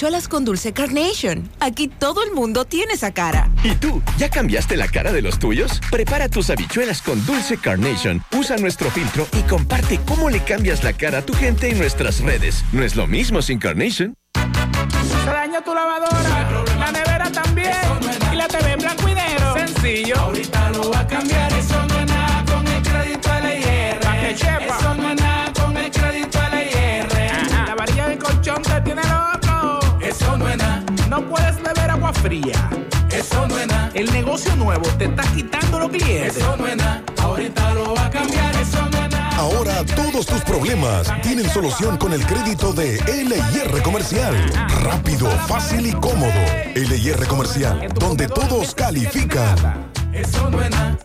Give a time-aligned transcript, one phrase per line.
[0.00, 1.50] Cholas con dulce Carnation.
[1.58, 3.50] Aquí todo el mundo tiene esa cara.
[3.64, 4.00] ¿Y tú?
[4.16, 5.80] ¿Ya cambiaste la cara de los tuyos?
[5.90, 8.22] Prepara tus habichuelas con dulce Carnation.
[8.30, 12.20] Usa nuestro filtro y comparte cómo le cambias la cara a tu gente en nuestras
[12.20, 12.64] redes.
[12.70, 14.14] No es lo mismo sin Carnation.
[15.24, 17.72] Se dañó tu lavadora, la nevera también.
[18.32, 19.54] y la TV en blanco y negro.
[19.54, 20.32] Sencillo.
[31.18, 32.70] No puedes beber agua fría.
[33.10, 33.90] Eso no es nada.
[33.92, 36.36] El negocio nuevo te está quitando los clientes.
[36.36, 37.02] Eso no es nada.
[37.20, 38.54] Ahorita lo va a cambiar.
[38.54, 39.36] Eso no es nada.
[39.36, 44.32] Ahora todos tus problemas tienen solución con el crédito de LIR Comercial.
[44.84, 46.30] Rápido, fácil y cómodo.
[46.76, 49.90] LIR Comercial, donde todos califican.
[50.12, 50.98] Eso no es nada.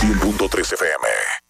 [0.00, 1.49] 100.3 FM.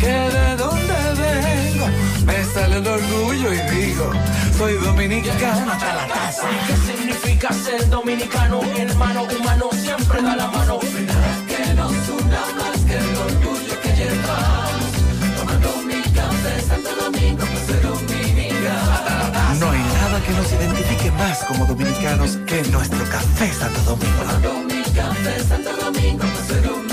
[0.00, 1.86] que de dónde vengo,
[2.24, 4.10] me sale el orgullo y digo,
[4.56, 6.48] soy dominicano hasta la casa.
[6.66, 8.60] ¿Qué significa ser dominicano?
[8.76, 10.80] Hermano humano siempre da la mano.
[10.80, 14.92] Que nos una más que el orgullo que llevamos,
[15.36, 19.60] tomando mi café Santo Domingo, pues soy dominicano.
[19.60, 24.22] No hay nada que nos identifique más como dominicanos que nuestro café Santo Domingo.
[24.22, 26.89] Tomando mi café Santo Domingo, pues soy dominicano.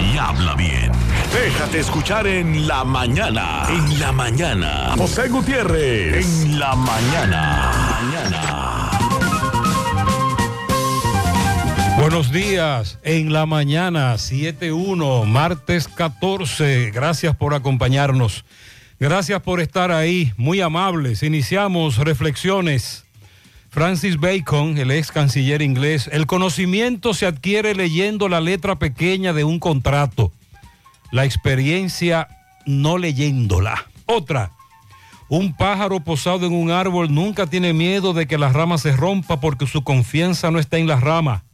[0.00, 0.90] Y habla bien.
[1.30, 3.66] Déjate escuchar en la mañana.
[3.68, 4.94] En la mañana.
[4.96, 6.24] José Gutiérrez.
[6.24, 7.98] En la mañana.
[8.00, 8.90] Mañana.
[11.98, 16.90] Buenos días, en la mañana 7.1, martes 14.
[16.90, 18.46] Gracias por acompañarnos.
[18.98, 21.22] Gracias por estar ahí, muy amables.
[21.22, 23.05] Iniciamos reflexiones.
[23.76, 29.44] Francis Bacon, el ex canciller inglés, el conocimiento se adquiere leyendo la letra pequeña de
[29.44, 30.32] un contrato,
[31.10, 32.26] la experiencia
[32.64, 33.84] no leyéndola.
[34.06, 34.52] Otra,
[35.28, 39.40] un pájaro posado en un árbol nunca tiene miedo de que la rama se rompa
[39.40, 41.44] porque su confianza no está en la rama,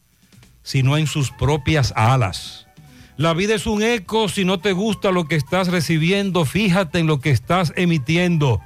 [0.62, 2.68] sino en sus propias alas.
[3.16, 7.08] La vida es un eco, si no te gusta lo que estás recibiendo, fíjate en
[7.08, 8.60] lo que estás emitiendo.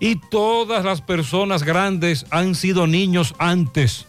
[0.00, 4.06] Y todas las personas grandes han sido niños antes,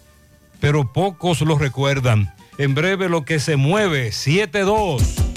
[0.62, 2.34] pero pocos lo recuerdan.
[2.58, 5.31] En breve lo que se mueve, 7-2.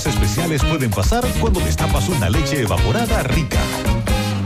[0.00, 3.58] Cosas especiales pueden pasar cuando destapas una leche evaporada rica.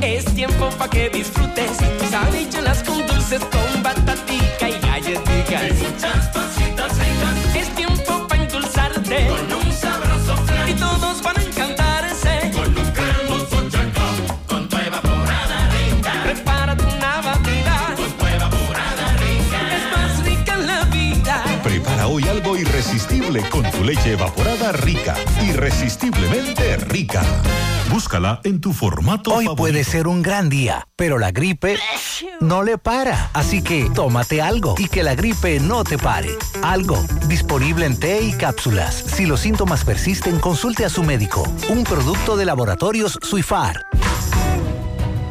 [0.01, 1.71] Es tiempo pa' que disfrutes
[2.11, 6.54] Sabrichuelas con dulces con batatica y galletitas
[23.43, 25.17] con tu leche evaporada rica.
[25.43, 27.23] Irresistiblemente rica.
[27.91, 31.79] Búscala en tu formato Hoy puede ser un gran día, pero la gripe
[32.41, 33.31] no le para.
[33.33, 36.31] Así que tómate algo y que la gripe no te pare.
[36.63, 38.95] Algo, disponible en té y cápsulas.
[38.95, 41.43] Si los síntomas persisten, consulte a su médico.
[41.69, 43.87] Un producto de laboratorios Suifar.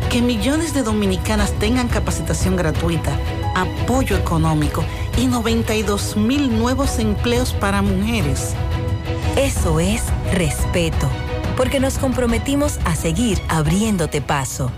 [0.09, 3.17] Que millones de dominicanas tengan capacitación gratuita,
[3.55, 4.83] apoyo económico
[5.17, 8.53] y 92 mil nuevos empleos para mujeres.
[9.37, 11.09] Eso es respeto,
[11.57, 14.71] porque nos comprometimos a seguir abriéndote paso.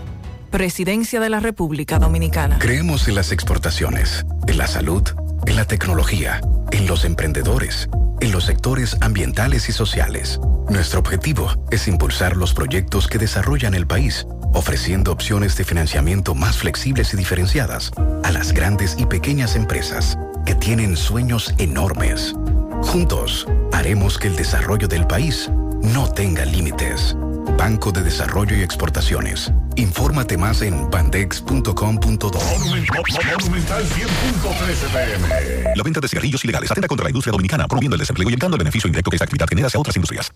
[0.49, 2.59] Presidencia de la República Dominicana.
[2.59, 5.03] Creemos en las exportaciones, en la salud,
[5.45, 7.89] en la tecnología, en los emprendedores,
[8.19, 10.39] en los sectores ambientales y sociales.
[10.69, 16.57] Nuestro objetivo es impulsar los proyectos que desarrollan el país, ofreciendo opciones de financiamiento más
[16.57, 17.91] flexibles y diferenciadas
[18.23, 22.33] a las grandes y pequeñas empresas que tienen sueños enormes.
[22.81, 25.49] Juntos, haremos que el desarrollo del país
[25.93, 27.15] no tenga límites.
[27.57, 29.51] Banco de Desarrollo y Exportaciones.
[29.75, 31.73] Infórmate más en bandex.com.do.
[31.73, 35.73] Monumental 100.13 pm.
[35.75, 38.55] La venta de cigarrillos ilegales atenta contra la industria dominicana, promoviendo el desempleo y evitando
[38.55, 40.31] el beneficio indirecto que esta actividad genera hacia otras industrias.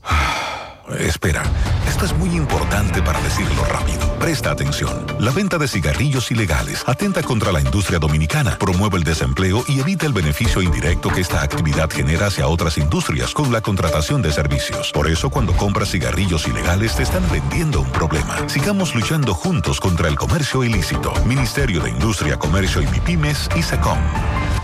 [0.98, 1.44] Espera,
[1.88, 4.00] esto es muy importante para decirlo rápido.
[4.20, 5.06] Presta atención.
[5.20, 10.06] La venta de cigarrillos ilegales atenta contra la industria dominicana, promueve el desempleo y evita
[10.06, 14.92] el beneficio indirecto que esta actividad genera hacia otras industrias con la contratación de servicios.
[14.92, 18.50] Por eso, cuando compras cigarrillos ilegales, te están vendiendo un problema.
[18.50, 21.14] Sigamos luchando juntos contra el comercio ilícito.
[21.26, 23.64] Ministerio de Industria, Comercio y MIPIMES y.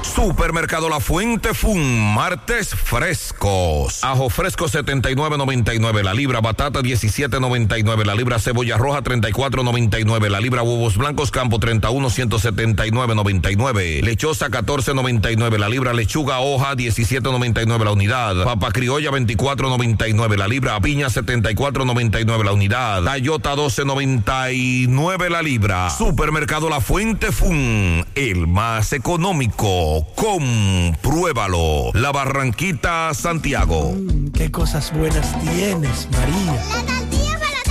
[0.01, 4.03] Supermercado La Fuente Fun, martes frescos.
[4.03, 10.97] Ajo fresco 79.99 la libra, batata 17.99 la libra, cebolla roja 34.99 la libra, huevos
[10.97, 19.11] blancos campo 31 179.99, lechosa 14.99 la libra, lechuga hoja 17.99 la unidad, papa criolla
[19.11, 25.89] 24.99 la libra, piña 74.99 la unidad, tayota 12.99 la libra.
[25.89, 30.07] Supermercado La Fuente Fun, el más económico.
[30.15, 31.91] Compruébalo.
[31.93, 33.95] La Barranquita, Santiago.
[34.33, 36.53] Qué cosas buenas tienes, María.
[36.53, 37.61] La tortilla para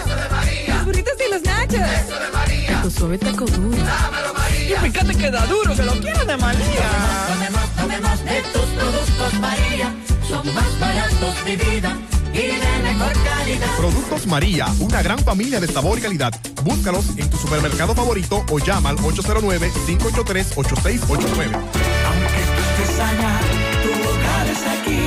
[0.00, 0.74] Eso de María.
[0.74, 1.74] Los burritos y los nachos.
[1.74, 2.68] Eso de María.
[2.68, 3.76] Taco suave, taco duro.
[3.76, 4.76] Dámelo, María.
[4.76, 6.90] Y fíjate que da duro, que lo quiero de María.
[7.28, 9.94] Tomemos, tomemos de tus productos, María.
[10.28, 11.96] Son más baratos de vida.
[12.32, 13.76] Y de mejor calidad.
[13.76, 16.32] Productos María, una gran familia de sabor y calidad.
[16.62, 20.56] Búscalos en tu supermercado favorito o llama al 809-583-8689.
[20.56, 23.40] Aunque tú estés allá,
[23.82, 25.00] tu hogar es aquí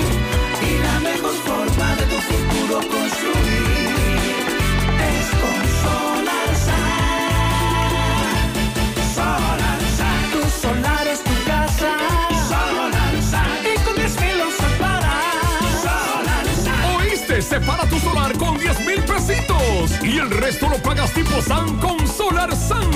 [17.54, 22.08] separa tu solar con 10 mil pesitos y el resto lo pagas tipo SAN con
[22.08, 22.90] Solar SAN.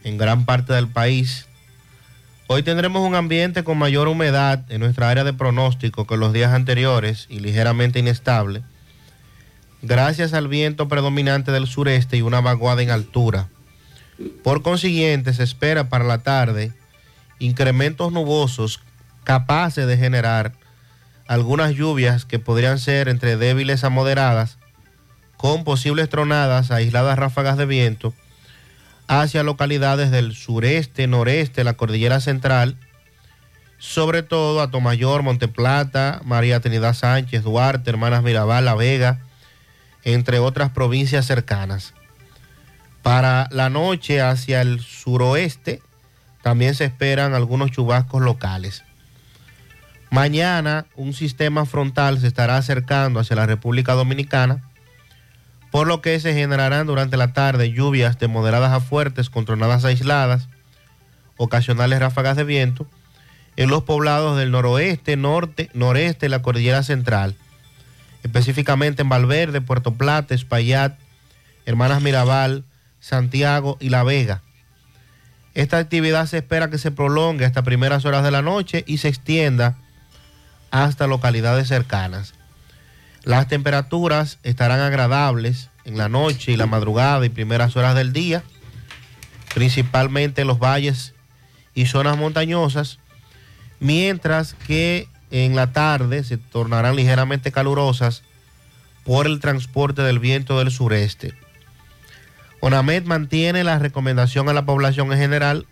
[0.05, 1.46] en gran parte del país.
[2.49, 6.53] Hoy tendremos un ambiente con mayor humedad en nuestra área de pronóstico que los días
[6.53, 8.63] anteriores y ligeramente inestable,
[9.81, 13.49] gracias al viento predominante del sureste y una vaguada en altura.
[14.45, 16.71] Por consiguiente, se espera para la tarde
[17.37, 18.79] incrementos nubosos
[19.25, 20.53] capaces de generar
[21.27, 24.57] algunas lluvias que podrían ser entre débiles a moderadas,
[25.35, 28.13] con posibles tronadas, aisladas ráfagas de viento
[29.07, 32.77] hacia localidades del sureste, noreste, la cordillera central,
[33.77, 39.19] sobre todo a Tomayor, Monteplata, María Trinidad Sánchez, Duarte, Hermanas Mirabal, La Vega,
[40.03, 41.93] entre otras provincias cercanas.
[43.03, 45.81] Para la noche hacia el suroeste
[46.41, 48.83] también se esperan algunos chubascos locales.
[50.09, 54.63] Mañana un sistema frontal se estará acercando hacia la República Dominicana,
[55.71, 59.85] por lo que se generarán durante la tarde lluvias de moderadas a fuertes con tronadas
[59.85, 60.47] aisladas,
[61.37, 62.87] ocasionales ráfagas de viento,
[63.57, 67.35] en los poblados del noroeste, norte, noreste la cordillera central,
[68.23, 70.97] específicamente en Valverde, Puerto Plata, Espaillat,
[71.65, 72.63] Hermanas Mirabal,
[72.99, 74.41] Santiago y La Vega.
[75.53, 79.07] Esta actividad se espera que se prolongue hasta primeras horas de la noche y se
[79.07, 79.75] extienda
[80.69, 82.35] hasta localidades cercanas.
[83.27, 88.41] Las temperaturas estarán agradables en la noche y la madrugada y primeras horas del día,
[89.53, 91.13] principalmente en los valles
[91.73, 92.99] y zonas montañosas,
[93.81, 98.23] mientras que en la tarde se tornarán ligeramente calurosas
[99.03, 101.33] por el transporte del viento del sureste.
[102.61, 105.67] ONAMED mantiene la recomendación a la población en general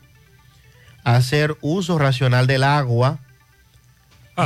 [1.05, 3.19] hacer uso racional del agua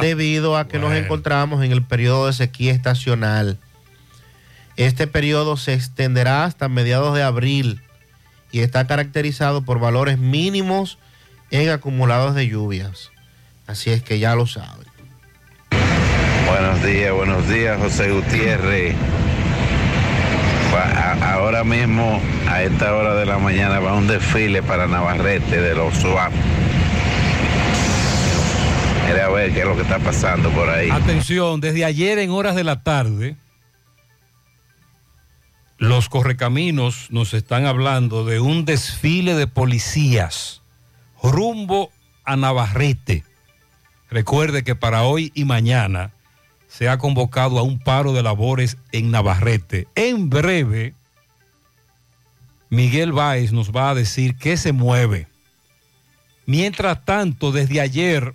[0.01, 3.57] debido a que nos encontramos en el periodo de sequía estacional.
[4.75, 7.81] Este periodo se extenderá hasta mediados de abril
[8.51, 10.97] y está caracterizado por valores mínimos
[11.51, 13.11] en acumulados de lluvias.
[13.67, 14.87] Así es que ya lo saben.
[16.47, 18.95] Buenos días, buenos días, José Gutiérrez.
[21.21, 25.93] Ahora mismo, a esta hora de la mañana, va un desfile para Navarrete de los
[25.95, 26.31] SWAP.
[29.09, 30.89] A ver qué es lo que está pasando por ahí.
[30.91, 33.35] Atención, desde ayer en horas de la tarde,
[35.79, 40.61] los correcaminos nos están hablando de un desfile de policías
[41.23, 41.91] rumbo
[42.23, 43.23] a Navarrete.
[44.11, 46.11] Recuerde que para hoy y mañana
[46.67, 49.87] se ha convocado a un paro de labores en Navarrete.
[49.95, 50.93] En breve,
[52.69, 55.27] Miguel Báez nos va a decir qué se mueve.
[56.45, 58.33] Mientras tanto, desde ayer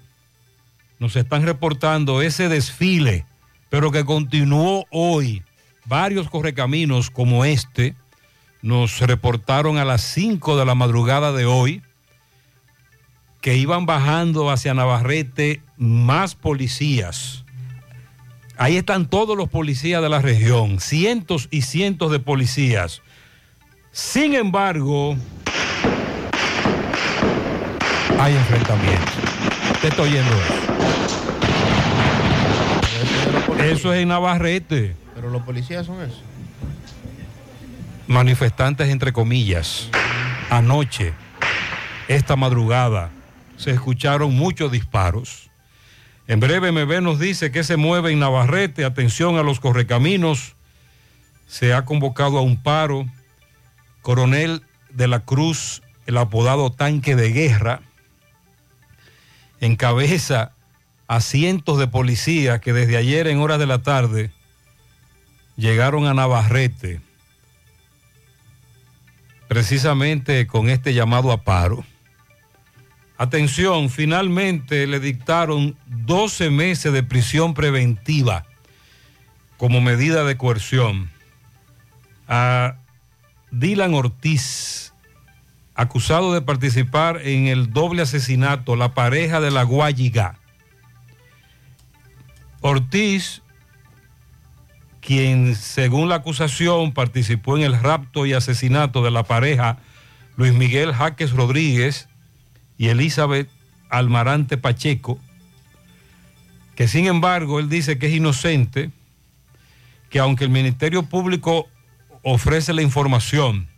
[1.05, 3.27] nos están reportando ese desfile,
[3.69, 5.43] pero que continuó hoy.
[5.85, 7.95] Varios correcaminos como este
[8.63, 11.83] nos reportaron a las 5 de la madrugada de hoy
[13.43, 17.45] que iban bajando hacia Navarrete más policías.
[18.57, 23.03] Ahí están todos los policías de la región, cientos y cientos de policías.
[23.93, 25.17] Sin embargo,
[28.19, 29.15] hay enfrentamientos.
[29.83, 30.63] Te estoy oyendo eso.
[33.64, 34.94] Eso es en Navarrete.
[35.14, 36.21] Pero los policías son eso.
[38.06, 39.88] Manifestantes entre comillas.
[40.50, 41.14] Anoche,
[42.09, 43.11] esta madrugada,
[43.56, 45.50] se escucharon muchos disparos.
[46.26, 48.85] En breve MB nos dice que se mueve en Navarrete.
[48.85, 50.56] Atención a los correcaminos.
[51.47, 53.06] Se ha convocado a un paro.
[54.02, 57.80] Coronel de la Cruz, el apodado tanque de guerra.
[59.61, 60.54] encabeza
[61.14, 64.33] a cientos de policías que desde ayer en horas de la tarde
[65.56, 67.00] llegaron a Navarrete
[69.47, 71.85] precisamente con este llamado a paro.
[73.16, 78.44] Atención, finalmente le dictaron 12 meses de prisión preventiva
[79.56, 81.12] como medida de coerción
[82.26, 82.75] a
[83.52, 84.92] Dylan Ortiz,
[85.76, 90.40] acusado de participar en el doble asesinato, la pareja de la Guayiga.
[92.66, 93.42] Ortiz,
[95.02, 99.76] quien según la acusación participó en el rapto y asesinato de la pareja
[100.38, 102.09] Luis Miguel Jaques Rodríguez
[102.78, 103.50] y Elizabeth
[103.90, 105.18] Almarante Pacheco,
[106.75, 108.90] que sin embargo él dice que es inocente,
[110.09, 111.68] que aunque el Ministerio Público
[112.23, 113.68] ofrece la información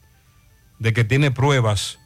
[0.79, 1.99] de que tiene pruebas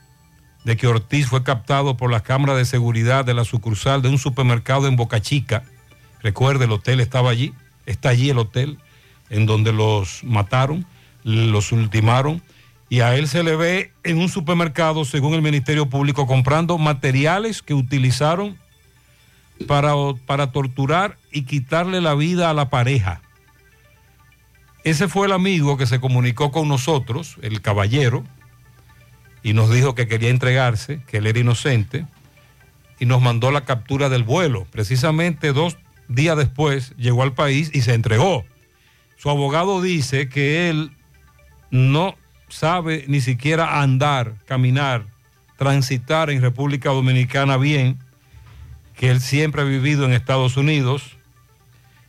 [0.65, 4.17] de que Ortiz fue captado por las cámaras de seguridad de la sucursal de un
[4.17, 5.63] supermercado en Boca Chica.
[6.23, 7.55] Recuerde, el hotel estaba allí,
[7.87, 8.79] está allí el hotel
[9.31, 10.85] en donde los mataron,
[11.25, 12.43] los ultimaron,
[12.89, 17.63] y a él se le ve en un supermercado, según el Ministerio Público, comprando materiales
[17.63, 18.59] que utilizaron
[19.69, 19.93] para,
[20.27, 23.23] para torturar y quitarle la vida a la pareja.
[24.83, 28.25] Ese fue el amigo que se comunicó con nosotros, el caballero,
[29.43, 32.07] y nos dijo que quería entregarse, que él era inocente,
[32.99, 34.67] y nos mandó la captura del vuelo.
[34.71, 35.77] Precisamente dos
[36.11, 38.45] días después llegó al país y se entregó.
[39.17, 40.93] Su abogado dice que él
[41.71, 42.17] no
[42.49, 45.07] sabe ni siquiera andar, caminar,
[45.57, 47.99] transitar en República Dominicana bien,
[48.95, 51.17] que él siempre ha vivido en Estados Unidos,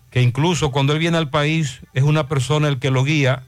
[0.10, 3.44] que incluso cuando él viene al país es una persona el que lo guía,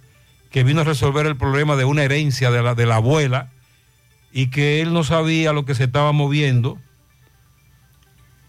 [0.51, 3.49] que vino a resolver el problema de una herencia de la, de la abuela
[4.31, 6.77] y que él no sabía lo que se estaba moviendo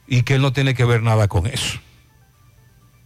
[0.06, 1.78] y que él no tiene que ver nada con eso.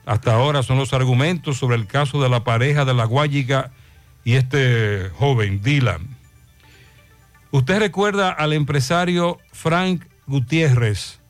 [0.09, 3.73] Hasta ahora son los argumentos sobre el caso de la pareja de la Guayiga
[4.25, 6.17] y este joven, Dylan.
[7.50, 11.21] Usted recuerda al empresario Frank Gutiérrez,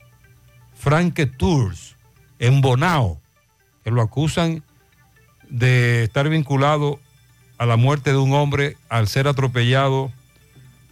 [0.79, 1.97] Frank Tours,
[2.39, 3.21] en Bonao,
[3.83, 4.63] que lo acusan
[5.51, 7.01] de estar vinculado
[7.59, 10.13] a la muerte de un hombre al ser atropellado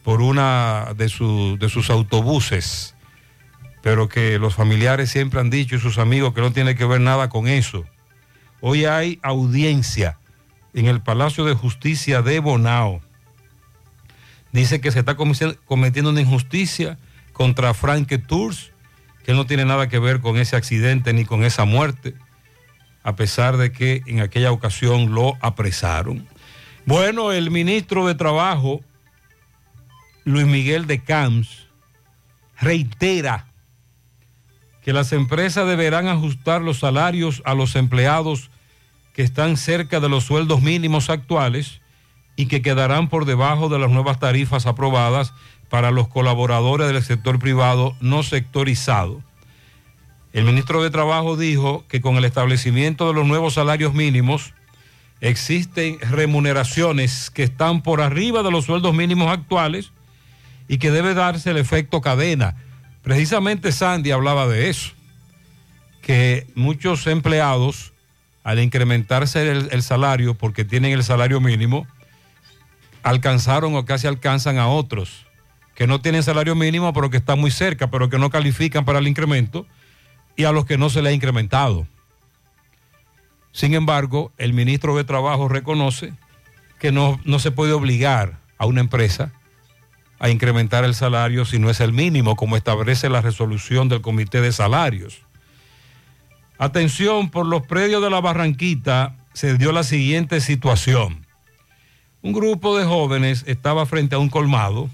[0.02, 2.95] por una de, su- de sus autobuses,
[3.86, 7.00] pero que los familiares siempre han dicho y sus amigos que no tiene que ver
[7.00, 7.84] nada con eso.
[8.60, 10.18] Hoy hay audiencia
[10.74, 13.00] en el Palacio de Justicia de Bonao.
[14.50, 16.98] Dice que se está cometiendo una injusticia
[17.32, 18.72] contra Frank Tours,
[19.24, 22.14] que no tiene nada que ver con ese accidente ni con esa muerte,
[23.04, 26.26] a pesar de que en aquella ocasión lo apresaron.
[26.86, 28.80] Bueno, el ministro de Trabajo,
[30.24, 31.68] Luis Miguel de Camps,
[32.60, 33.45] reitera
[34.86, 38.52] que las empresas deberán ajustar los salarios a los empleados
[39.14, 41.80] que están cerca de los sueldos mínimos actuales
[42.36, 45.34] y que quedarán por debajo de las nuevas tarifas aprobadas
[45.68, 49.24] para los colaboradores del sector privado no sectorizado.
[50.32, 54.54] El ministro de Trabajo dijo que con el establecimiento de los nuevos salarios mínimos
[55.20, 59.90] existen remuneraciones que están por arriba de los sueldos mínimos actuales
[60.68, 62.54] y que debe darse el efecto cadena.
[63.06, 64.90] Precisamente Sandy hablaba de eso,
[66.02, 67.92] que muchos empleados
[68.42, 71.86] al incrementarse el, salario porque tienen el salario mínimo,
[73.04, 75.24] alcanzaron o casi alcanzan a otros
[75.76, 78.98] que no tienen salario mínimo pero que están muy cerca, pero que no califican para
[78.98, 79.68] el incremento
[80.34, 81.86] y a los que no se le ha incrementado.
[83.52, 86.12] Sin embargo, el ministro de Trabajo reconoce
[86.80, 89.30] que no, no se puede obligar a una empresa
[90.18, 94.40] a incrementar el salario si no es el mínimo, como establece la resolución del Comité
[94.40, 95.22] de Salarios.
[96.58, 101.26] Atención, por los predios de la Barranquita se dio la siguiente situación.
[102.22, 104.88] Un grupo de jóvenes estaba frente a un colmado,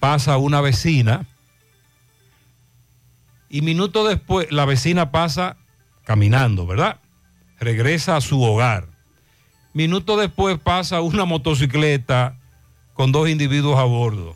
[0.00, 1.26] pasa una vecina
[3.48, 5.56] y minutos después la vecina pasa
[6.04, 7.00] caminando, ¿verdad?
[7.60, 8.88] Regresa a su hogar.
[9.72, 12.38] Minutos después pasa una motocicleta
[12.96, 14.34] con dos individuos a bordo.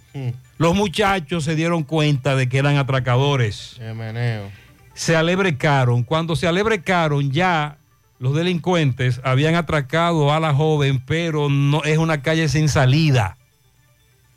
[0.59, 3.81] Los muchachos se dieron cuenta de que eran atracadores.
[3.81, 4.51] Meneo.
[4.93, 6.03] Se alebrecaron.
[6.03, 7.79] Cuando se alebrecaron ya
[8.19, 13.39] los delincuentes habían atracado a la joven, pero no es una calle sin salida.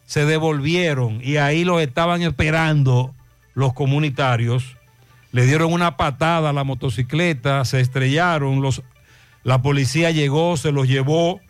[0.06, 3.14] Se devolvieron y ahí los estaban esperando
[3.54, 4.78] los comunitarios.
[5.34, 8.84] Le dieron una patada a la motocicleta, se estrellaron, los,
[9.44, 11.42] la policía llegó, se los llevó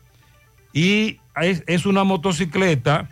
[0.74, 3.10] y es, es una motocicleta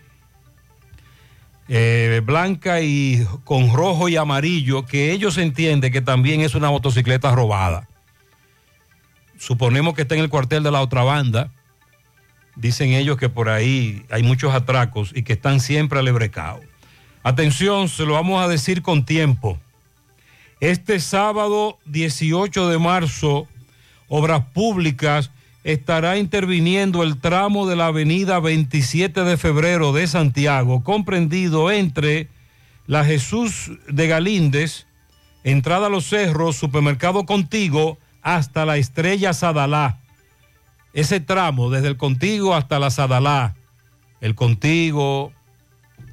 [1.74, 7.34] eh, blanca y con rojo y amarillo, que ellos entienden que también es una motocicleta
[7.34, 7.88] robada.
[9.38, 11.50] Suponemos que está en el cuartel de la otra banda.
[12.58, 16.62] Dicen ellos que por ahí hay muchos atracos y que están siempre alebrecados.
[17.24, 19.58] Atención, se lo vamos a decir con tiempo.
[20.60, 23.48] Este sábado 18 de marzo,
[24.10, 25.32] Obras Públicas
[25.64, 32.30] estará interviniendo el tramo de la avenida 27 de febrero de Santiago, comprendido entre
[32.88, 34.88] la Jesús de Galíndez,
[35.44, 40.00] entrada a los cerros, supermercado Contigo, hasta la Estrella Sadalá.
[40.94, 43.56] Ese tramo, desde el Contigo hasta la Sadalá,
[44.20, 45.32] el Contigo,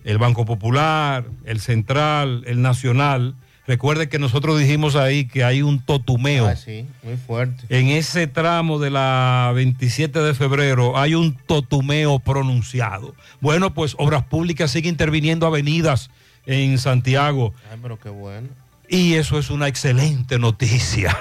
[0.05, 3.35] el Banco Popular, el Central, el Nacional.
[3.69, 6.47] Recuerde que nosotros dijimos ahí que hay un totumeo.
[6.47, 7.67] Ah, sí, muy fuerte.
[7.69, 13.15] En ese tramo de la 27 de febrero hay un totumeo pronunciado.
[13.43, 16.09] Bueno, pues Obras Públicas sigue interviniendo avenidas
[16.47, 18.49] en Santiago Ay, pero qué bueno.
[18.89, 21.15] y eso es una excelente noticia.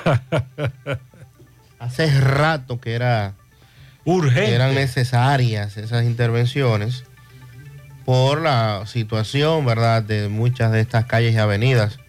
[1.79, 3.33] Hace rato que era
[4.05, 4.55] urgente.
[4.55, 7.03] Eran necesarias esas intervenciones
[8.05, 11.99] por la situación, ¿verdad?, de muchas de estas calles y avenidas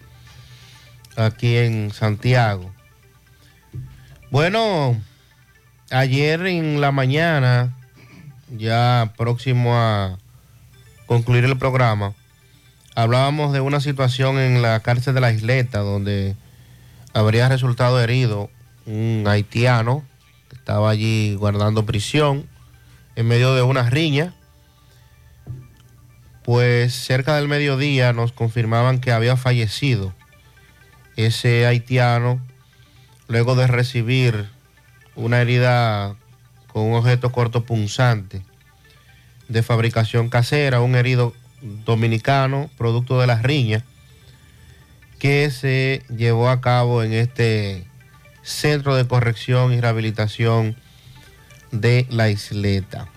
[1.19, 2.71] aquí en Santiago.
[4.31, 4.99] Bueno,
[5.91, 7.75] ayer en la mañana,
[8.49, 10.17] ya próximo a
[11.05, 12.13] concluir el programa,
[12.95, 16.35] hablábamos de una situación en la cárcel de la Isleta donde
[17.13, 18.49] habría resultado herido
[18.85, 20.03] un haitiano
[20.49, 22.47] que estaba allí guardando prisión
[23.15, 24.33] en medio de una riña.
[26.43, 30.13] Pues cerca del mediodía nos confirmaban que había fallecido
[31.25, 32.39] ese haitiano
[33.27, 34.47] luego de recibir
[35.15, 36.15] una herida
[36.67, 38.41] con un objeto corto punzante
[39.49, 43.83] de fabricación casera, un herido dominicano, producto de la riña,
[45.17, 47.85] que se llevó a cabo en este
[48.41, 50.77] Centro de Corrección y Rehabilitación
[51.71, 53.09] de la Isleta.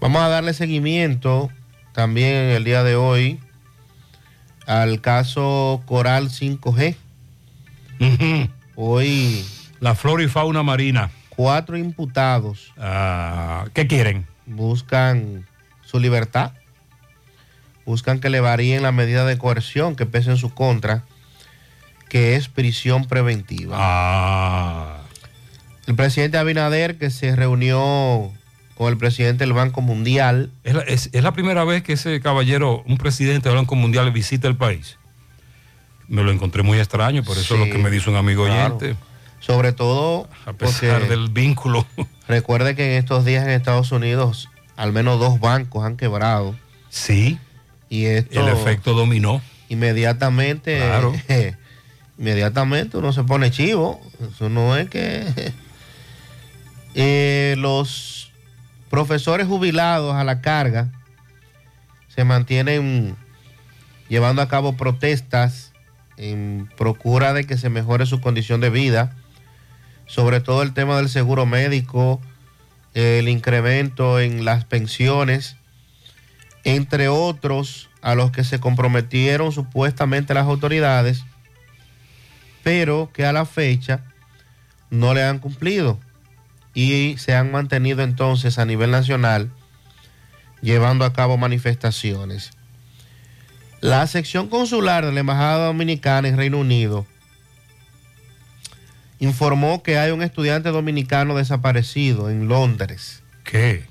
[0.00, 1.50] Vamos a darle seguimiento
[1.92, 3.40] también en el día de hoy
[4.80, 6.96] al caso Coral 5G.
[8.76, 9.44] Hoy.
[9.80, 11.10] La flora y fauna marina.
[11.28, 12.72] Cuatro imputados.
[12.78, 14.26] Ah, ¿Qué quieren?
[14.46, 15.46] Buscan
[15.84, 16.52] su libertad.
[17.84, 21.02] Buscan que le varíen la medida de coerción que pese en su contra,
[22.08, 23.76] que es prisión preventiva.
[23.78, 24.98] Ah.
[25.86, 28.32] El presidente Abinader, que se reunió
[28.76, 30.50] con el presidente del Banco Mundial.
[30.64, 34.10] Es la, es- es la primera vez que ese caballero, un presidente del Banco Mundial,
[34.12, 34.96] visita el país.
[36.08, 38.76] Me lo encontré muy extraño, por eso es lo que me dice un amigo claro.
[38.76, 38.96] oyente.
[39.40, 41.86] Sobre todo A pesar porque del vínculo.
[42.28, 46.54] recuerde que en estos días en Estados Unidos al menos dos bancos han quebrado.
[46.90, 47.38] Sí.
[47.88, 49.42] Y esto El efecto dominó.
[49.68, 51.12] inmediatamente Claro.
[52.18, 54.00] inmediatamente uno se pone chivo.
[54.34, 55.52] Eso no es que
[56.94, 58.21] Eh, los
[58.92, 60.92] profesores jubilados a la carga
[62.08, 63.16] se mantienen
[64.10, 65.72] llevando a cabo protestas
[66.18, 69.16] en procura de que se mejore su condición de vida,
[70.04, 72.20] sobre todo el tema del seguro médico,
[72.92, 75.56] el incremento en las pensiones,
[76.62, 81.24] entre otros a los que se comprometieron supuestamente las autoridades,
[82.62, 84.04] pero que a la fecha
[84.90, 85.98] no le han cumplido
[86.74, 89.50] y se han mantenido entonces a nivel nacional
[90.62, 92.52] llevando a cabo manifestaciones.
[93.80, 97.04] La sección consular de la Embajada Dominicana en Reino Unido
[99.18, 103.22] informó que hay un estudiante dominicano desaparecido en Londres.
[103.44, 103.84] ¿Qué?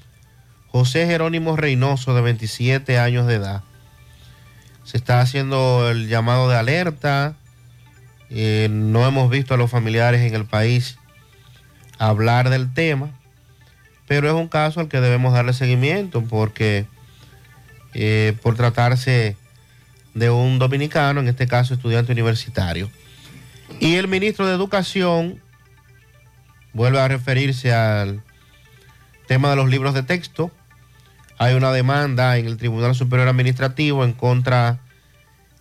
[0.72, 3.64] José Jerónimo Reynoso, de 27 años de edad.
[4.86, 7.36] Se está haciendo el llamado de alerta.
[8.30, 10.98] Eh, no hemos visto a los familiares en el país
[12.02, 13.12] hablar del tema,
[14.08, 16.88] pero es un caso al que debemos darle seguimiento porque
[17.94, 19.38] eh, por tratarse
[20.16, 22.90] de un dominicano, en este caso estudiante universitario.
[23.80, 25.40] Y el ministro de Educación
[26.74, 28.24] vuelve a referirse al
[29.28, 30.50] tema de los libros de texto.
[31.38, 34.80] Hay una demanda en el Tribunal Superior Administrativo en contra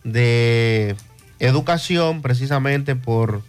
[0.05, 0.97] de
[1.39, 3.43] educación, precisamente por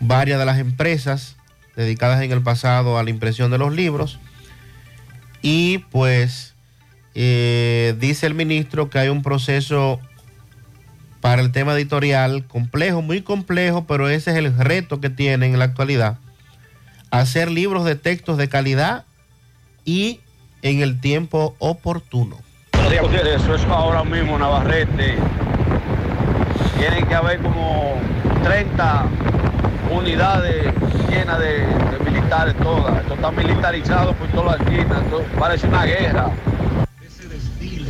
[0.00, 1.36] varias de las empresas
[1.76, 4.18] dedicadas en el pasado a la impresión de los libros.
[5.42, 6.54] Y pues
[7.14, 10.00] eh, dice el ministro que hay un proceso
[11.20, 15.58] para el tema editorial complejo, muy complejo, pero ese es el reto que tienen en
[15.58, 16.18] la actualidad.
[17.10, 19.04] Hacer libros de textos de calidad
[19.84, 20.20] y
[20.62, 22.38] en el tiempo oportuno.
[22.72, 25.16] Eso es ahora mismo Navarrete.
[26.78, 27.94] Tienen que haber como
[28.42, 29.06] 30
[29.92, 30.72] unidades
[31.08, 33.00] llenas de, de militares todas.
[33.00, 35.04] Esto está militarizado por todas las esquinas.
[35.04, 36.30] Esto parece una guerra.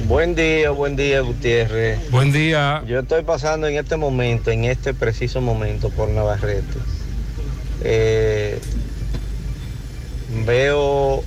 [0.07, 2.11] Buen día, buen día Gutiérrez.
[2.11, 2.83] Buen día.
[2.87, 6.79] Yo estoy pasando en este momento, en este preciso momento por Navarrete.
[7.83, 8.61] Eh,
[10.45, 11.25] veo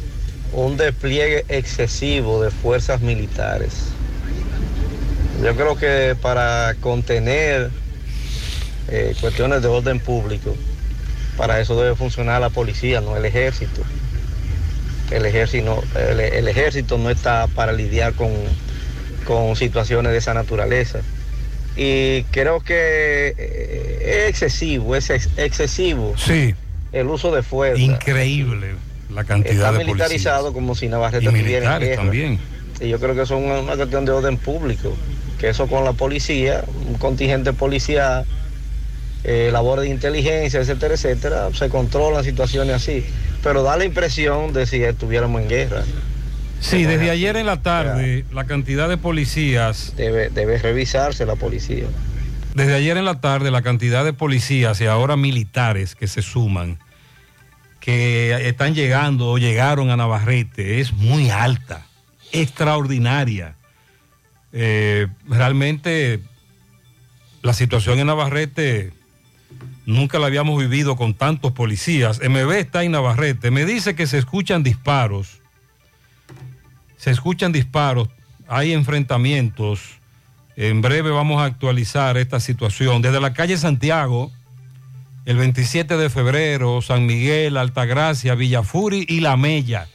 [0.53, 3.87] un despliegue excesivo de fuerzas militares.
[5.43, 7.71] Yo creo que para contener
[8.89, 10.55] eh, cuestiones de orden público,
[11.37, 13.81] para eso debe funcionar la policía, no el ejército.
[15.11, 18.31] El ejército, el, el ejército no está para lidiar con,
[19.25, 20.99] con situaciones de esa naturaleza.
[21.77, 26.55] Y creo que eh, es excesivo, es ex- excesivo Sí.
[26.93, 27.81] el uso de fuerza.
[27.81, 28.75] Increíble
[29.13, 29.95] la cantidad Está de policías.
[30.09, 31.95] militarizado como si Navarrete estuviera en guerra.
[31.97, 32.39] también.
[32.81, 34.95] Y yo creo que eso es una, una cuestión de orden público.
[35.37, 38.25] Que eso con la policía, un contingente policial,
[39.27, 43.03] eh, labores de inteligencia, etcétera, etcétera, se controlan situaciones así.
[43.41, 45.83] Pero da la impresión de si estuviéramos en guerra.
[46.59, 49.93] Sí, desde ayer en la tarde, la cantidad de policías.
[49.97, 51.85] Debe, debe revisarse la policía.
[52.53, 56.77] Desde ayer en la tarde, la cantidad de policías y ahora militares que se suman,
[57.79, 61.85] que están llegando o llegaron a Navarrete, es muy alta,
[62.31, 63.55] extraordinaria.
[64.53, 66.21] Eh, realmente
[67.41, 68.93] la situación en Navarrete
[69.85, 72.19] nunca la habíamos vivido con tantos policías.
[72.19, 73.51] MB está en Navarrete.
[73.51, 75.41] Me dice que se escuchan disparos.
[76.97, 78.09] Se escuchan disparos.
[78.47, 79.81] Hay enfrentamientos.
[80.55, 83.01] En breve vamos a actualizar esta situación.
[83.01, 84.31] Desde la calle Santiago,
[85.25, 89.87] el 27 de febrero, San Miguel, Altagracia, Villafuri y La Mella.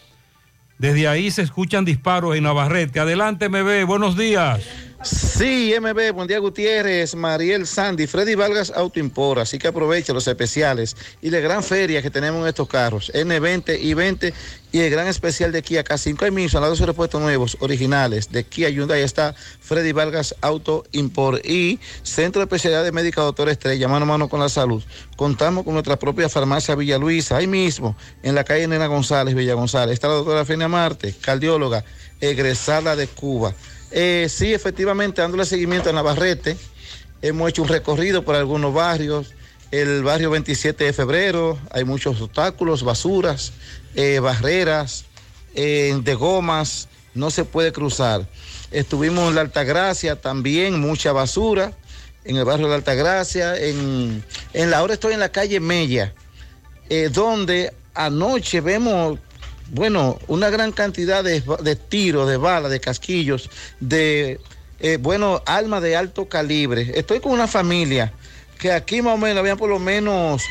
[0.79, 3.01] Desde ahí se escuchan disparos en Navarrete.
[3.01, 3.87] Adelante, MB.
[3.87, 4.90] Buenos días.
[5.03, 10.95] Sí, MB, buen día Gutiérrez, Mariel Sandy, Freddy Vargas Autoimpor, así que aproveche los especiales
[11.23, 14.35] y la gran feria que tenemos en estos carros, N20 y 20
[14.73, 18.31] y el gran especial de Kia K5 hay mil, son los dos repuestos nuevos, originales,
[18.31, 23.89] de Kia Hyundai está Freddy Vargas Auto Import y Centro de Especialidades Médicas Doctor Estrella,
[23.89, 24.83] mano a mano con la salud.
[25.17, 29.55] Contamos con nuestra propia farmacia Villa Luisa, ahí mismo, en la calle Nena González, Villa
[29.55, 31.87] González, está la doctora Fenia Marte, cardióloga,
[32.21, 33.55] egresada de Cuba.
[33.91, 36.57] Eh, sí, efectivamente, dándole seguimiento a Navarrete,
[37.23, 39.35] hemos hecho un recorrido por algunos barrios.
[39.71, 43.53] El barrio 27 de febrero, hay muchos obstáculos, basuras,
[43.95, 45.05] eh, barreras
[45.55, 48.27] eh, de gomas, no se puede cruzar.
[48.71, 51.73] Estuvimos en la Altagracia, también mucha basura,
[52.25, 56.15] en el barrio de la Altagracia, en, la ahora estoy en la calle Mella,
[56.89, 59.19] eh, donde anoche vemos
[59.71, 64.41] bueno, una gran cantidad de, de tiros, de balas, de casquillos, de,
[64.81, 66.93] eh, bueno, armas de alto calibre.
[66.95, 68.13] Estoy con una familia
[68.59, 70.43] que aquí más o menos habían por lo menos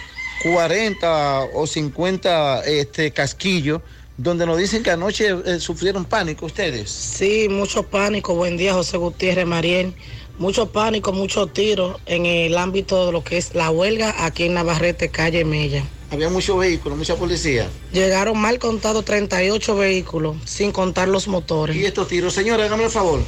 [0.44, 3.82] 40 o 50 este, casquillos,
[4.18, 6.90] donde nos dicen que anoche eh, sufrieron pánico ustedes.
[6.90, 8.36] Sí, mucho pánico.
[8.36, 9.94] Buen día, José Gutiérrez Mariel.
[10.38, 14.54] Mucho pánico, muchos tiros en el ámbito de lo que es la huelga aquí en
[14.54, 15.84] Navarrete, calle Mella.
[16.12, 17.70] Había muchos vehículos, mucha policía.
[17.92, 21.76] Llegaron mal contados 38 vehículos, sin contar los motores.
[21.76, 22.34] ¿Y estos tiros?
[22.34, 23.22] Señora, hágame el favor.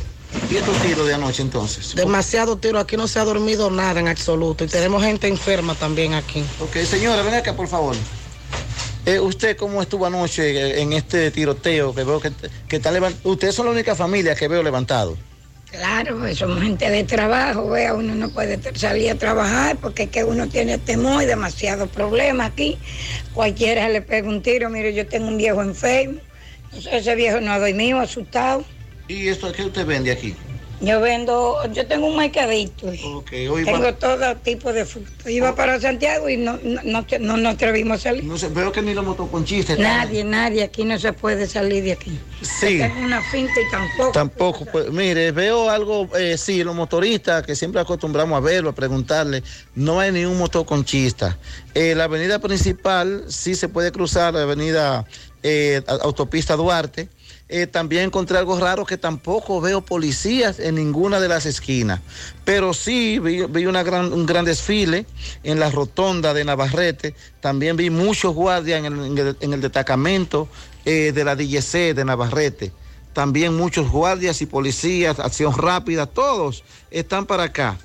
[0.49, 1.93] ¿Y estos tiros de anoche entonces?
[1.93, 6.13] Demasiado tiro, aquí no se ha dormido nada en absoluto y tenemos gente enferma también
[6.13, 6.43] aquí.
[6.59, 7.95] Ok, señora, ven acá por favor.
[9.05, 12.31] Eh, ¿Usted cómo estuvo anoche en este tiroteo que veo que,
[12.67, 13.29] que está levantado?
[13.29, 15.17] Ustedes son la única familia que veo levantado.
[15.71, 20.09] Claro, pues somos gente de trabajo, vea, uno no puede salir a trabajar porque es
[20.09, 22.77] que uno tiene temor y demasiados problemas aquí.
[23.33, 26.19] Cualquiera le pega un tiro, mire, yo tengo un viejo enfermo,
[26.91, 28.65] ese viejo no ha dormido, asustado.
[29.07, 30.35] ¿Y esto qué usted vende aquí?
[30.81, 32.87] Yo vendo, yo tengo un mercadito.
[32.87, 35.29] hoy tengo va- todo tipo de fruta.
[35.29, 38.23] Iba para Santiago y no, no, no, no nos atrevimos a salir.
[38.23, 39.77] No sé, veo que ni los motoconchistas.
[39.77, 42.17] Nadie, nadie, aquí no se puede salir de aquí.
[42.41, 42.79] Sí.
[42.79, 44.11] Yo tengo una finta y tampoco.
[44.11, 48.73] Tampoco, pues mire, veo algo, eh, sí, los motoristas que siempre acostumbramos a verlo, a
[48.75, 49.43] preguntarle,
[49.75, 51.37] no hay ningún motoconchista.
[51.75, 55.05] Eh, la avenida principal sí se puede cruzar, la avenida
[55.43, 57.07] eh, autopista Duarte.
[57.53, 61.99] Eh, también encontré algo raro que tampoco veo policías en ninguna de las esquinas,
[62.45, 65.05] pero sí vi, vi gran, un gran desfile
[65.43, 69.59] en la rotonda de Navarrete, también vi muchos guardias en el, en el- en el
[69.59, 70.47] destacamento
[70.85, 72.71] eh, de la DGC de Navarrete.
[73.11, 77.77] También muchos guardias y policías, acción rápida, todos están para acá.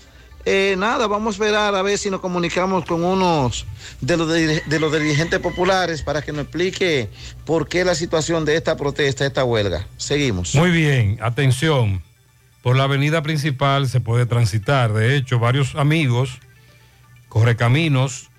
[0.48, 3.66] Eh, nada, vamos a esperar a ver si nos comunicamos con unos
[4.00, 7.10] de los, dirigentes populares para que nos explique
[7.44, 9.88] por qué la situación de esta protesta, esta huelga.
[9.96, 10.54] Seguimos.
[10.54, 12.00] Muy bien, atención.
[12.62, 14.92] Por la avenida principal se puede transitar.
[14.92, 16.38] De hecho, varios amigos,
[17.28, 18.30] correcaminos,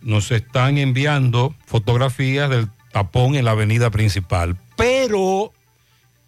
[0.00, 4.56] nos están enviando fotografías del tapón en la avenida principal.
[4.78, 5.52] Pero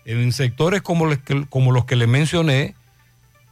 [0.04, 2.74] en sectores como los que, como los que le mencioné,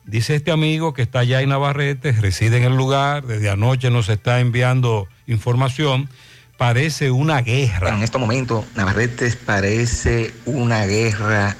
[0.04, 4.08] dice este amigo que está allá en Navarrete, reside en el lugar, desde anoche nos
[4.08, 6.08] está enviando información,
[6.56, 7.94] parece una guerra.
[7.94, 11.56] En estos momentos, Navarrete parece una guerra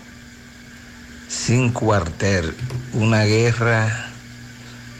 [1.28, 2.54] sin cuartel,
[2.92, 4.10] una guerra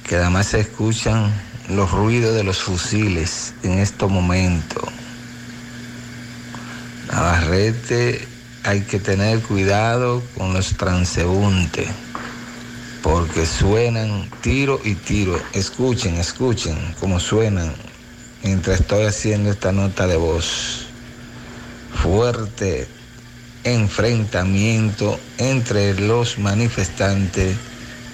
[0.09, 1.33] que además se escuchan
[1.69, 4.85] los ruidos de los fusiles en estos momentos.
[7.11, 8.27] Navarrete
[8.65, 11.89] hay que tener cuidado con los transeúntes,
[13.03, 15.39] porque suenan tiro y tiro.
[15.53, 17.73] Escuchen, escuchen cómo suenan
[18.43, 20.87] mientras estoy haciendo esta nota de voz.
[21.95, 22.89] Fuerte
[23.65, 27.57] enfrentamiento entre los manifestantes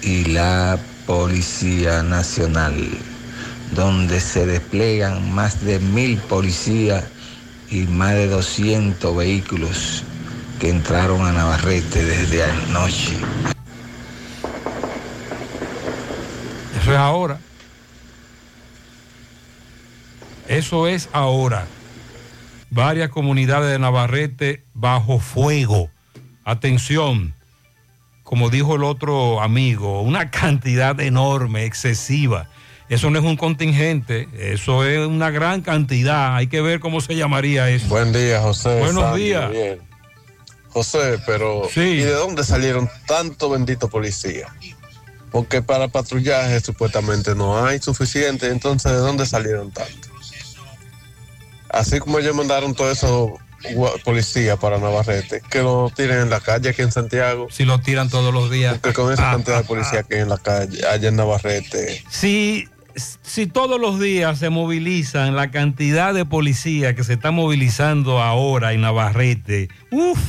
[0.01, 2.75] y la Policía Nacional,
[3.73, 7.03] donde se despliegan más de mil policías
[7.71, 10.03] y más de 200 vehículos
[10.59, 13.17] que entraron a Navarrete desde anoche.
[16.89, 17.39] Eso es ahora.
[20.47, 21.67] Eso es ahora.
[22.71, 25.91] Varias comunidades de Navarrete bajo fuego.
[26.43, 27.35] Atención,
[28.23, 32.49] como dijo el otro amigo, una cantidad enorme, excesiva.
[32.89, 36.35] Eso no es un contingente, eso es una gran cantidad.
[36.35, 37.87] Hay que ver cómo se llamaría eso.
[37.87, 38.79] Buen día, José.
[38.79, 39.51] Buenos Sandy, días.
[39.51, 39.79] bien.
[40.69, 44.47] José, pero ¿y de dónde salieron tanto bendito policía?
[45.31, 50.09] Porque para patrullaje supuestamente no hay suficiente, entonces ¿de dónde salieron tanto?
[51.69, 53.31] Así como ellos mandaron todos esos
[54.03, 57.47] policías para Navarrete, que lo tiren en la calle aquí en Santiago.
[57.51, 58.73] Si lo tiran todos los días.
[58.73, 61.15] Porque con esa Ah, cantidad ah, de policía que hay en la calle, allá en
[61.15, 67.31] Navarrete, Si, si todos los días se movilizan la cantidad de policías que se está
[67.31, 70.19] movilizando ahora en Navarrete, uff,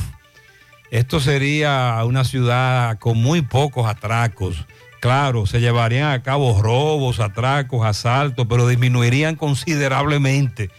[0.91, 4.65] esto sería una ciudad con muy pocos atracos.
[5.01, 10.69] Claro, se llevarían a cabo robos, atracos, asaltos, pero disminuirían considerablemente.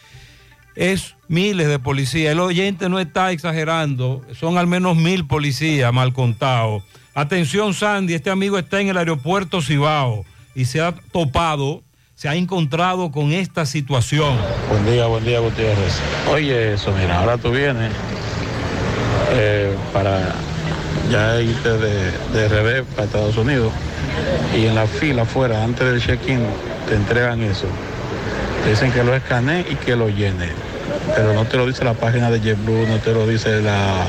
[0.77, 2.31] Es miles de policías.
[2.31, 4.25] El oyente no está exagerando.
[4.39, 6.85] Son al menos mil policías mal contados.
[7.15, 8.15] Atención, Sandy.
[8.15, 11.83] Este amigo está en el aeropuerto Cibao y se ha topado,
[12.15, 14.39] se ha encontrado con esta situación.
[14.69, 16.01] Buen día, buen día, Gutiérrez.
[16.31, 17.91] Oye, eso, mira, ahora tú vienes
[19.33, 20.33] eh, para
[21.11, 23.73] ya irte de, de revés para Estados Unidos
[24.55, 26.47] y en la fila afuera, antes del check-in,
[26.89, 27.67] te entregan eso.
[28.65, 30.51] Te dicen que lo escanee y que lo llene.
[31.17, 34.07] Pero no te lo dice la página de JetBlue, no te lo dice la,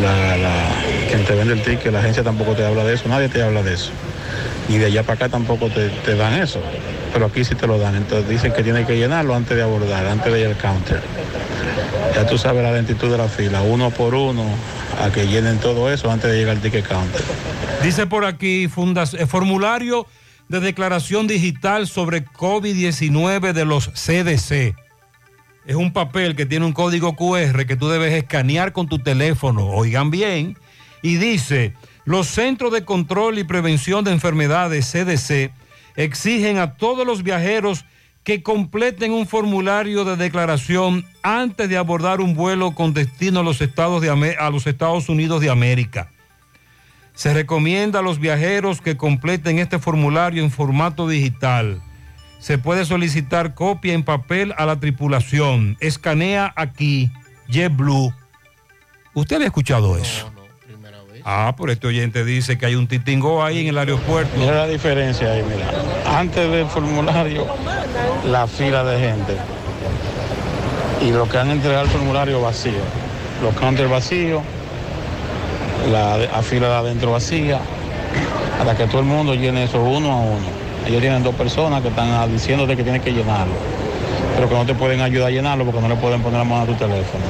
[0.00, 0.74] la, la-
[1.08, 3.62] quien te vende el ticket, la agencia tampoco te habla de eso, nadie te habla
[3.62, 3.90] de eso.
[4.70, 6.62] Y de allá para acá tampoco te, te dan eso.
[7.12, 7.96] Pero aquí sí te lo dan.
[7.96, 11.02] Entonces dicen que tienes que llenarlo antes de abordar, antes de ir al counter.
[12.14, 14.44] Ya tú sabes la lentitud de la fila, uno por uno,
[15.02, 17.20] a que llenen todo eso antes de llegar al ticket counter.
[17.82, 20.06] Dice por aquí, fundas- eh, formulario
[20.48, 24.74] de declaración digital sobre COVID-19 de los CDC.
[25.66, 29.66] Es un papel que tiene un código QR que tú debes escanear con tu teléfono,
[29.68, 30.56] oigan bien,
[31.02, 31.74] y dice,
[32.10, 35.52] los Centros de Control y Prevención de Enfermedades CDC
[35.94, 37.84] exigen a todos los viajeros
[38.24, 43.60] que completen un formulario de declaración antes de abordar un vuelo con destino a los
[43.60, 46.10] Estados, de Amé- a los Estados Unidos de América.
[47.14, 51.80] Se recomienda a los viajeros que completen este formulario en formato digital.
[52.40, 55.76] Se puede solicitar copia en papel a la tripulación.
[55.78, 57.08] Escanea aquí,
[57.48, 58.12] JetBlue.
[59.14, 60.32] ¿Usted había escuchado eso?
[61.24, 64.30] Ah, por este oyente dice que hay un titingo ahí en el aeropuerto.
[64.38, 65.66] Mira la diferencia ahí, mira.
[66.18, 67.46] Antes del formulario,
[68.30, 69.36] la fila de gente.
[71.02, 72.82] Y lo que han entregado el formulario vacío.
[73.42, 74.42] Los counters vacíos,
[75.90, 77.60] la, la fila de adentro vacía,
[78.58, 80.60] hasta que todo el mundo llene eso uno a uno.
[80.86, 83.54] Ellos tienen dos personas que están diciéndote que tienes que llenarlo,
[84.34, 86.62] pero que no te pueden ayudar a llenarlo porque no le pueden poner la mano
[86.62, 87.24] a tu teléfono.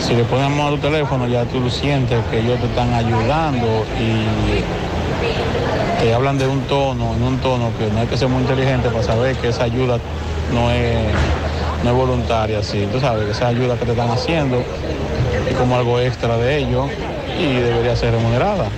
[0.00, 4.62] Si le mano a tu teléfono, ya tú sientes que ellos te están ayudando y
[6.02, 8.88] te hablan de un tono, en un tono que no hay que ser muy inteligente
[8.88, 9.98] para saber que esa ayuda
[10.52, 10.96] no es,
[11.82, 12.86] no es voluntaria, sí.
[12.92, 14.64] Tú sabes que esa ayuda que te están haciendo
[15.48, 16.88] es como algo extra de ellos
[17.38, 18.68] y debería ser remunerada.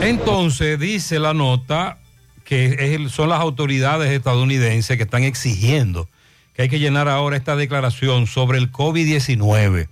[0.00, 1.98] Entonces dice la nota,
[2.44, 6.08] que son las autoridades estadounidenses que están exigiendo
[6.56, 9.88] que hay que llenar ahora esta declaración sobre el COVID-19,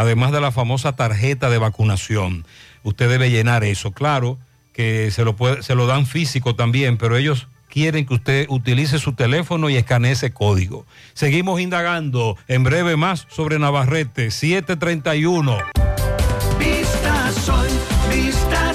[0.00, 2.46] además de la famosa tarjeta de vacunación.
[2.82, 3.92] Usted debe llenar eso.
[3.92, 4.38] Claro
[4.72, 9.12] que se lo, se lo dan físico también, pero ellos quieren que usted utilice su
[9.14, 10.86] teléfono y escanee ese código.
[11.14, 15.58] Seguimos indagando en breve más sobre Navarrete 731.
[16.58, 17.66] Vista Sol,
[18.10, 18.74] Vista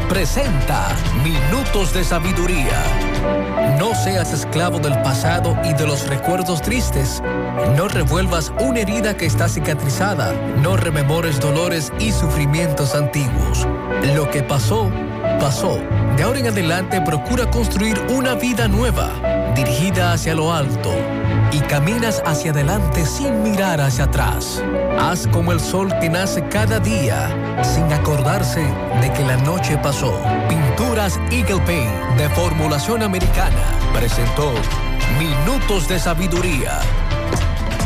[0.11, 0.89] presenta
[1.23, 2.83] Minutos de Sabiduría.
[3.79, 7.23] No seas esclavo del pasado y de los recuerdos tristes.
[7.77, 10.33] No revuelvas una herida que está cicatrizada.
[10.61, 13.65] No rememores dolores y sufrimientos antiguos.
[14.13, 14.91] Lo que pasó,
[15.39, 15.79] pasó.
[16.17, 19.13] De ahora en adelante procura construir una vida nueva,
[19.55, 20.91] dirigida hacia lo alto.
[21.51, 24.63] Y caminas hacia adelante sin mirar hacia atrás.
[24.99, 28.61] Haz como el sol que nace cada día, sin acordarse
[29.01, 30.13] de que la noche pasó.
[30.47, 34.53] Pinturas Eagle Paint de formulación americana presentó
[35.19, 36.79] Minutos de Sabiduría.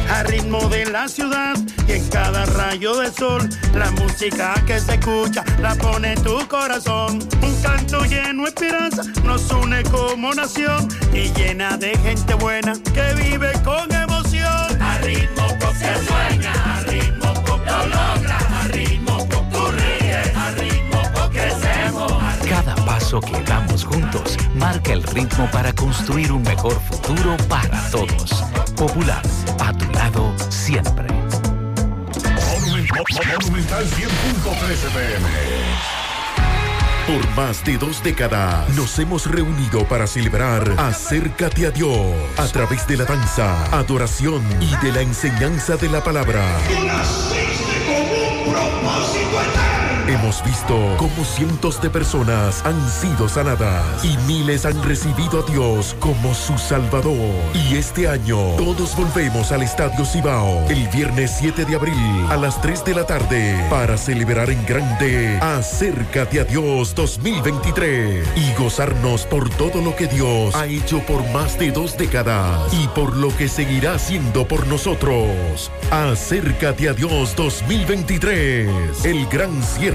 [0.10, 1.56] A ritmo de la ciudad
[1.88, 7.20] y en cada rayo de sol, la música que se escucha la pone tu corazón.
[7.42, 13.14] Un canto lleno de esperanza nos une como nación y llena de gente buena que
[13.22, 14.82] vive con emoción.
[14.82, 17.34] A ritmo que sueña, a ritmo
[17.66, 21.02] lo logra, a ritmo tú ríes, a ritmo
[21.32, 22.14] crecemos.
[22.50, 28.44] Cada paso que damos juntos marca el ritmo para construir un mejor futuro para todos.
[28.76, 29.22] Popular,
[29.60, 31.08] a tu lado siempre.
[33.40, 35.28] Monumental 100.13 pm.
[37.08, 42.88] Por más de dos décadas nos hemos reunido para celebrar Acércate a Dios a través
[42.88, 46.44] de la danza, adoración y de la enseñanza de la palabra.
[50.08, 55.96] Hemos visto cómo cientos de personas han sido sanadas y miles han recibido a Dios
[56.00, 57.34] como su Salvador.
[57.56, 62.62] Y este año todos volvemos al Estadio Cibao el viernes 7 de abril a las
[62.62, 69.50] 3 de la tarde para celebrar en grande Acércate a Dios 2023 y gozarnos por
[69.50, 73.48] todo lo que Dios ha hecho por más de dos décadas y por lo que
[73.48, 75.72] seguirá haciendo por nosotros.
[75.90, 79.95] Acércate a Dios 2023, el gran cierre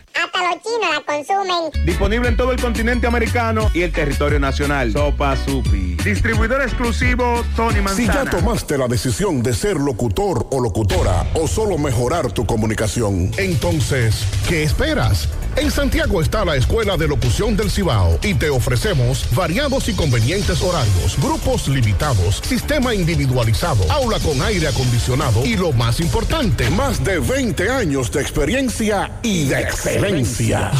[0.13, 1.85] Hasta los chinos la consumen.
[1.85, 4.91] Disponible en todo el continente americano y el territorio nacional.
[4.91, 5.95] Sopa Supi.
[6.03, 8.13] Distribuidor exclusivo Tony Si Manzana.
[8.25, 14.25] ya tomaste la decisión de ser locutor o locutora o solo mejorar tu comunicación, entonces,
[14.47, 15.29] ¿qué esperas?
[15.57, 20.61] En Santiago está la Escuela de Locución del Cibao y te ofrecemos variados y convenientes
[20.61, 27.19] horarios, grupos limitados, sistema individualizado, aula con aire acondicionado y lo más importante, más de
[27.19, 30.00] 20 años de experiencia y de excelencia.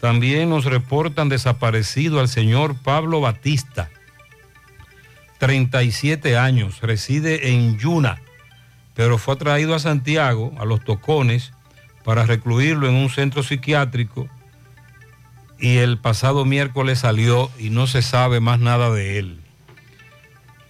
[0.00, 3.90] También nos reportan desaparecido al señor Pablo Batista,
[5.38, 8.20] 37 años, reside en Yuna,
[8.94, 11.52] pero fue traído a Santiago, a los Tocones,
[12.04, 14.28] para recluirlo en un centro psiquiátrico
[15.58, 19.45] y el pasado miércoles salió y no se sabe más nada de él.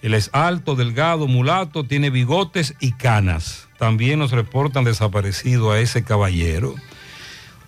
[0.01, 3.67] Él es alto, delgado, mulato, tiene bigotes y canas.
[3.77, 6.75] También nos reportan desaparecido a ese caballero.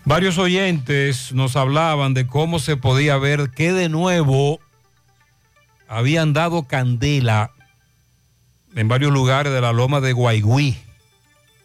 [0.05, 4.59] Varios oyentes nos hablaban de cómo se podía ver que de nuevo
[5.88, 7.51] habían dado candela
[8.75, 10.77] en varios lugares de la loma de Guaigüí,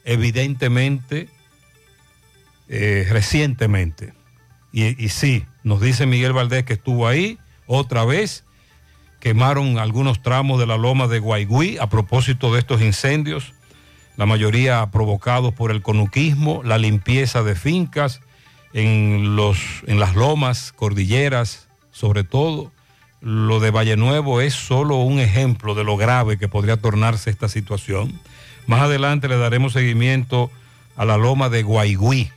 [0.04, 1.28] evidentemente,
[2.68, 4.14] eh, recientemente.
[4.72, 8.44] Y, y sí, nos dice Miguel Valdés que estuvo ahí otra vez
[9.24, 13.54] quemaron algunos tramos de la loma de Guaigüí a propósito de estos incendios,
[14.18, 18.20] la mayoría provocados por el conuquismo, la limpieza de fincas
[18.74, 19.56] en, los,
[19.86, 22.70] en las lomas, cordilleras, sobre todo.
[23.22, 27.48] Lo de Valle Nuevo es solo un ejemplo de lo grave que podría tornarse esta
[27.48, 28.20] situación.
[28.66, 30.50] Más adelante le daremos seguimiento
[30.96, 32.30] a la loma de Guaigüí.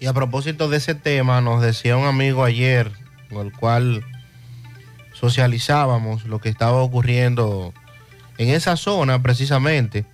[0.00, 2.92] Y a propósito de ese tema, nos decía un amigo ayer,
[3.28, 4.02] con el cual
[5.20, 7.74] socializábamos lo que estaba ocurriendo
[8.38, 10.06] en esa zona precisamente,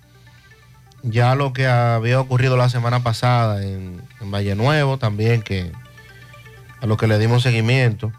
[1.01, 5.71] ya lo que había ocurrido la semana pasada en, en Valle Nuevo también, que
[6.81, 8.11] a lo que le dimos seguimiento.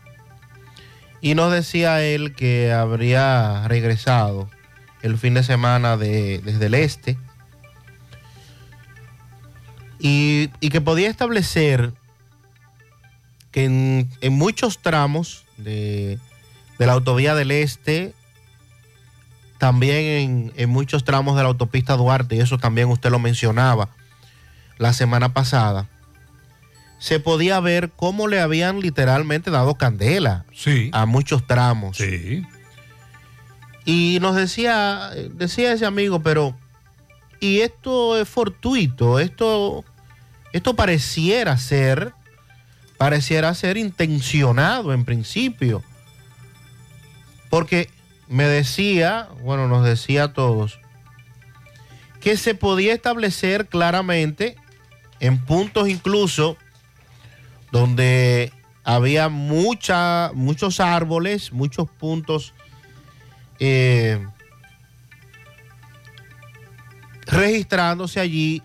[1.21, 4.49] Y nos decía él que habría regresado
[5.03, 7.19] el fin de semana de- desde el este
[9.99, 11.93] y, y que podía establecer
[13.51, 16.19] que en, en muchos tramos de,
[16.79, 18.15] de la autovía del este,
[19.59, 23.89] también en, en muchos tramos de la autopista Duarte, y eso también usted lo mencionaba
[24.79, 25.89] la semana pasada,
[26.99, 30.45] se podía ver cómo le habían literalmente dado candela
[30.93, 31.99] a muchos tramos.
[33.85, 36.57] Y nos decía, decía ese amigo, pero,
[37.41, 39.85] y esto es fortuito, esto,
[40.53, 42.13] esto pareciera ser,
[42.99, 45.83] pareciera ser intencionado en principio.
[47.51, 47.89] Porque
[48.29, 50.81] me decía, bueno, nos decía a todos,
[52.21, 54.57] que se podía establecer claramente
[55.21, 56.57] en puntos incluso
[57.71, 58.53] donde
[58.85, 62.55] había muchos árboles, muchos puntos
[63.61, 64.27] eh,
[67.27, 68.63] registrándose allí,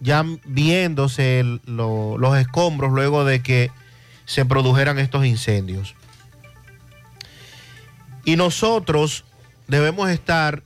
[0.00, 3.70] ya viéndose los escombros luego de que
[4.26, 5.94] se produjeran estos incendios.
[8.30, 9.24] Y nosotros
[9.66, 10.62] debemos estar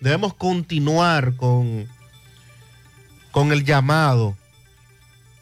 [0.00, 1.86] debemos continuar con,
[3.32, 4.34] con el llamado.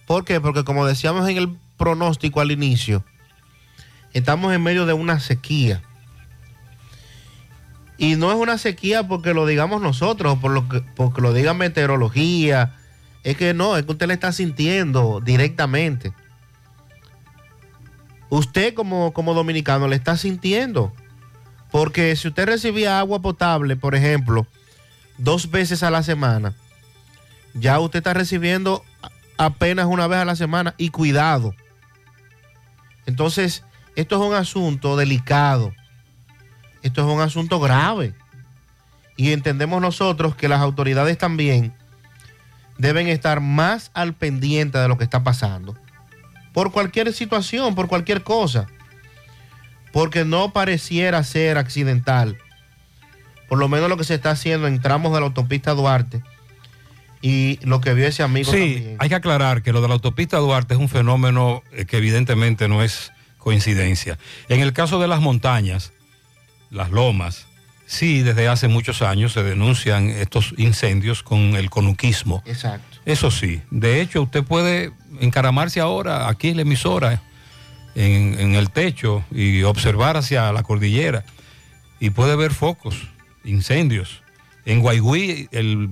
[0.08, 0.40] ¿Por qué?
[0.40, 3.04] Porque como decíamos en el pronóstico al inicio,
[4.12, 5.80] estamos en medio de una sequía.
[7.98, 11.54] Y no es una sequía porque lo digamos nosotros, por lo que, porque lo diga
[11.54, 12.74] meteorología.
[13.22, 16.12] Es que no, es que usted le está sintiendo directamente.
[18.28, 20.92] Usted como, como dominicano le está sintiendo.
[21.72, 24.46] Porque si usted recibía agua potable, por ejemplo,
[25.18, 26.54] dos veces a la semana,
[27.54, 28.84] ya usted está recibiendo
[29.38, 31.54] apenas una vez a la semana y cuidado.
[33.06, 33.64] Entonces,
[33.96, 35.74] esto es un asunto delicado.
[36.82, 38.14] Esto es un asunto grave.
[39.16, 41.74] Y entendemos nosotros que las autoridades también
[42.78, 45.76] deben estar más al pendiente de lo que está pasando.
[46.52, 48.66] Por cualquier situación, por cualquier cosa.
[49.92, 52.38] Porque no pareciera ser accidental.
[53.48, 56.22] Por lo menos lo que se está haciendo en tramos de la autopista Duarte
[57.22, 58.50] y lo que vio ese amigo.
[58.50, 61.96] Sí, hay que aclarar que lo de la autopista Duarte es un fenómeno eh, que
[61.98, 64.18] evidentemente no es coincidencia.
[64.48, 65.92] En el caso de las montañas,
[66.70, 67.46] las lomas,
[67.86, 72.42] sí, desde hace muchos años se denuncian estos incendios con el conuquismo.
[72.44, 72.98] Exacto.
[73.04, 77.22] Eso sí, de hecho usted puede encaramarse ahora aquí en la emisora,
[77.94, 81.24] en, en el techo y observar hacia la cordillera.
[82.00, 82.96] Y puede ver focos,
[83.44, 84.22] incendios.
[84.64, 85.90] En Guaigüí, el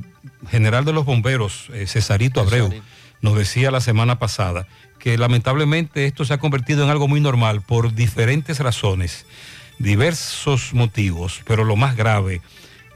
[0.50, 2.72] general de los bomberos, eh, Cesarito Abreu,
[3.20, 4.66] nos decía la semana pasada
[4.98, 9.26] que lamentablemente esto se ha convertido en algo muy normal por diferentes razones,
[9.78, 12.40] diversos motivos, pero lo más grave,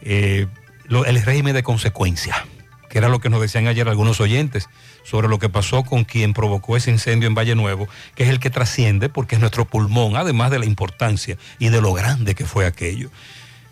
[0.02, 0.46] eh,
[0.86, 2.44] lo- el régimen de consecuencia,
[2.90, 4.68] que era lo que nos decían ayer algunos oyentes
[5.05, 7.86] sobre lo que pasó con quien provocó ese incendio en Valle Nuevo,
[8.16, 11.80] que es el que trasciende porque es nuestro pulmón, además de la importancia y de
[11.80, 13.11] lo grande que fue aquello.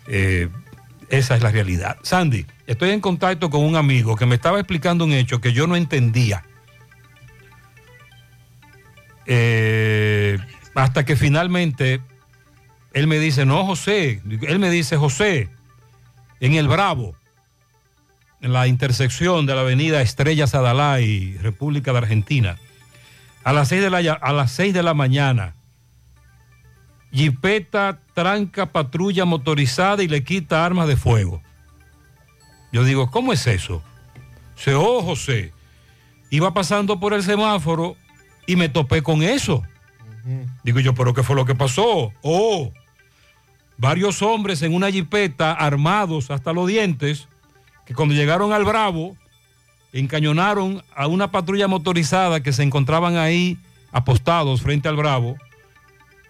[0.07, 0.47] Eh,
[1.09, 1.97] esa es la realidad.
[2.03, 5.67] Sandy, estoy en contacto con un amigo que me estaba explicando un hecho que yo
[5.67, 6.43] no entendía.
[9.25, 10.37] Eh,
[10.75, 12.01] hasta que finalmente
[12.93, 15.49] él me dice, no, José, él me dice, José,
[16.39, 17.15] en el Bravo,
[18.43, 22.57] en la intersección de la avenida Estrella Sadalá y República de Argentina,
[23.43, 25.55] a las 6 de la, a las de la mañana,
[27.11, 31.41] Jipeta tranca patrulla motorizada y le quita armas de fuego.
[32.71, 33.81] Yo digo, ¿cómo es eso?
[34.55, 35.53] Se oh, José,
[36.29, 37.95] iba pasando por el semáforo
[38.45, 39.63] y me topé con eso.
[40.63, 42.11] Digo yo, ¿pero qué fue lo que pasó?
[42.23, 42.73] Oh,
[43.77, 47.27] varios hombres en una jipeta armados hasta los dientes,
[47.85, 49.15] que cuando llegaron al Bravo,
[49.91, 53.57] encañonaron a una patrulla motorizada que se encontraban ahí
[53.91, 55.37] apostados frente al Bravo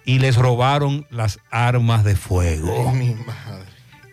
[0.05, 2.93] y les robaron las armas de fuego.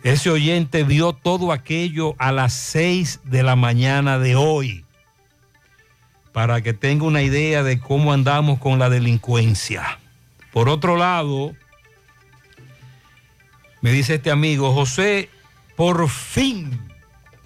[0.03, 4.85] Ese oyente vio todo aquello a las 6 de la mañana de hoy.
[6.33, 9.99] Para que tenga una idea de cómo andamos con la delincuencia.
[10.53, 11.55] Por otro lado,
[13.83, 15.29] me dice este amigo, José,
[15.77, 16.90] por fin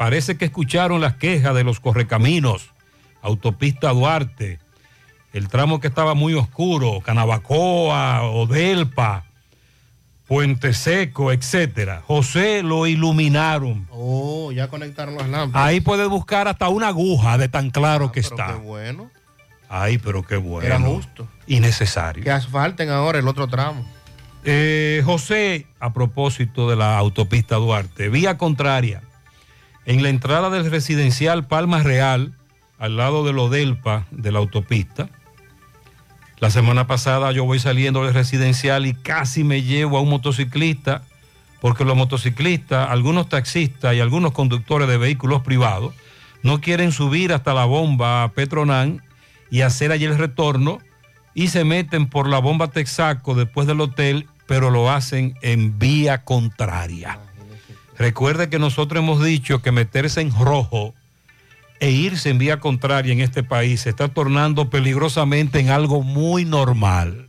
[0.05, 2.69] parece que escucharon las quejas de los correcaminos,
[3.23, 4.59] autopista Duarte,
[5.33, 9.25] el tramo que estaba muy oscuro, Canabacoa, Odelpa,
[10.29, 12.03] Puente Seco, etcétera.
[12.07, 13.89] José lo iluminaron.
[13.91, 15.69] Oh, ya conectaron las lámparas.
[15.69, 18.47] Ahí puede buscar hasta una aguja de tan claro que Ah, Pero está.
[18.53, 19.11] qué bueno.
[19.71, 20.67] Ay, pero qué bueno.
[20.67, 21.27] Era justo.
[21.47, 22.23] Y necesario.
[22.23, 23.87] Que asfalten ahora el otro tramo.
[24.45, 29.01] Eh, José, a propósito de la autopista Duarte, vía contraria,
[29.87, 32.33] en la entrada del residencial Palma Real,
[32.79, 35.09] al lado del Odelpa de la autopista.
[36.39, 41.03] La semana pasada yo voy saliendo del residencial y casi me llevo a un motociclista,
[41.61, 45.95] porque los motociclistas, algunos taxistas y algunos conductores de vehículos privados
[46.43, 49.03] no quieren subir hasta la bomba Petronán
[49.51, 50.81] y hacer allí el retorno
[51.35, 56.25] y se meten por la bomba Texaco después del hotel, pero lo hacen en vía
[56.25, 57.19] contraria.
[57.99, 60.95] Recuerde que nosotros hemos dicho que meterse en rojo
[61.81, 66.45] e irse en vía contraria en este país se está tornando peligrosamente en algo muy
[66.45, 67.29] normal.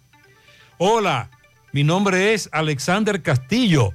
[0.78, 1.30] Hola,
[1.72, 3.94] mi nombre es Alexander Castillo.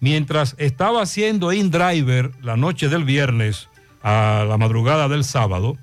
[0.00, 3.68] Mientras estaba haciendo InDriver la noche del viernes
[4.02, 5.76] a la madrugada del sábado,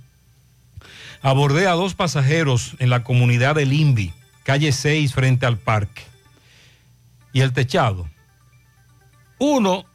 [1.21, 4.13] abordé a dos pasajeros en la comunidad del INVI,
[4.43, 6.03] calle 6 frente al parque.
[7.31, 8.09] Y el techado.
[9.37, 9.85] Uno,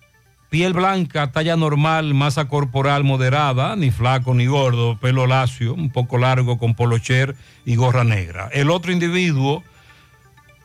[0.55, 6.17] piel blanca, talla normal, masa corporal moderada, ni flaco ni gordo, pelo lacio, un poco
[6.17, 7.35] largo con polocher
[7.65, 8.51] y gorra negra.
[8.53, 9.65] El otro individuo,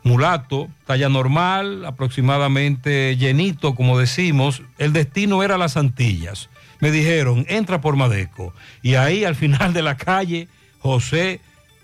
[0.03, 4.61] mulato, talla normal, aproximadamente llenito, como decimos.
[4.77, 6.51] El destino era las Antillas.
[6.79, 8.53] Me dijeron, entra por Madeco.
[8.83, 10.49] Y ahí al final de la calle,
[10.81, 11.41] José,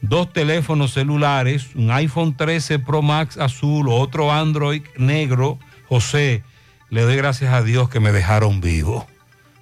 [0.00, 5.58] dos teléfonos celulares, un iPhone 13 Pro Max azul, otro Android negro.
[5.88, 6.44] José,
[6.88, 9.08] le doy gracias a Dios que me dejaron vivo.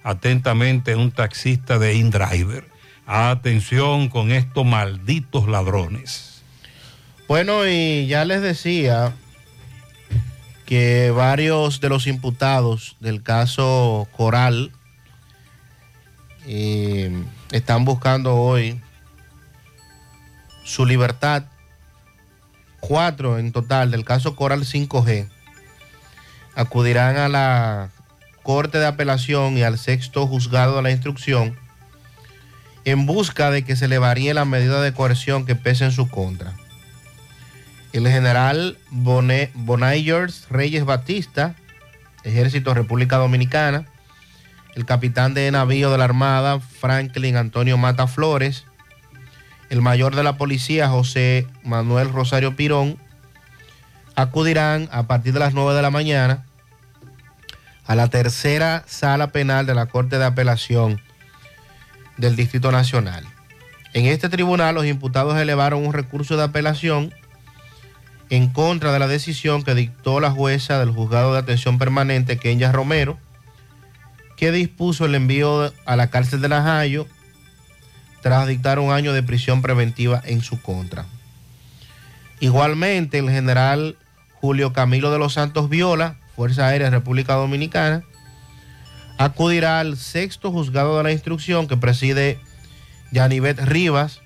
[0.03, 2.68] Atentamente, un taxista de InDriver.
[3.11, 6.43] Atención con estos malditos ladrones.
[7.27, 9.15] Bueno, y ya les decía
[10.67, 14.71] que varios de los imputados del caso Coral
[16.45, 17.11] eh,
[17.51, 18.79] están buscando hoy
[20.63, 21.45] su libertad.
[22.79, 25.27] Cuatro en total del caso Coral 5G
[26.53, 27.89] acudirán a la
[28.43, 31.57] Corte de Apelación y al sexto juzgado de la instrucción
[32.89, 36.09] en busca de que se le varíe la medida de coerción que pese en su
[36.09, 36.53] contra.
[37.93, 41.55] El general Bonayers Reyes Batista,
[42.23, 43.85] Ejército República Dominicana,
[44.75, 48.65] el capitán de navío de la Armada, Franklin Antonio Mata Flores,
[49.69, 52.97] el mayor de la policía, José Manuel Rosario Pirón,
[54.15, 56.45] acudirán a partir de las 9 de la mañana
[57.85, 61.01] a la tercera sala penal de la Corte de Apelación
[62.19, 63.25] del Distrito Nacional.
[63.93, 67.13] En este tribunal los imputados elevaron un recurso de apelación
[68.29, 72.71] en contra de la decisión que dictó la jueza del juzgado de atención permanente, Kenya
[72.71, 73.17] Romero,
[74.37, 77.07] que dispuso el envío a la cárcel de Najayo
[78.21, 81.05] tras dictar un año de prisión preventiva en su contra.
[82.39, 83.97] Igualmente, el general
[84.33, 88.03] Julio Camilo de los Santos Viola, Fuerza Aérea República Dominicana,
[89.19, 92.39] acudirá al sexto juzgado de la instrucción que preside
[93.11, 94.21] Yanivet Rivas,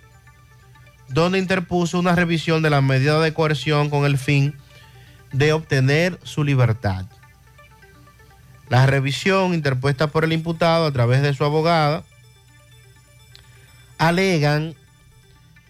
[1.09, 4.55] donde interpuso una revisión de la medida de coerción con el fin
[5.31, 7.07] de obtener su libertad.
[8.69, 12.03] La revisión interpuesta por el imputado a través de su abogada
[13.97, 14.75] alegan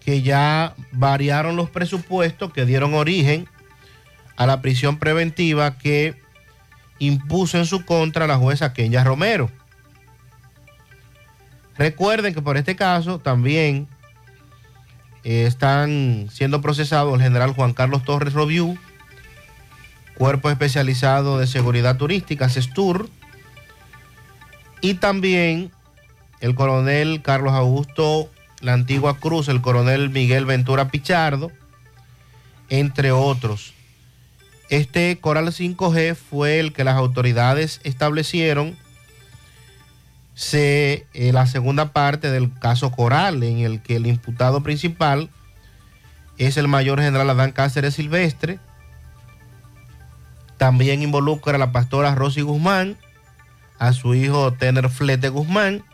[0.04, 3.48] que ya variaron los presupuestos que dieron origen
[4.36, 6.23] a la prisión preventiva que
[7.06, 9.50] impuso en su contra la jueza Kenya Romero.
[11.76, 13.88] Recuerden que por este caso también
[15.24, 18.78] eh, están siendo procesados el general Juan Carlos Torres Robiú,
[20.16, 23.08] Cuerpo Especializado de Seguridad Turística, CESTUR,
[24.80, 25.72] y también
[26.40, 28.30] el coronel Carlos Augusto
[28.60, 31.50] La Antigua Cruz, el coronel Miguel Ventura Pichardo,
[32.68, 33.73] entre otros.
[34.70, 38.76] Este Coral 5G fue el que las autoridades establecieron.
[40.34, 45.30] Se, eh, la segunda parte del caso Coral, en el que el imputado principal
[46.38, 48.58] es el mayor general Adán Cáceres Silvestre,
[50.56, 52.96] también involucra a la pastora Rosy Guzmán,
[53.78, 55.84] a su hijo Tener Flete Guzmán,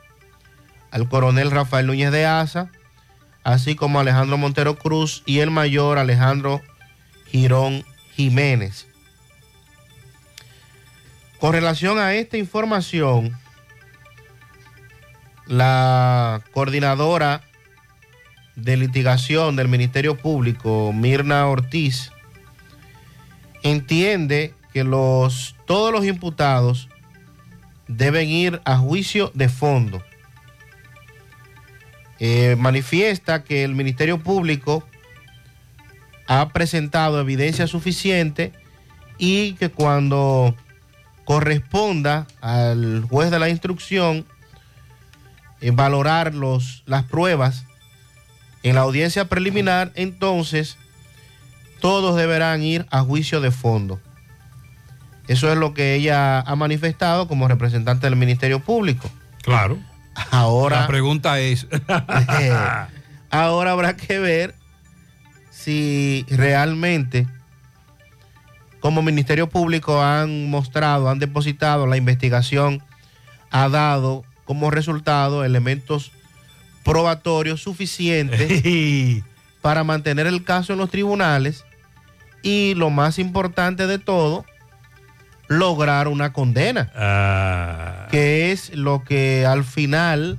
[0.90, 2.70] al coronel Rafael Núñez de Asa,
[3.42, 6.60] así como a Alejandro Montero Cruz y el mayor Alejandro
[7.26, 7.84] Girón
[8.14, 8.86] Jiménez.
[11.38, 13.36] Con relación a esta información,
[15.46, 17.42] la coordinadora
[18.56, 22.10] de litigación del Ministerio Público, Mirna Ortiz,
[23.62, 26.88] entiende que los, todos los imputados
[27.88, 30.02] deben ir a juicio de fondo.
[32.18, 34.86] Eh, manifiesta que el Ministerio Público
[36.30, 38.52] ha presentado evidencia suficiente
[39.18, 40.54] y que cuando
[41.24, 44.24] corresponda al juez de la instrucción
[45.60, 47.64] eh, valorar los, las pruebas
[48.62, 50.76] en la audiencia preliminar, entonces
[51.80, 53.98] todos deberán ir a juicio de fondo.
[55.26, 59.10] Eso es lo que ella ha manifestado como representante del Ministerio Público.
[59.42, 59.78] Claro.
[60.30, 60.82] Ahora.
[60.82, 61.66] La pregunta es.
[63.30, 64.59] ahora habrá que ver
[65.62, 67.26] si realmente,
[68.80, 72.82] como Ministerio Público han mostrado, han depositado, la investigación
[73.50, 76.12] ha dado como resultado elementos
[76.82, 78.62] probatorios suficientes
[79.60, 81.64] para mantener el caso en los tribunales
[82.42, 84.46] y lo más importante de todo,
[85.48, 88.08] lograr una condena, Ah.
[88.10, 90.38] que es lo que al final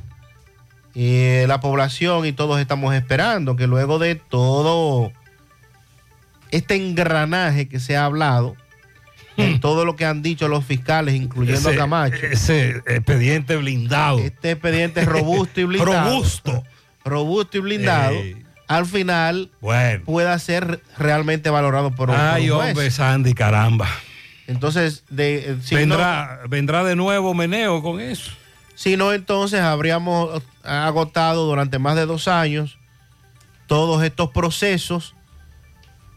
[0.95, 5.11] eh, la población y todos estamos esperando que luego de todo
[6.51, 8.55] este engranaje que se ha hablado,
[9.37, 12.25] en todo lo que han dicho los fiscales, incluyendo Ese- a Camacho.
[12.25, 14.19] Ese expediente blindado.
[14.19, 16.09] Este expediente robusto y blindado.
[16.09, 16.63] Robusto.
[17.05, 18.15] Robusto y blindado.
[18.67, 20.03] Al final Bueno.
[20.05, 22.69] pueda ser realmente valorado por un, por Ay, un juez.
[22.69, 23.87] hombre, Sandy, caramba.
[24.47, 28.31] Entonces, de, eh, si vendrá, vendrá de nuevo meneo con eso.
[28.81, 32.79] Si no, entonces habríamos agotado durante más de dos años
[33.67, 35.13] todos estos procesos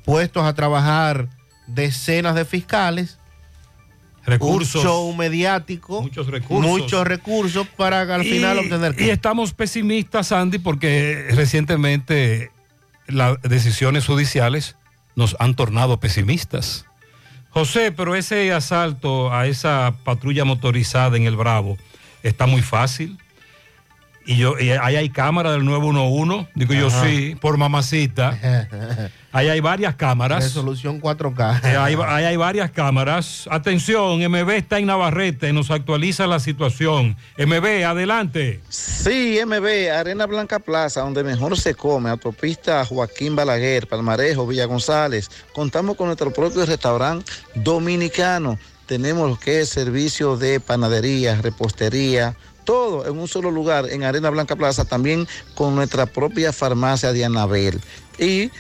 [0.06, 1.28] puestos a trabajar
[1.66, 3.18] decenas de fiscales.
[4.24, 4.76] Recursos.
[4.76, 6.00] Un show mediático.
[6.00, 6.66] Muchos recursos.
[6.66, 8.98] Muchos recursos para al final obtener.
[8.98, 12.50] Y estamos pesimistas, Sandy, porque recientemente
[13.06, 14.76] las decisiones judiciales
[15.16, 16.86] nos han tornado pesimistas.
[17.50, 21.76] José, pero ese asalto a esa patrulla motorizada en el Bravo
[22.24, 23.16] está muy fácil.
[24.26, 28.38] Y yo, y ahí hay cámara del 911, digo yo sí, por mamacita.
[29.32, 30.44] Ahí hay varias cámaras.
[30.44, 31.64] Resolución 4K.
[31.64, 33.48] Eh, ahí, va- ahí hay varias cámaras.
[33.50, 37.16] Atención, MB está en Navarrete, nos actualiza la situación.
[37.36, 38.60] MB, adelante.
[38.68, 45.28] Sí, MB, Arena Blanca Plaza, donde mejor se come, autopista Joaquín Balaguer, Palmarejo, Villa González.
[45.52, 48.56] Contamos con nuestro propio restaurante dominicano.
[48.86, 54.30] Tenemos lo que es servicio de panadería, repostería, todo en un solo lugar, en Arena
[54.30, 57.80] Blanca Plaza, también con nuestra propia farmacia de Anabel.
[58.18, 58.50] Y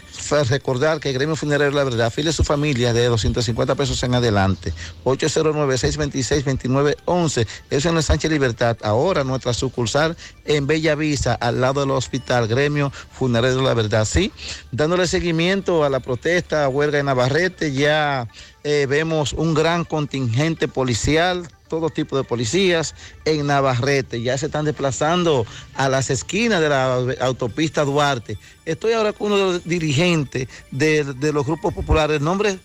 [0.48, 4.14] recordar que el Gremio Funerario La Verdad afile a su familia de 250 pesos en
[4.14, 4.72] adelante.
[5.04, 7.46] 809-626-2911.
[7.70, 8.76] Eso en el Sánchez Libertad.
[8.82, 14.06] Ahora nuestra sucursal en Bella Vista, al lado del hospital Gremio Funerario La Verdad.
[14.06, 14.32] Sí,
[14.72, 18.26] dándole seguimiento a la protesta, huelga en Navarrete, ya
[18.64, 22.94] eh, vemos un gran contingente policial todo tipo de policías
[23.24, 24.22] en Navarrete.
[24.22, 25.44] Ya se están desplazando
[25.74, 28.38] a las esquinas de la autopista Duarte.
[28.64, 32.18] Estoy ahora con uno de los dirigentes de, de los grupos populares.
[32.18, 32.58] ¿El nombre?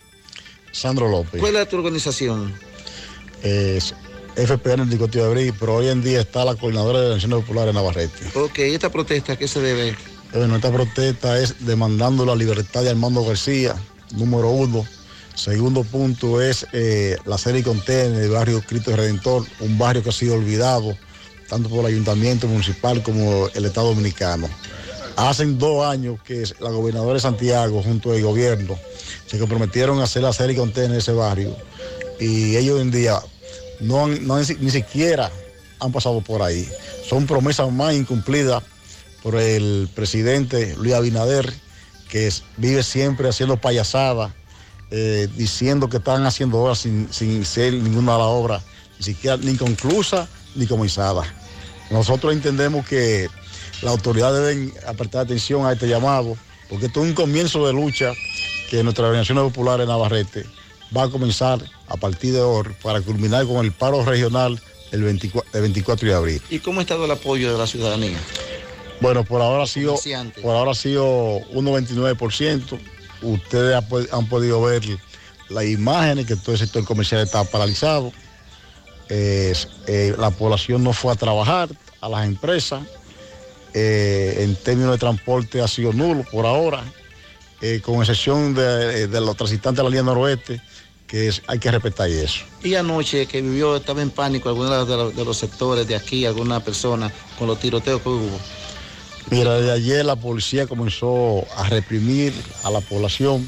[0.71, 1.41] Sandro López.
[1.41, 2.53] ¿Cuál es tu organización?
[3.41, 3.95] Es
[4.35, 7.31] FPN en Dicotío de Abril, pero hoy en día está la coordinadora de la Nación
[7.31, 8.25] Popular en Navarrete.
[8.35, 9.95] Ok, ¿esta protesta a qué se debe?
[10.33, 13.75] Bueno, esta protesta es demandando la libertad de Armando García,
[14.11, 14.85] número uno.
[15.39, 20.11] Segundo punto es eh, la serie contenedor del barrio Cristo Redentor, un barrio que ha
[20.11, 20.97] sido olvidado
[21.47, 24.49] tanto por el ayuntamiento municipal como el Estado Dominicano.
[25.15, 28.77] Hace dos años que la gobernadora de Santiago junto al gobierno
[29.27, 31.55] se comprometieron a hacer la serie contenedor en ese barrio
[32.19, 33.21] y ellos hoy en día
[33.79, 35.31] no, ni siquiera
[35.79, 36.67] han pasado por ahí.
[37.07, 38.61] Son promesas más incumplidas
[39.23, 41.53] por el presidente Luis Abinader,
[42.09, 44.33] que vive siempre haciendo payasadas,
[44.91, 48.63] eh, diciendo que están haciendo obras sin, sin ser ninguna de las obras,
[48.97, 51.23] ni siquiera ni conclusa ni comenzada.
[51.89, 53.27] Nosotros entendemos que
[53.81, 56.37] las autoridades deben prestar atención a este llamado,
[56.69, 58.13] porque esto es un comienzo de lucha
[58.69, 60.45] que nuestra Organización Popular en Navarrete
[60.95, 64.59] va a comenzar a partir de hoy para culminar con el paro regional
[64.91, 66.41] el 24, el 24 de abril.
[66.49, 68.17] ¿Y cómo ha estado el apoyo de la ciudadanía?
[69.01, 69.95] Bueno, por ahora ha sido,
[70.41, 72.79] por ahora ha sido un 99%.
[73.21, 74.81] Ustedes han podido ver
[75.49, 78.11] las imágenes que todo el sector comercial está paralizado.
[79.09, 79.53] Eh,
[80.17, 81.69] la población no fue a trabajar
[82.01, 82.83] a las empresas.
[83.73, 86.83] Eh, en términos de transporte ha sido nulo por ahora,
[87.61, 90.61] eh, con excepción de, los transitantes de la línea noroeste,
[91.05, 92.41] que es- hay que respetar eso.
[92.63, 96.59] Y anoche que vivió, estaba en pánico algunos de de los sectores de aquí, alguna
[96.63, 98.39] persona con los tiroteos que hubo.
[99.27, 103.45] Mira, desde ayer la policía comenzó a reprimir a la población,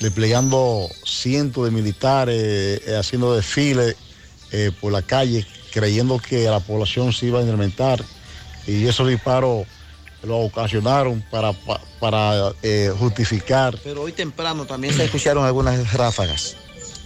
[0.00, 3.96] desplegando cientos de militares, eh, haciendo desfiles
[4.52, 8.04] eh, por la calle, creyendo que la población se iba a incrementar.
[8.66, 9.66] Y esos disparos
[10.22, 13.78] lo ocasionaron para, pa- para eh, justificar.
[13.82, 16.56] Pero hoy temprano también se escucharon algunas ráfagas.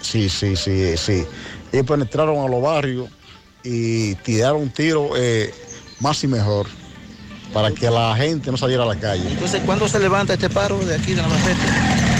[0.01, 1.24] Sí, sí, sí, sí.
[1.70, 3.09] Ellos penetraron a los barrios
[3.62, 5.11] y tiraron un tiro
[6.01, 6.68] más y mejor
[7.53, 9.29] para que la gente no saliera a la calle.
[9.31, 11.61] Entonces, ¿cuándo se levanta este paro de aquí de Navarrete?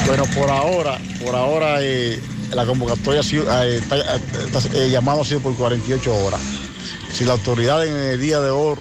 [0.07, 2.21] Bueno, por ahora, por ahora eh,
[2.53, 6.41] la convocatoria ha sido, eh, está, está- eh, llamado ha sido por 48 horas.
[7.13, 8.77] Si la autoridad en el día de hoy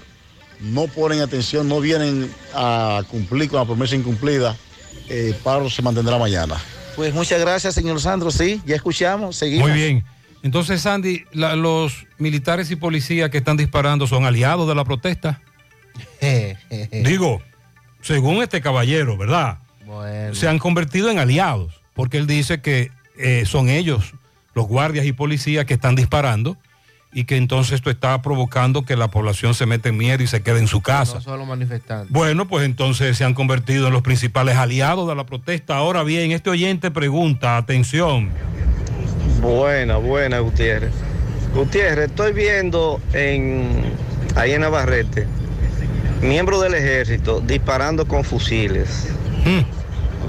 [0.61, 4.55] no ponen atención, no vienen a cumplir con la promesa incumplida,
[5.09, 6.55] eh, el paro se mantendrá mañana.
[6.95, 8.31] Pues muchas gracias, señor Sandro.
[8.31, 9.69] Sí, ya escuchamos, seguimos.
[9.69, 10.03] Muy bien.
[10.43, 15.39] Entonces, Sandy, la- los militares y policías que están disparando son aliados de la protesta.
[16.91, 17.41] Digo,
[18.01, 19.59] según este caballero, ¿verdad?
[19.85, 20.35] Bueno.
[20.35, 24.13] Se han convertido en aliados, porque él dice que eh, son ellos,
[24.53, 26.57] los guardias y policías que están disparando
[27.13, 30.41] y que entonces esto está provocando que la población se mete en miedo y se
[30.41, 31.15] quede en su casa.
[31.15, 32.11] No solo manifestantes.
[32.11, 35.75] Bueno, pues entonces se han convertido en los principales aliados de la protesta.
[35.75, 38.29] Ahora bien, este oyente pregunta, atención.
[39.41, 40.93] Buena, buena, Gutiérrez.
[41.53, 43.93] Gutiérrez, estoy viendo en
[44.35, 45.27] ahí en Navarrete
[46.21, 49.07] miembros del ejército disparando con fusiles.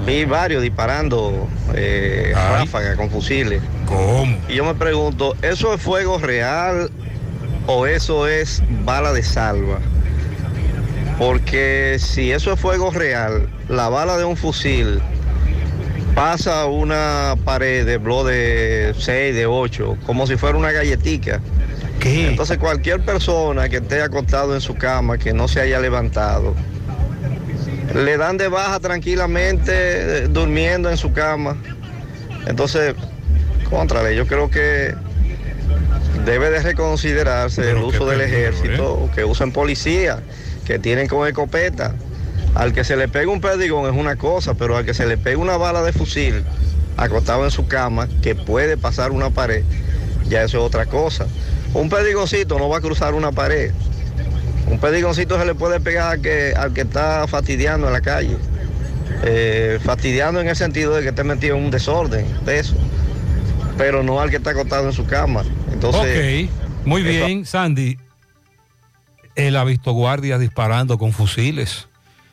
[0.05, 3.61] Vi varios disparando eh, ráfagas con fusiles.
[3.85, 4.37] ¿Cómo?
[4.49, 6.91] Y yo me pregunto, ¿eso es fuego real
[7.67, 9.79] o eso es bala de salva?
[11.17, 14.99] Porque si eso es fuego real, la bala de un fusil
[16.15, 21.39] pasa una pared de blo de 6, de 8, como si fuera una galletica.
[21.99, 22.29] ¿Qué?
[22.29, 26.55] Entonces cualquier persona que esté acostado en su cama, que no se haya levantado,
[27.93, 31.57] le dan de baja tranquilamente eh, durmiendo en su cama.
[32.47, 32.95] Entonces,
[33.69, 34.95] contrale, yo creo que
[36.25, 40.19] debe de reconsiderarse el uso del ejército, que usen policía,
[40.65, 41.93] que tienen con escopeta.
[42.55, 45.17] Al que se le pega un perdigón es una cosa, pero al que se le
[45.17, 46.43] pega una bala de fusil
[46.97, 49.63] acostado en su cama, que puede pasar una pared,
[50.29, 51.25] ya eso es otra cosa.
[51.73, 53.71] Un perdigoncito no va a cruzar una pared.
[54.67, 58.37] Un perdigoncito se le puede pegar al que, al que está fastidiando en la calle.
[59.23, 62.75] Eh, fastidiando en el sentido de que esté metido en un desorden de eso.
[63.77, 65.43] Pero no al que está acostado en su cama.
[65.71, 67.97] Entonces, ok, muy bien, Sandy.
[69.35, 71.87] Él ha visto guardias disparando con fusiles.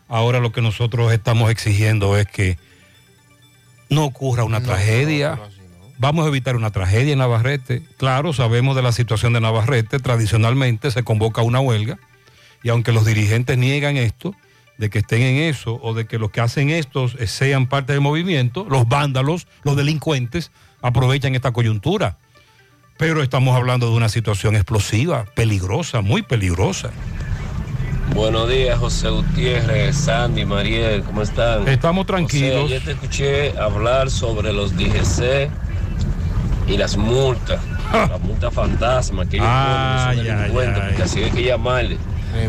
[0.08, 2.58] Ahora lo que nosotros estamos exigiendo es que
[3.88, 5.38] no ocurra una tragedia.
[6.00, 7.82] Vamos a evitar una tragedia en Navarrete.
[7.98, 9.98] Claro, sabemos de la situación de Navarrete.
[9.98, 11.98] Tradicionalmente se convoca una huelga.
[12.62, 14.34] Y aunque los dirigentes niegan esto,
[14.78, 18.00] de que estén en eso o de que los que hacen esto sean parte del
[18.00, 22.16] movimiento, los vándalos, los delincuentes, aprovechan esta coyuntura.
[22.96, 26.92] Pero estamos hablando de una situación explosiva, peligrosa, muy peligrosa.
[28.14, 31.68] Buenos días, José Gutiérrez, Sandy, Mariel, ¿cómo están?
[31.68, 32.62] Estamos tranquilos.
[32.62, 35.50] José, ayer te escuché hablar sobre los DGC
[36.70, 37.60] y las multas,
[37.92, 40.88] las multas fantasmas que ellos Ay, ponen, delincuentes, ay.
[40.88, 41.98] porque así hay que llamarle.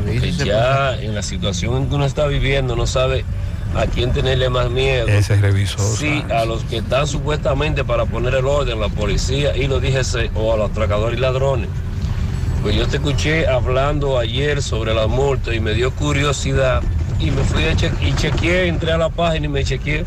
[0.05, 3.25] Porque ya en la situación en que uno está viviendo no sabe
[3.75, 5.07] a quién tenerle más miedo.
[5.07, 5.97] Ese revisor.
[5.97, 10.31] Sí, a los que están supuestamente para poner el orden, la policía y los DGC,
[10.35, 11.69] o a los atracadores y ladrones.
[12.61, 16.83] Pues yo te escuché hablando ayer sobre la multa y me dio curiosidad
[17.19, 20.05] y me fui a che y chequeé, entré a la página y me chequeé.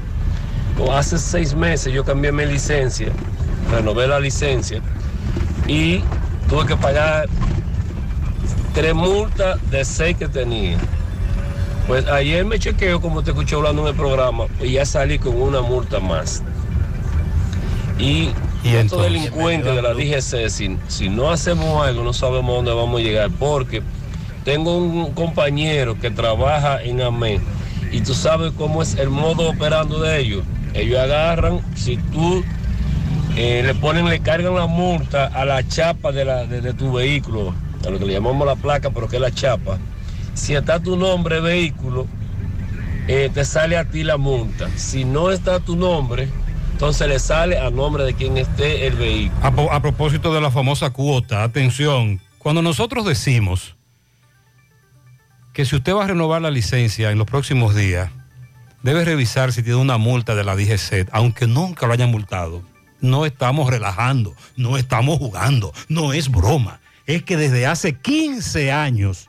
[0.79, 3.09] O hace seis meses yo cambié mi licencia,
[3.71, 4.81] renové la licencia
[5.67, 6.03] y
[6.49, 7.29] tuve que pagar
[8.75, 10.79] tres multas de seis que tenía.
[11.87, 15.41] Pues ayer me chequeo, como te escuché hablando en el programa, y ya salí con
[15.41, 16.43] una multa más.
[17.99, 18.31] Y,
[18.65, 23.05] estos delincuentes de la DGC, si, si no hacemos algo, no sabemos dónde vamos a
[23.05, 23.83] llegar, porque
[24.45, 27.41] tengo un compañero que trabaja en AME,
[27.93, 30.45] y tú sabes cómo es el modo operando de ellos.
[30.73, 32.43] Ellos agarran, si tú
[33.37, 37.55] eh, le ponen, le cargan la multa a la chapa de, la, de, tu vehículo,
[37.85, 39.79] a lo que le llamamos la placa, pero que es la chapa.
[40.35, 42.07] Si está tu nombre vehículo,
[43.09, 44.69] eh, te sale a ti la multa.
[44.77, 46.29] Si no está tu nombre,
[46.73, 49.71] entonces le sale a nombre de quien esté el vehículo.
[49.73, 53.75] A propósito de la famosa cuota, atención, cuando nosotros decimos
[55.53, 58.11] que si usted va a renovar la licencia en los próximos días,
[58.83, 62.63] debe revisar si tiene una multa de la DGC, aunque nunca lo hayan multado.
[63.05, 66.81] No estamos relajando, no estamos jugando, no es broma.
[67.05, 69.29] Es que desde hace 15 años,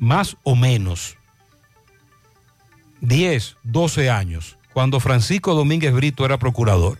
[0.00, 1.16] más o menos,
[3.00, 6.98] 10, 12 años, cuando Francisco Domínguez Brito era procurador,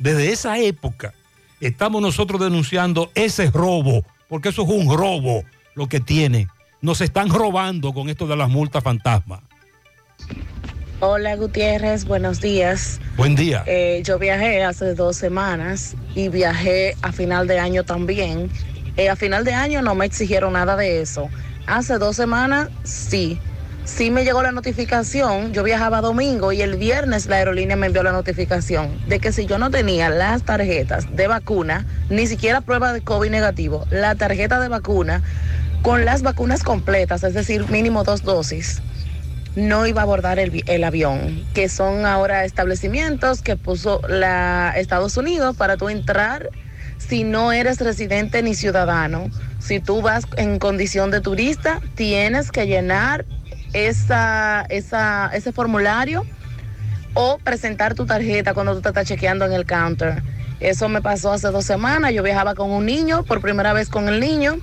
[0.00, 1.14] desde esa época
[1.60, 5.44] estamos nosotros denunciando ese robo, porque eso es un robo
[5.76, 6.48] lo que tienen.
[6.80, 9.44] Nos están robando con esto de las multas fantasma.
[11.00, 13.00] Hola Gutiérrez, buenos días.
[13.18, 13.62] Buen día.
[13.66, 18.50] Eh, yo viajé hace dos semanas y viajé a final de año también.
[18.96, 21.28] Eh, a final de año no me exigieron nada de eso.
[21.66, 23.38] Hace dos semanas sí.
[23.84, 28.02] Sí me llegó la notificación, yo viajaba domingo y el viernes la aerolínea me envió
[28.02, 32.92] la notificación de que si yo no tenía las tarjetas de vacuna, ni siquiera prueba
[32.94, 35.22] de COVID negativo, la tarjeta de vacuna
[35.82, 38.82] con las vacunas completas, es decir, mínimo dos dosis,
[39.56, 45.16] no iba a abordar el, el avión, que son ahora establecimientos que puso la Estados
[45.16, 46.50] Unidos para tú entrar
[46.98, 49.30] si no eres residente ni ciudadano.
[49.58, 53.24] Si tú vas en condición de turista, tienes que llenar
[53.72, 56.24] esa, esa, ese formulario
[57.14, 60.22] o presentar tu tarjeta cuando tú te estás chequeando en el counter.
[60.60, 62.12] Eso me pasó hace dos semanas.
[62.12, 64.56] Yo viajaba con un niño, por primera vez con el niño,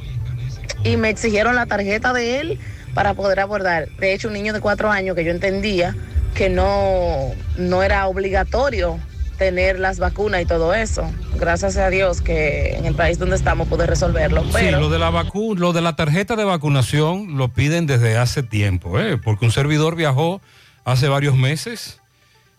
[0.83, 2.59] y me exigieron la tarjeta de él
[2.93, 3.89] para poder abordar.
[3.99, 5.95] De hecho, un niño de cuatro años que yo entendía
[6.35, 8.99] que no, no era obligatorio
[9.37, 11.09] tener las vacunas y todo eso.
[11.39, 14.43] Gracias a Dios que en el país donde estamos pude resolverlo.
[14.53, 18.17] Pero Sí, lo de la vacu lo de la tarjeta de vacunación lo piden desde
[18.17, 19.17] hace tiempo, ¿eh?
[19.17, 20.41] porque un servidor viajó
[20.85, 21.99] hace varios meses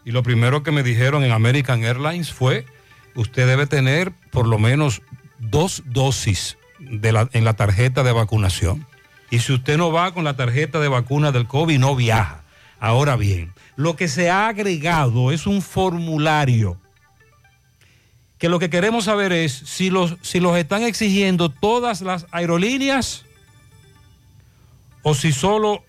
[0.05, 2.67] y lo primero que me dijeron en American Airlines fue,
[3.15, 5.01] usted debe tener por lo menos
[5.39, 8.85] dos dosis de la- en la tarjeta de vacunación.
[9.35, 12.45] Y si usted no va con la tarjeta de vacuna del COVID, no viaja.
[12.79, 16.81] Ahora bien, lo que se ha agregado es un formulario
[18.39, 23.25] que lo que queremos saber es si los, si los están exigiendo todas las aerolíneas
[25.03, 25.83] o si solo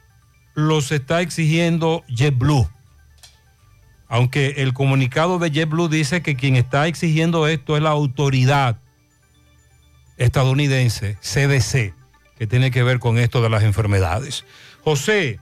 [0.55, 2.67] los está exigiendo JetBlue.
[4.07, 8.79] Aunque el comunicado de JetBlue dice que quien está exigiendo esto es la autoridad
[10.17, 11.93] estadounidense, CDC,
[12.37, 14.45] que tiene que ver con esto de las enfermedades.
[14.83, 15.39] José,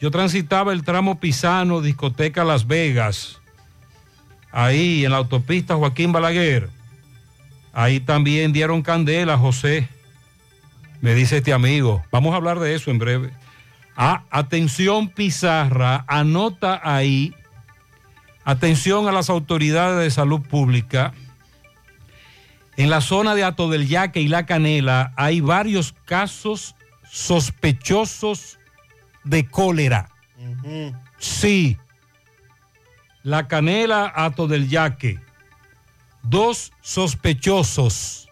[0.00, 3.40] yo transitaba el tramo Pisano, discoteca Las Vegas,
[4.52, 6.68] ahí en la autopista Joaquín Balaguer.
[7.72, 9.88] Ahí también dieron candela, José.
[11.00, 12.04] Me dice este amigo.
[12.12, 13.30] Vamos a hablar de eso en breve.
[13.96, 17.34] Ah, atención Pizarra, anota ahí.
[18.44, 21.12] Atención a las autoridades de salud pública.
[22.76, 26.74] En la zona de Ato del Yaque y La Canela hay varios casos
[27.10, 28.58] sospechosos
[29.22, 30.10] de cólera.
[31.18, 31.78] Sí.
[33.22, 35.20] La Canela, Ato del Yaque.
[36.22, 38.28] Dos sospechosos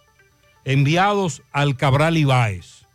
[0.65, 2.87] enviados al Cabral Ibáez.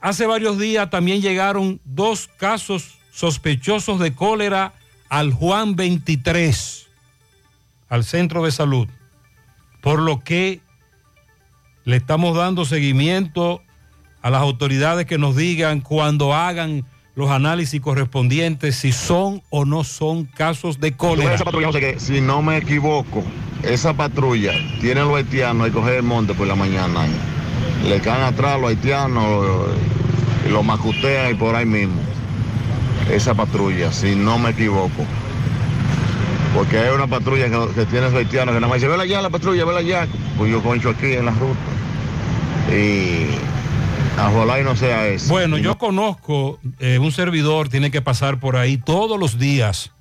[0.00, 4.72] Hace varios días también llegaron dos casos sospechosos de cólera
[5.10, 6.86] al Juan 23,
[7.88, 8.88] al centro de salud,
[9.80, 10.60] por lo que
[11.84, 13.62] le estamos dando seguimiento
[14.22, 19.84] a las autoridades que nos digan cuando hagan los análisis correspondientes si son o no
[19.84, 21.34] son casos de cólera.
[21.34, 23.24] Esa patrulla, José, que si no me equivoco,
[23.62, 27.06] esa patrulla tiene a los haitianos y coger el monte por la mañana.
[27.86, 29.68] Le caen atrás los haitianos
[30.46, 32.00] y los macutean y por ahí mismo.
[33.10, 35.04] Esa patrulla, si no me equivoco.
[36.54, 39.30] Porque hay una patrulla que, que tiene haitianos que nada más dice, vela allá la
[39.30, 40.08] patrulla, vela allá.
[40.36, 41.60] Pues yo concho aquí en la ruta.
[42.74, 43.26] Y
[44.18, 45.28] ojalá y no sea eso.
[45.28, 49.92] Bueno, yo conozco eh, un servidor, tiene que pasar por ahí todos los días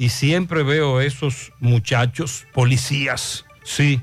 [0.00, 4.00] y siempre veo esos muchachos, policías, sí,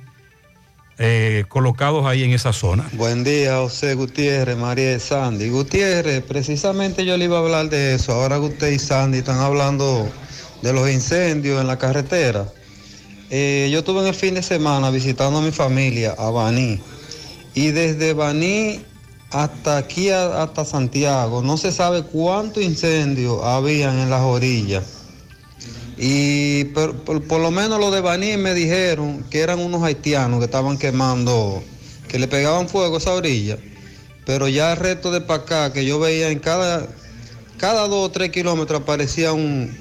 [0.99, 2.87] eh, colocados ahí en esa zona.
[2.93, 5.49] Buen día, José Gutiérrez, María y Sandy.
[5.49, 8.13] Gutiérrez, precisamente yo le iba a hablar de eso.
[8.13, 10.07] Ahora usted y Sandy están hablando
[10.61, 12.51] de los incendios en la carretera.
[13.29, 16.79] Eh, yo estuve en el fin de semana visitando a mi familia a Baní.
[17.53, 18.81] Y desde Baní
[19.31, 24.83] hasta aquí, hasta Santiago, no se sabe cuántos incendios habían en las orillas.
[25.97, 30.39] Y por, por- por lo menos los de Baní me dijeron que eran unos haitianos
[30.39, 31.63] que estaban quemando,
[32.07, 33.57] que le pegaban fuego a esa orilla.
[34.25, 36.87] Pero ya el resto de para acá, que yo veía en cada,
[37.57, 39.75] cada dos o tres kilómetros aparecía un,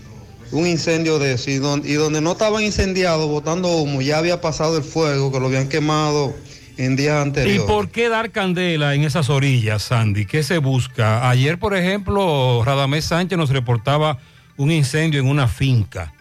[0.52, 1.50] un incendio de eso.
[1.50, 5.40] Y, don- y donde no estaban incendiados, botando humo, ya había pasado el fuego, que
[5.40, 6.34] lo habían quemado
[6.78, 7.62] en días ¿Y anteriores.
[7.62, 10.26] por qué dar candela en esas orillas, Sandy?
[10.26, 11.28] ¿Qué se busca?
[11.30, 14.18] Ayer, por ejemplo, Radamés Sánchez nos reportaba
[14.56, 16.12] un incendio en una finca.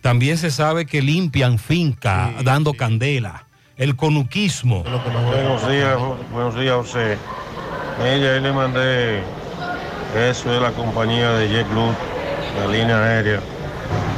[0.00, 3.44] También se sabe que limpian finca dando candela.
[3.76, 4.82] El conuquismo.
[4.82, 5.96] Buenos días,
[6.32, 7.16] buenos días, José.
[8.04, 9.22] Ella, ahí le mandé
[10.16, 11.94] eso de la compañía de JetBlue,
[12.58, 13.40] la línea aérea.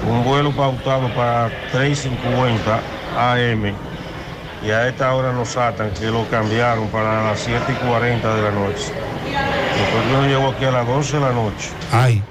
[0.09, 2.81] Un vuelo pautado para 3.50
[3.17, 3.75] AM
[4.63, 8.43] y a esta hora nos atan que lo cambiaron para las 7 y 40 de
[8.43, 8.93] la noche.
[10.13, 12.23] Yo llevo aquí a las 12 de la noche Ay.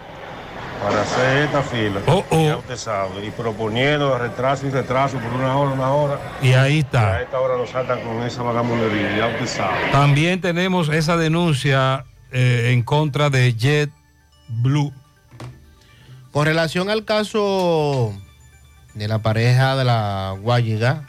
[0.83, 1.99] para hacer esta fila.
[2.07, 2.45] Oh, oh.
[2.45, 3.25] Ya usted sabe.
[3.25, 6.19] Y proponiendo retraso y retraso por una hora, una hora.
[6.41, 7.21] Y ahí A está.
[7.21, 9.77] esta hora nos atan con esa vagamundería, ya usted sabe.
[9.91, 14.91] También tenemos esa denuncia eh, en contra de JetBlue.
[16.31, 18.13] Con relación al caso
[18.93, 21.07] de la pareja de la Guayiga,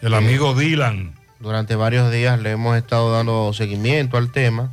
[0.00, 1.14] El amigo Dylan.
[1.40, 4.70] Durante varios días le hemos estado dando seguimiento al tema.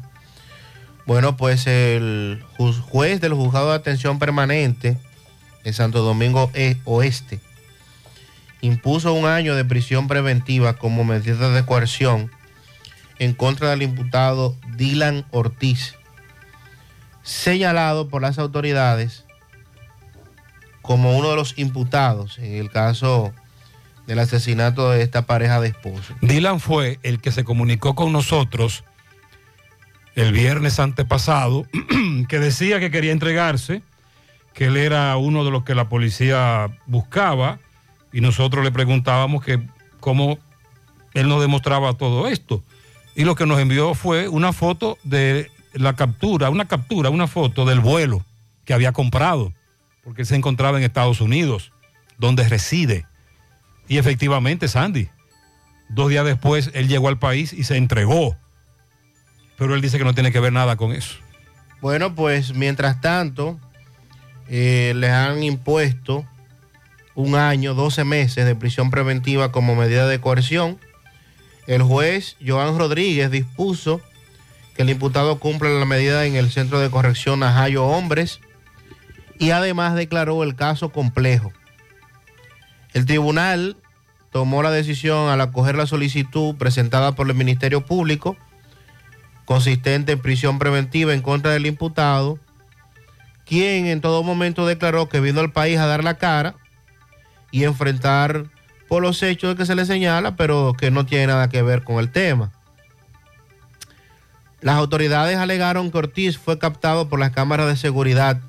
[1.08, 4.98] Bueno, pues el ju- juez del juzgado de atención permanente
[5.64, 7.40] de Santo Domingo E- Oeste
[8.62, 12.30] impuso un año de prisión preventiva como medida de coerción
[13.18, 15.96] en contra del imputado Dylan Ortiz,
[17.24, 19.24] señalado por las autoridades
[20.90, 23.32] como uno de los imputados en el caso
[24.08, 26.16] del asesinato de esta pareja de esposos.
[26.20, 28.84] Dylan fue el que se comunicó con nosotros
[30.16, 31.68] el viernes antepasado,
[32.28, 33.84] que decía que quería entregarse,
[34.56, 37.60] que él era uno de los que la policía buscaba,
[38.12, 39.62] y nosotros le preguntábamos que
[40.00, 40.40] cómo
[41.14, 42.64] él nos demostraba todo esto.
[43.16, 47.64] Y lo que nos envió fue una foto de la captura, una captura, una foto
[47.66, 48.26] del vuelo
[48.66, 49.54] que había comprado,
[50.10, 51.72] porque él se encontraba en Estados Unidos,
[52.18, 53.06] donde reside.
[53.88, 55.08] Y efectivamente, Sandy,
[55.88, 58.36] dos días después él llegó al país y se entregó.
[59.56, 61.14] Pero él dice que no tiene que ver nada con eso.
[61.80, 63.60] Bueno, pues mientras tanto,
[64.48, 66.26] eh, les han impuesto
[67.14, 70.80] un año, 12 meses de prisión preventiva como medida de coerción.
[71.68, 74.02] El juez Joan Rodríguez dispuso
[74.76, 78.40] que el imputado cumpla la medida en el Centro de Corrección Najayo Hombres
[79.40, 81.52] y además declaró el caso complejo.
[82.94, 83.78] El tribunal
[84.32, 88.38] tomó la decisión al acoger la solicitud presentada por el Ministerio Público,
[89.46, 92.38] consistente en prisión preventiva en contra del imputado,
[93.46, 96.56] quien en todo momento declaró que vino al país a dar la cara
[97.50, 98.46] y enfrentar
[98.88, 101.98] por los hechos que se le señala, pero que no tiene nada que ver con
[101.98, 102.52] el tema.
[104.62, 108.42] Las autoridades alegaron que Ortiz fue captado por las cámaras de seguridad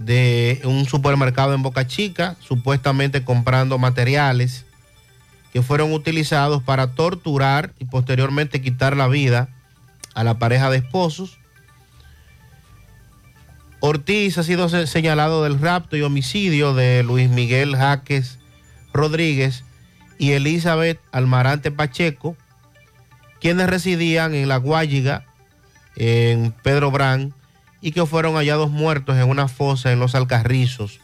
[0.00, 4.64] de un supermercado en Boca Chica, supuestamente comprando materiales
[5.52, 9.50] que fueron utilizados para torturar y posteriormente quitar la vida
[10.14, 11.38] a la pareja de esposos.
[13.80, 18.38] Ortiz ha sido señalado del rapto y homicidio de Luis Miguel Jaques
[18.94, 19.64] Rodríguez
[20.18, 22.36] y Elizabeth Almarante Pacheco,
[23.38, 25.26] quienes residían en La Guayiga,
[25.96, 27.34] en Pedro Brán,
[27.80, 31.00] y que fueron hallados muertos en una fosa en los Alcarrizos,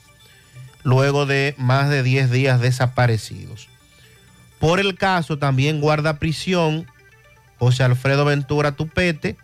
[0.83, 3.69] luego de más de 10 días desaparecidos.
[4.59, 6.87] Por el caso también guarda prisión
[7.59, 9.37] José Alfredo Ventura Tupete,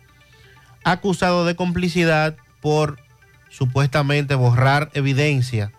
[0.83, 2.99] acusado de complicidad por
[3.49, 5.71] supuestamente borrar evidencia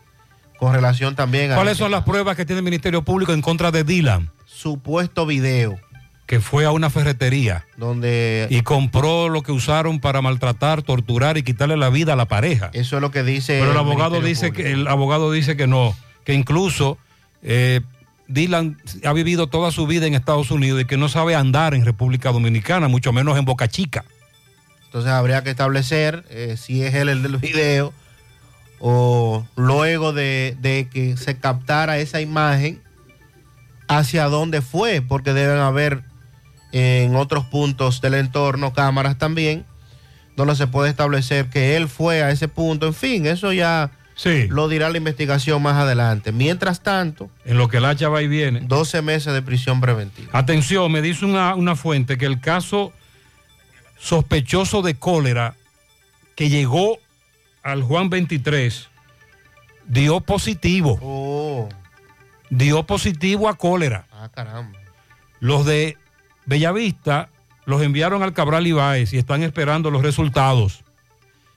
[0.59, 1.56] con relación también a...
[1.56, 4.31] ¿Cuáles son las pruebas que tiene el Ministerio Público en contra de Dylan?
[4.47, 5.78] Supuesto video.
[6.26, 7.66] Que fue a una ferretería.
[7.76, 8.46] Donde...
[8.51, 12.70] Y compró lo que usaron para maltratar, torturar y quitarle la vida a la pareja.
[12.72, 13.59] Eso es lo que dice...
[13.59, 15.94] Pero el, abogado dice que el abogado dice que no,
[16.24, 16.96] que incluso
[17.42, 17.82] eh,
[18.26, 21.84] Dylan ha vivido toda su vida en Estados Unidos y que no sabe andar en
[21.84, 24.05] República Dominicana, mucho menos en Boca Chica.
[24.86, 27.92] Entonces habría que establecer eh, si es él el del video
[28.78, 32.80] o luego de, de, que se captara esa imagen,
[33.88, 36.02] hacia dónde fue, porque deben haber
[36.76, 39.64] en otros puntos del entorno cámaras también,
[40.34, 42.88] donde se puede establecer que él fue a ese punto.
[42.88, 44.48] En fin, eso ya sí.
[44.48, 46.32] lo dirá la investigación más adelante.
[46.32, 50.28] Mientras tanto, en lo que el hacha va y viene, 12 meses de prisión preventiva.
[50.32, 52.92] Atención, me dice una, una fuente que el caso
[53.96, 55.55] sospechoso de cólera
[56.34, 56.98] que llegó
[57.62, 58.88] al Juan 23
[59.86, 60.98] dio positivo.
[61.01, 61.68] Oh.
[62.51, 64.09] Dio positivo a cólera.
[64.10, 64.76] Ah, caramba.
[65.38, 65.96] Los de
[66.46, 67.30] Bellavista
[67.66, 70.84] los enviaron al Cabral Ibáez y están esperando los resultados.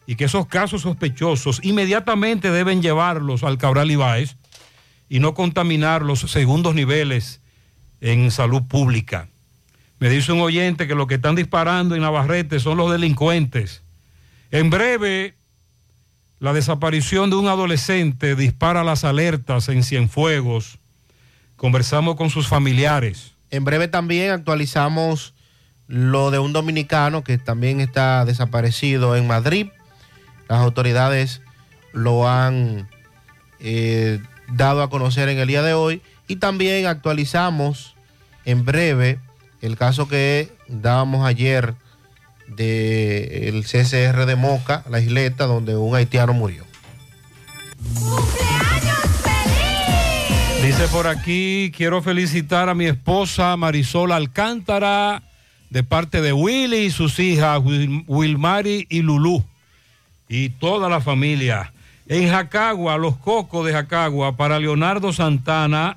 [0.05, 4.37] Y que esos casos sospechosos inmediatamente deben llevarlos al Cabral Ibáez
[5.09, 7.41] y no contaminar los segundos niveles
[7.99, 9.27] en salud pública.
[9.99, 13.81] Me dice un oyente que lo que están disparando en Navarrete son los delincuentes.
[14.51, 15.35] En breve,
[16.39, 20.77] la desaparición de un adolescente dispara las alertas en Cienfuegos.
[21.55, 23.33] Conversamos con sus familiares.
[23.51, 25.33] En breve también actualizamos
[25.87, 29.67] lo de un dominicano que también está desaparecido en Madrid.
[30.49, 31.41] Las autoridades
[31.93, 32.89] lo han
[33.59, 34.21] eh,
[34.53, 36.01] dado a conocer en el día de hoy.
[36.27, 37.95] Y también actualizamos
[38.45, 39.19] en breve
[39.61, 41.75] el caso que dábamos ayer
[42.47, 46.65] del CCR de Moca, la isleta, donde un haitiano murió.
[50.67, 55.23] Dice por aquí, quiero felicitar a mi esposa Marisol Alcántara
[55.69, 59.45] de parte de Willy y sus hijas Wil Wilmari y Lulú
[60.27, 61.71] y toda la familia.
[62.09, 65.95] En Jacagua, los cocos de Jacagua, para Leonardo Santana,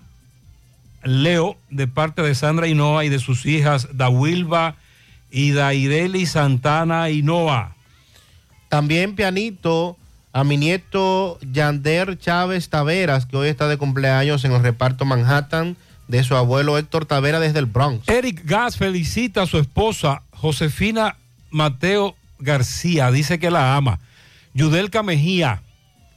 [1.03, 4.77] Leo, de parte de Sandra Hinoa y de sus hijas Dawilva
[5.33, 7.75] y Daireli Santana Hinoa.
[8.69, 9.97] También pianito
[10.33, 15.77] a mi nieto Yander Chávez Taveras, que hoy está de cumpleaños en el reparto Manhattan
[16.09, 18.09] de su abuelo Héctor Tavera desde el Bronx.
[18.09, 21.17] Eric Gas felicita a su esposa Josefina
[21.51, 24.01] Mateo García, dice que la ama.
[24.55, 25.63] Yudelka Mejía,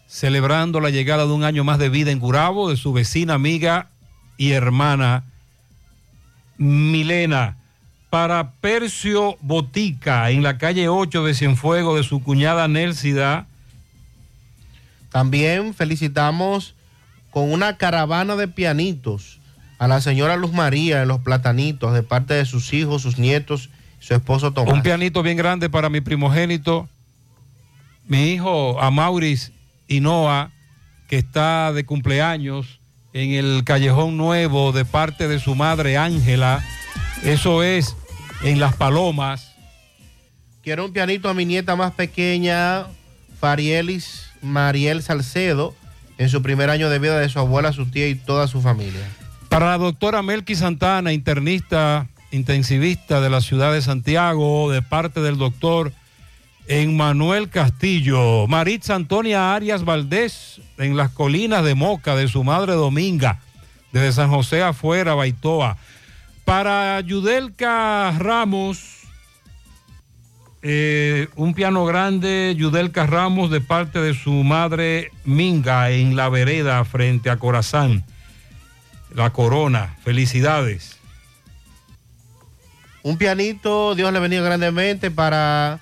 [0.07, 3.89] celebrando la llegada de un año más de vida en Gurabo de su vecina amiga
[4.37, 5.23] y hermana
[6.57, 7.57] Milena.
[8.09, 13.47] Para Percio Botica, en la calle 8 de Cienfuego, de su cuñada Nelsida.
[15.13, 16.73] También felicitamos
[17.29, 19.39] con una caravana de pianitos
[19.77, 23.69] a la señora Luz María en los platanitos de parte de sus hijos, sus nietos,
[23.99, 24.73] su esposo Tomás.
[24.73, 26.89] Un pianito bien grande para mi primogénito,
[28.07, 29.51] mi hijo Amauris
[29.87, 30.49] Hinoa,
[31.07, 32.79] que está de cumpleaños
[33.13, 36.65] en el Callejón Nuevo de parte de su madre Ángela.
[37.21, 37.95] Eso es
[38.41, 39.53] en Las Palomas.
[40.63, 42.87] Quiero un pianito a mi nieta más pequeña,
[43.39, 45.73] Farielis Mariel Salcedo,
[46.17, 49.01] en su primer año de vida de su abuela, su tía y toda su familia.
[49.49, 55.37] Para la doctora Melqui Santana, internista intensivista de la ciudad de Santiago, de parte del
[55.37, 55.91] doctor
[56.67, 58.47] Emmanuel Castillo.
[58.47, 63.39] Maritza Antonia Arias Valdés, en las colinas de Moca, de su madre Dominga,
[63.91, 65.77] desde San José afuera, Baitoa.
[66.45, 69.02] Para Yudelka Ramos,
[70.63, 76.83] eh, un piano grande, Yudelka Ramos, de parte de su madre Minga, en la vereda
[76.85, 78.05] frente a Corazán.
[79.13, 80.97] La corona, felicidades.
[83.03, 85.79] Un pianito, Dios le bendiga grandemente para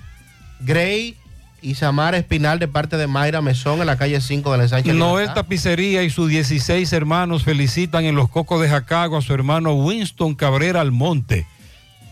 [0.62, 1.16] Gray
[1.62, 4.94] y Samara Espinal de parte de Mayra Mesón en la calle 5 de la ensanche.
[4.94, 9.74] Noel Tapicería y sus 16 hermanos felicitan en los Cocos de Jacago a su hermano
[9.76, 11.46] Winston Cabrera Almonte,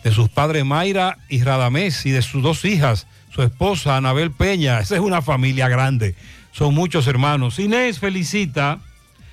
[0.04, 4.80] de sus padres Mayra y Radamés y de sus dos hijas, su esposa Anabel Peña.
[4.80, 6.16] Esa es una familia grande,
[6.52, 7.60] son muchos hermanos.
[7.60, 8.80] Inés felicita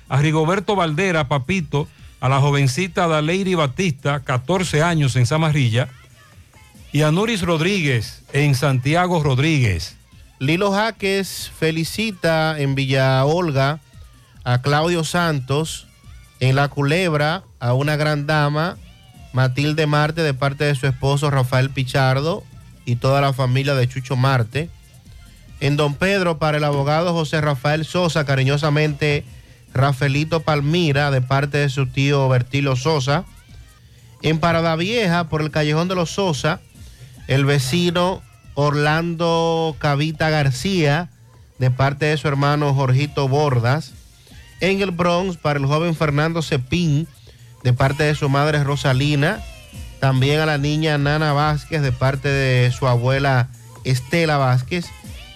[0.09, 1.87] a Rigoberto Valdera, Papito,
[2.19, 5.89] a la jovencita Daleiri Batista, 14 años en Zamarrilla,
[6.91, 9.97] y a Nuris Rodríguez en Santiago Rodríguez.
[10.39, 13.79] Lilo Jaques felicita en Villa Olga
[14.43, 15.87] a Claudio Santos,
[16.39, 18.77] en La Culebra a una gran dama,
[19.37, 22.43] Matilde Marte, de parte de su esposo Rafael Pichardo
[22.85, 24.67] y toda la familia de Chucho Marte.
[25.59, 29.23] En Don Pedro para el abogado José Rafael Sosa, cariñosamente
[29.75, 33.25] Rafaelito Palmira, de parte de su tío Bertilo Sosa.
[34.23, 36.59] En Parada Vieja, por el Callejón de los Sosa,
[37.27, 38.23] el vecino
[38.55, 41.11] Orlando Cavita García,
[41.59, 43.93] de parte de su hermano Jorgito Bordas.
[44.61, 47.07] En el Bronx, para el joven Fernando Cepín,
[47.63, 49.43] de parte de su madre Rosalina.
[49.99, 53.49] También a la niña Nana Vázquez, de parte de su abuela
[53.83, 54.85] Estela Vázquez.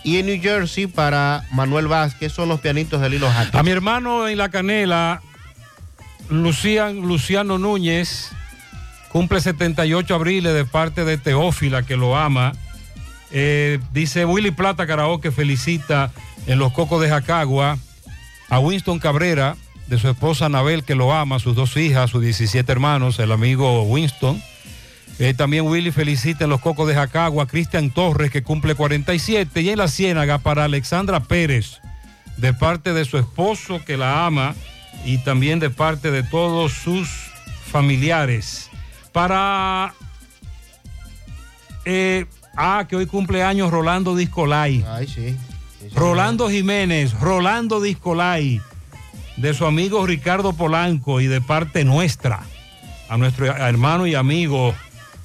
[0.03, 3.56] Y en New Jersey, para Manuel Vázquez, son los pianitos de Lilo Jaques.
[3.56, 5.22] A mi hermano en La Canela,
[6.30, 8.30] Lucian, Luciano Núñez,
[9.10, 12.53] cumple 78 abriles de parte de Teófila, que lo ama.
[13.31, 16.11] Eh, dice Willy Plata Karaoke felicita
[16.48, 17.77] en los Cocos de Jacagua
[18.49, 19.56] a Winston Cabrera,
[19.91, 23.84] de su esposa Anabel, que lo ama, sus dos hijas, sus 17 hermanos, el amigo
[23.84, 24.41] Winston.
[25.19, 29.59] Eh, también Willy felicita en los Cocos de Jacagua a Cristian Torres, que cumple 47.
[29.59, 31.81] Y en la Ciénaga para Alexandra Pérez,
[32.38, 34.55] de parte de su esposo, que la ama,
[35.03, 37.09] y también de parte de todos sus
[37.69, 38.69] familiares.
[39.11, 39.93] Para.
[41.84, 44.85] eh, ah, que hoy cumple años Rolando Discolay.
[44.88, 45.35] Ay, sí.
[45.93, 48.61] Rolando Jiménez, Rolando Discolay,
[49.41, 52.41] de su amigo Ricardo Polanco y de parte nuestra,
[53.09, 54.76] a nuestro hermano y amigo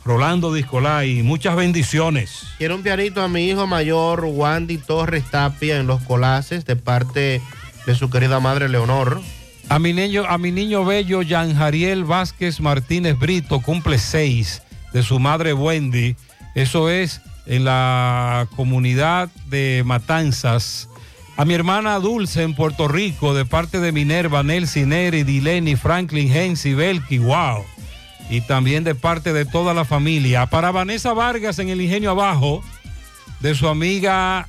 [0.06, 1.22] Rolando Discolay.
[1.22, 2.44] Muchas bendiciones.
[2.56, 7.42] Quiero un pianito a mi hijo mayor, Wandy Torres Tapia, en los Colaces, de parte
[7.84, 9.20] de su querida madre Leonor.
[9.68, 14.62] A mi niño, a mi niño bello, Jan Jariel Vázquez Martínez Brito, cumple seis,
[14.94, 16.16] de su madre Wendy.
[16.54, 20.88] Eso es en la comunidad de Matanzas.
[21.38, 26.32] A mi hermana Dulce en Puerto Rico, de parte de Minerva, Nelcy Neri, Dileni, Franklin,
[26.34, 27.62] Hensi, Belki, wow.
[28.30, 30.46] Y también de parte de toda la familia.
[30.46, 32.64] Para Vanessa Vargas en el Ingenio Abajo,
[33.40, 34.48] de su amiga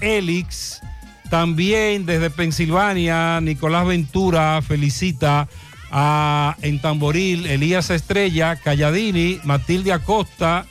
[0.00, 0.80] Elix.
[1.28, 5.48] También desde Pensilvania, Nicolás Ventura felicita
[5.90, 10.66] a en Tamboril Elías Estrella, Calladini, Matilde Acosta,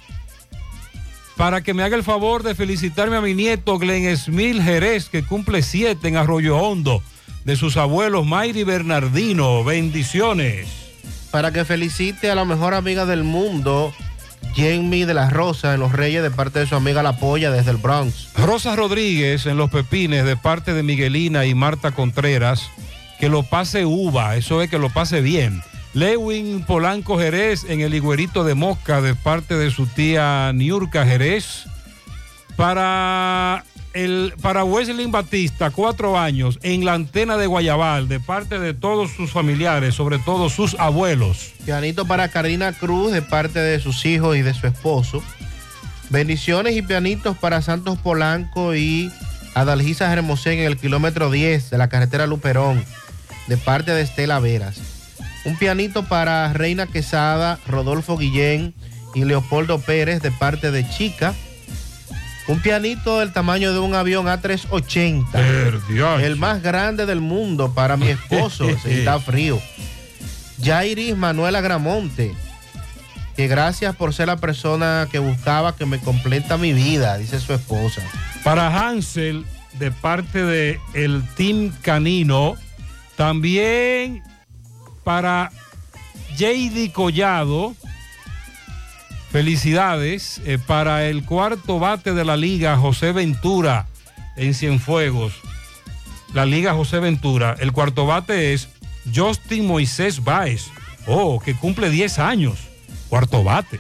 [1.38, 5.24] para que me haga el favor de felicitarme a mi nieto Glenn Smil Jerez, que
[5.24, 7.04] cumple siete en Arroyo Hondo,
[7.46, 9.64] de sus abuelos Mayri Bernardino.
[9.64, 10.68] Bendiciones.
[11.30, 13.94] Para que felicite a la mejor amiga del mundo,
[14.56, 17.70] Jamie de la Rosa, en Los Reyes, de parte de su amiga La Polla, desde
[17.70, 18.30] el Bronx.
[18.36, 22.64] Rosa Rodríguez en Los Pepines, de parte de Miguelina y Marta Contreras,
[23.20, 25.62] que lo pase uva, eso es que lo pase bien.
[25.98, 31.64] Lewin Polanco Jerez en el Higuerito de Mosca, de parte de su tía Niurka Jerez.
[32.56, 38.76] Para el, para Wesley Batista, cuatro años, en la antena de Guayabal, de parte de
[38.76, 41.54] todos sus familiares, sobre todo sus abuelos.
[41.66, 45.24] Pianito para Karina Cruz, de parte de sus hijos y de su esposo.
[46.12, 49.12] Bendiciones y pianitos para Santos Polanco y
[49.56, 52.86] Adalgisa Hermosén en el kilómetro 10 de la carretera Luperón,
[53.48, 54.97] de parte de Estela Veras.
[55.48, 58.74] Un pianito para Reina Quesada, Rodolfo Guillén
[59.16, 61.34] y Leopoldo Pérez, de parte de Chica.
[62.50, 66.20] Un pianito del tamaño de un avión A380.
[66.20, 68.68] El más grande del mundo para mi esposo.
[68.84, 69.62] si está frío.
[70.62, 72.36] Jairis Manuela Gramonte.
[73.38, 77.54] Que gracias por ser la persona que buscaba que me completa mi vida, dice su
[77.54, 78.02] esposa.
[78.44, 79.46] Para Hansel,
[79.80, 82.56] de parte de el Team Canino.
[83.16, 84.24] También
[85.08, 85.54] para
[86.36, 87.74] JD Collado.
[89.32, 93.86] Felicidades eh, para el cuarto bate de la liga, José Ventura,
[94.36, 95.32] en Cienfuegos.
[96.34, 97.56] La liga José Ventura.
[97.58, 98.68] El cuarto bate es
[99.16, 100.66] Justin Moisés Báez.
[101.06, 102.68] Oh, que cumple 10 años.
[103.08, 103.80] Cuarto bate.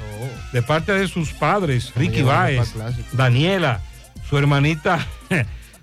[0.53, 2.73] De parte de sus padres, Ricky Báez,
[3.11, 3.81] Daniela,
[4.29, 5.05] su hermanita,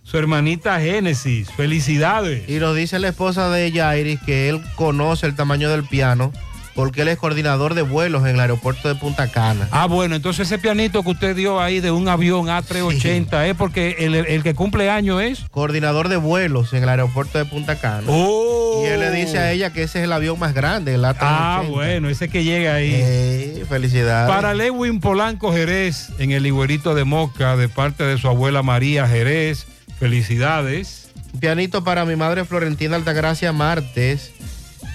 [0.04, 1.50] su hermanita Génesis.
[1.50, 2.48] Felicidades.
[2.48, 6.32] Y nos dice la esposa de Jairis que él conoce el tamaño del piano
[6.74, 9.68] porque él es coordinador de vuelos en el aeropuerto de Punta Cana.
[9.70, 13.96] Ah, bueno, entonces ese pianito que usted dio ahí de un avión A380 es porque
[14.00, 15.44] el, el que cumple año es.
[15.50, 18.06] Coordinador de vuelos en el aeropuerto de Punta Cana.
[18.08, 18.82] Oh.
[18.84, 21.16] Y él le dice a ella que ese es el avión más grande, el A380.
[21.20, 22.92] Ah, bueno, ese que llega ahí.
[22.92, 24.28] Eh, felicidades.
[24.28, 29.06] Para Lewin Polanco Jerez, en el Higuerito de Moca, de parte de su abuela María
[29.06, 29.66] Jerez.
[29.98, 31.10] Felicidades.
[31.32, 34.32] Un pianito para mi madre Florentina Altagracia Martes.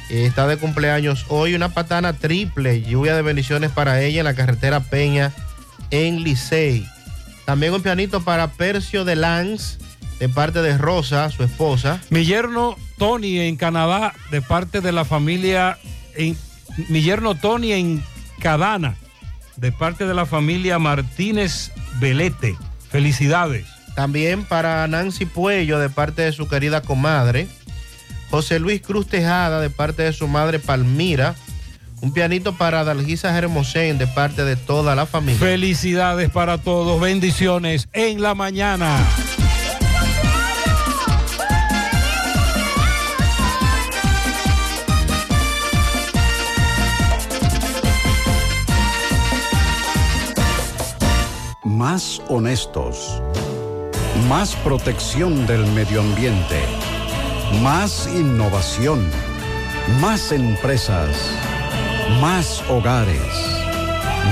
[0.09, 4.33] Eh, Está de cumpleaños hoy una patana triple, lluvia de bendiciones para ella en la
[4.33, 5.33] carretera Peña
[5.91, 6.87] en Licey.
[7.45, 9.77] También un pianito para Percio de Lance
[10.19, 12.01] de parte de Rosa, su esposa.
[12.09, 15.77] Mi yerno Tony en Canadá, de parte de la familia.
[16.15, 16.37] En,
[16.89, 18.03] mi yerno Tony en
[18.39, 18.95] Cadana,
[19.55, 22.57] de parte de la familia Martínez Velete.
[22.91, 23.65] Felicidades.
[23.99, 27.49] También para Nancy Puello de parte de su querida comadre.
[28.31, 31.35] José Luis Cruz Tejada de parte de su madre Palmira.
[31.99, 35.41] Un pianito para Dalgisa Hermosén de parte de toda la familia.
[35.41, 37.01] Felicidades para todos.
[37.01, 39.05] Bendiciones en la mañana.
[51.65, 53.21] Más honestos.
[54.27, 56.59] Más protección del medio ambiente.
[57.61, 59.09] Más innovación.
[60.01, 61.09] Más empresas.
[62.19, 63.21] Más hogares.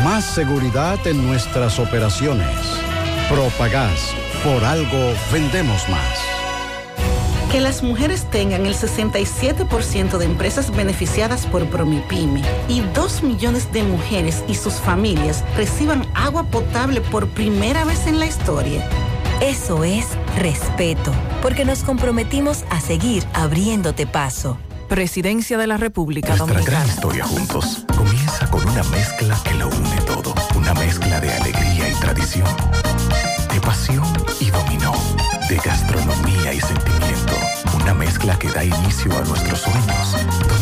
[0.03, 2.47] Más seguridad en nuestras operaciones.
[3.29, 4.13] Propagás.
[4.43, 6.17] Por algo vendemos más.
[7.51, 13.83] Que las mujeres tengan el 67% de empresas beneficiadas por Promipyme y 2 millones de
[13.83, 18.87] mujeres y sus familias reciban agua potable por primera vez en la historia.
[19.41, 21.11] Eso es respeto,
[21.43, 24.57] porque nos comprometimos a seguir abriéndote paso.
[24.89, 30.01] Presidencia de la República Nuestra gran historia juntos comienza con una mezcla que lo une
[30.07, 30.33] todo.
[30.55, 32.47] Una mezcla de alegría y tradición,
[33.53, 34.05] de pasión
[34.39, 34.93] y dominó,
[35.47, 37.33] de gastronomía y sentimiento.
[37.75, 40.15] Una mezcla que da inicio a nuestros sueños,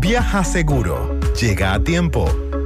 [0.00, 1.18] Viaja seguro.
[1.40, 2.45] Llega a tiempo.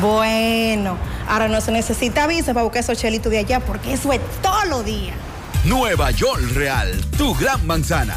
[0.00, 0.98] Bueno,
[1.28, 4.66] ahora no se necesita visa para buscar esos chelitos de allá porque eso es todos
[4.68, 5.16] los días.
[5.64, 8.16] Nueva York Real, tu gran manzana.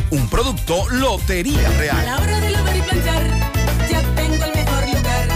[0.11, 1.97] Un producto Lotería Real.
[1.97, 3.23] A la hora de lavar y planchar,
[3.89, 5.27] ya tengo el mejor lugar.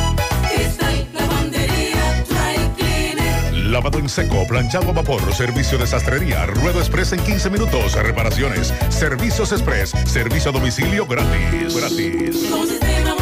[0.54, 3.54] Cristal, lavandería, dry cleaner.
[3.54, 8.74] Lavado en seco, planchado a vapor, servicio de sastrería, ruedo express en 15 minutos, reparaciones,
[8.90, 11.74] servicios express, servicio a domicilio gratis.
[11.74, 12.36] Gratis.
[12.50, 13.16] Con un sistema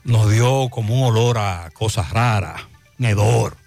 [0.02, 2.62] nos dio como un olor a cosas raras,
[2.98, 3.58] un hedor.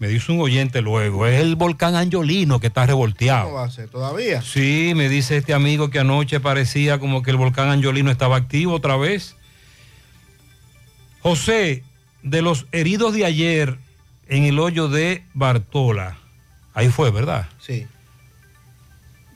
[0.00, 3.44] Me dice un oyente luego, es el volcán Angiolino que está revolteado.
[3.44, 3.88] ¿Cómo va a ser?
[3.88, 4.42] ¿Todavía?
[4.42, 8.74] Sí, me dice este amigo que anoche parecía como que el volcán Angiolino estaba activo
[8.74, 9.36] otra vez.
[11.24, 11.82] José,
[12.22, 13.78] de los heridos de ayer
[14.28, 16.18] en el hoyo de Bartola,
[16.74, 17.48] ahí fue, ¿verdad?
[17.58, 17.86] Sí.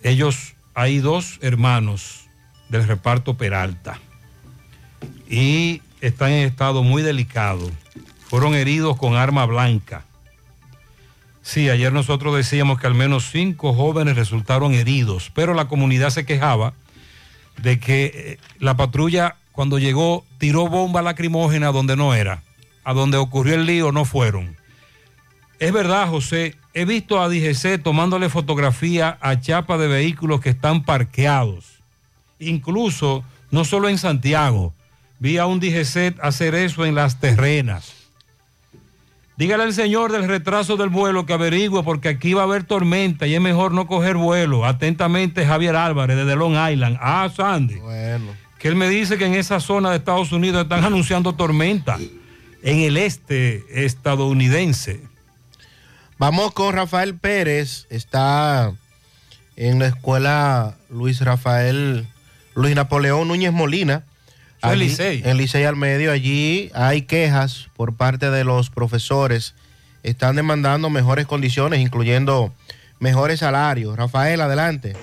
[0.03, 2.27] Ellos, hay dos hermanos
[2.69, 3.99] del reparto Peralta
[5.31, 7.71] y están en estado muy delicado.
[8.29, 10.05] Fueron heridos con arma blanca.
[11.41, 16.27] Sí, ayer nosotros decíamos que al menos cinco jóvenes resultaron heridos, pero la comunidad se
[16.27, 16.75] quejaba
[17.57, 22.45] de que eh, la patrulla cuando llegó tiró bomba lacrimógena donde no era.
[22.85, 24.57] A donde ocurrió el lío no fueron.
[25.59, 30.85] Es verdad, José, he visto a DGC tomándole fotografía a chapas de vehículos que están
[30.85, 31.81] parqueados.
[32.39, 34.75] Incluso, no solo en Santiago,
[35.19, 37.95] vi a un DGC hacer eso en las terrenas.
[39.37, 43.27] Dígale al señor del retraso del vuelo que averigüe porque aquí va a haber tormenta
[43.27, 44.65] y es mejor no coger vuelo.
[44.65, 46.97] Atentamente Javier Álvarez desde Long Island.
[47.01, 47.81] Ah, Sandy.
[47.81, 48.48] Bueno.
[48.59, 51.99] Que él me dice que en esa zona de Estados Unidos están anunciando tormenta
[52.63, 55.01] en el este estadounidense.
[56.19, 57.87] Vamos con Rafael Pérez.
[57.91, 58.73] Está
[59.57, 62.09] en la escuela Luis Rafael,
[62.55, 64.03] Luis Napoleón Núñez Molina.
[64.61, 65.23] Allí, Licey.
[65.25, 66.11] En Licey al medio.
[66.11, 69.55] Allí hay quejas por parte de los profesores.
[70.03, 72.53] Están demandando mejores condiciones, incluyendo
[72.99, 73.97] mejores salarios.
[73.97, 74.97] Rafael, adelante.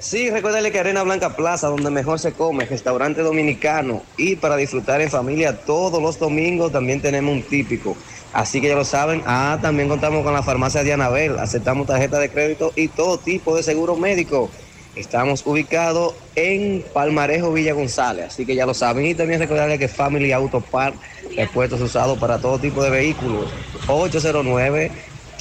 [0.00, 4.02] Sí, recuérdale que Arena Blanca Plaza, donde mejor se come, restaurante dominicano.
[4.16, 7.96] Y para disfrutar en familia todos los domingos también tenemos un típico.
[8.32, 9.22] Así que ya lo saben.
[9.26, 11.36] Ah, también contamos con la farmacia de Anabel.
[11.40, 14.48] Aceptamos tarjeta de crédito y todo tipo de seguro médico.
[14.94, 18.26] Estamos ubicados en Palmarejo, Villa González.
[18.26, 19.04] Así que ya lo saben.
[19.04, 20.94] Y también recordarle que Family Auto Park,
[21.36, 23.50] repuestos usados para todo tipo de vehículos.
[23.88, 24.92] 809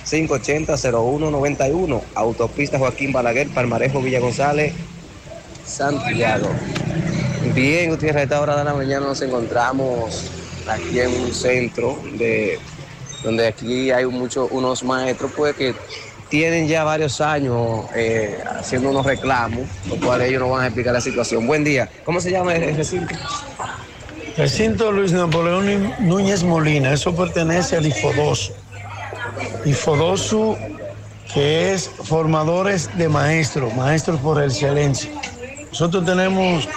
[0.09, 4.73] 580-0191, Autopista Joaquín Balaguer, Palmarejo, Villa González,
[5.65, 6.49] Santiago.
[7.53, 10.31] Bien, Gutiérrez, a esta hora de la mañana nos encontramos
[10.67, 12.59] aquí en un centro de
[13.23, 15.75] donde aquí hay muchos unos maestros pues que
[16.29, 20.93] tienen ya varios años eh, haciendo unos reclamos, los cuales ellos nos van a explicar
[20.93, 21.47] la situación.
[21.47, 21.89] Buen día.
[22.03, 23.15] ¿Cómo se llama el recinto?
[24.37, 27.85] Recinto Luis Napoleón Núñez Molina, eso pertenece al
[29.65, 29.67] IFODOSO.
[29.69, 30.57] IFODOSO,
[31.33, 35.11] que es formadores de maestros, maestros por excelencia.
[35.69, 36.67] Nosotros tenemos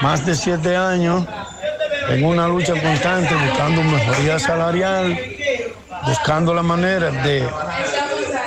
[0.00, 1.26] más de siete años
[2.08, 5.18] en una lucha constante buscando mejoría salarial,
[6.06, 7.46] buscando la manera de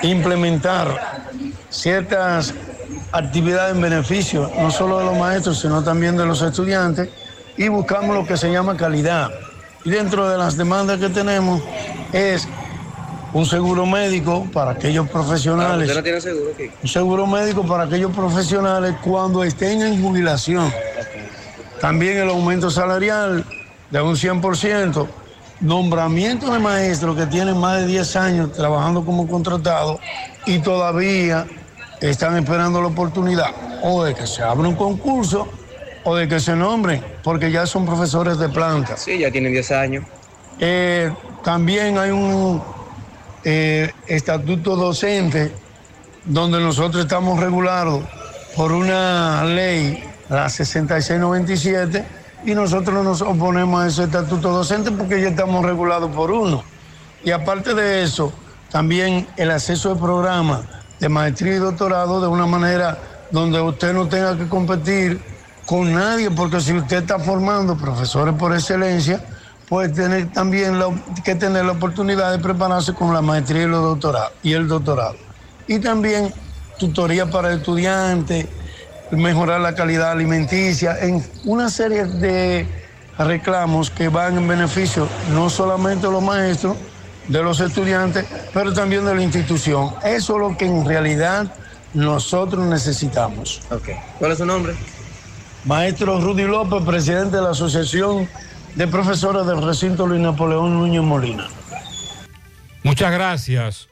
[0.01, 1.21] implementar
[1.69, 2.53] ciertas
[3.11, 7.09] actividades en beneficio no solo de los maestros, sino también de los estudiantes
[7.57, 9.29] y buscamos lo que se llama calidad.
[9.85, 11.61] Y dentro de las demandas que tenemos
[12.11, 12.47] es
[13.33, 15.87] un seguro médico para aquellos profesionales.
[15.87, 16.69] ¿Usted no tiene seguro aquí?
[16.81, 20.71] Un seguro médico para aquellos profesionales cuando estén en jubilación.
[21.81, 23.43] También el aumento salarial
[23.89, 25.07] de un 100%.
[25.61, 29.99] Nombramiento de maestros que tienen más de 10 años trabajando como contratados
[30.45, 31.45] y todavía
[32.01, 33.51] están esperando la oportunidad
[33.81, 35.47] o de que se abra un concurso
[36.03, 38.97] o de que se nombren, porque ya son profesores de planta.
[38.97, 40.05] Sí, ya tienen 10 años.
[40.59, 41.11] Eh,
[41.43, 42.61] también hay un
[43.43, 45.51] eh, estatuto docente
[46.25, 48.03] donde nosotros estamos regulados
[48.55, 52.05] por una ley, la 6697,
[52.45, 56.63] y nosotros nos oponemos a ese estatuto docente porque ya estamos regulados por uno.
[57.23, 58.33] Y aparte de eso,
[58.69, 60.63] también el acceso al programa
[60.99, 62.97] de maestría y doctorado de una manera
[63.31, 65.21] donde usted no tenga que competir
[65.65, 69.23] con nadie, porque si usted está formando profesores por excelencia,
[69.69, 73.97] puede tener también la- que tener la oportunidad de prepararse con la maestría y, los
[74.43, 75.15] y el doctorado.
[75.67, 76.33] Y también
[76.77, 78.47] tutoría para estudiantes,
[79.11, 82.67] mejorar la calidad alimenticia, en una serie de
[83.17, 86.75] reclamos que van en beneficio no solamente de los maestros,
[87.27, 89.91] de los estudiantes, pero también de la institución.
[90.03, 91.53] Eso es lo que en realidad
[91.93, 93.61] nosotros necesitamos.
[94.19, 94.75] ¿Cuál es su nombre?
[95.63, 98.27] Maestro Rudy López, presidente de la Asociación
[98.75, 101.47] de Profesores del Recinto Luis Napoleón Núñez Molina.
[102.83, 103.87] Muchas gracias.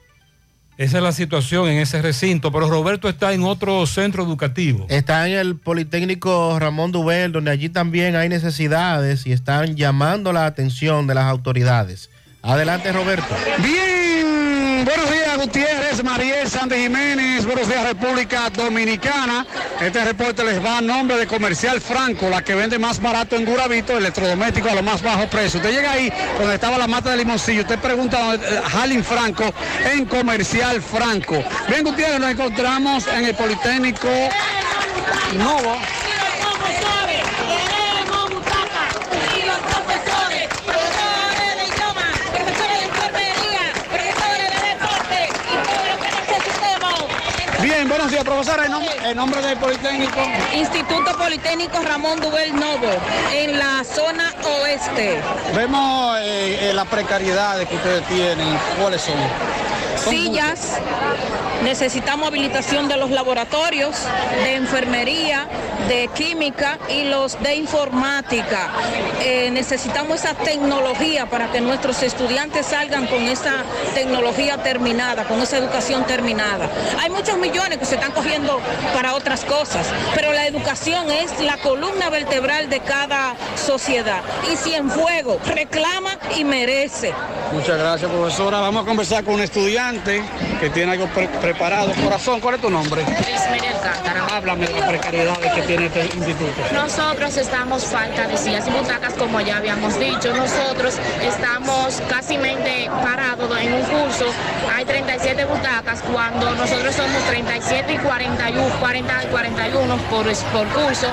[0.78, 4.88] Esa es la situación en ese recinto, pero Roberto está en otro centro educativo.
[4.90, 10.48] Está en el Politécnico Ramón Dubel, donde allí también hay necesidades y están llamando la
[10.48, 12.10] atención de las autoridades.
[12.42, 13.36] Adelante, Roberto.
[13.62, 19.44] Bien, buenos días Gutiérrez, Mariel Sandy Jiménez, buenos días República Dominicana.
[19.82, 23.46] Este reporte les va a nombre de Comercial Franco, la que vende más barato en
[23.46, 25.60] Guravito, electrodoméstico a lo más bajo precio.
[25.60, 29.52] Usted llega ahí donde estaba la mata de limoncillo, usted pregunta eh, Jalín Franco
[29.92, 31.44] en Comercial Franco.
[31.68, 34.10] Bien Gutiérrez, nos encontramos en el Politécnico
[35.40, 35.78] Novo.
[39.36, 45.96] Y los profesores, profesores de idioma, profesores de enfermería, profesores de deporte y todo lo
[46.02, 46.96] que necesitemos.
[47.62, 48.66] Bien, buenos días, profesora.
[48.66, 50.20] En, nom- en nombre del Politécnico.
[50.54, 52.88] Instituto Politécnico Ramón Dubel Novo,
[53.34, 55.20] en la zona oeste.
[55.54, 58.58] Vemos eh, eh, las precariedades que ustedes tienen.
[58.80, 59.16] ¿Cuáles son?
[60.10, 60.78] Sillas,
[61.64, 63.96] necesitamos habilitación de los laboratorios,
[64.44, 65.48] de enfermería,
[65.88, 68.70] de química y los de informática.
[69.22, 73.64] Eh, necesitamos esa tecnología para que nuestros estudiantes salgan con esa
[73.94, 76.70] tecnología terminada, con esa educación terminada.
[77.00, 78.60] Hay muchos millones que se están cogiendo
[78.94, 84.22] para otras cosas, pero la educación es la columna vertebral de cada sociedad.
[84.52, 87.14] Y Cienfuegos reclama y merece.
[87.54, 88.60] Muchas gracias, profesora.
[88.62, 89.91] Vamos a conversar con un estudiante
[90.60, 91.92] que tiene algo pre- preparado.
[92.04, 93.04] Corazón, ¿cuál es tu nombre?
[93.04, 94.26] Alcántara.
[94.38, 96.54] Háblame de las precariedades que tiene este instituto.
[96.74, 100.34] Nosotros estamos falta de sillas y butacas, como ya habíamos dicho.
[100.34, 102.38] Nosotros estamos casi
[103.04, 104.26] parados en un curso.
[104.74, 111.08] Hay 37 butacas cuando nosotros somos 37 y 41, 40 y 41 por, por curso.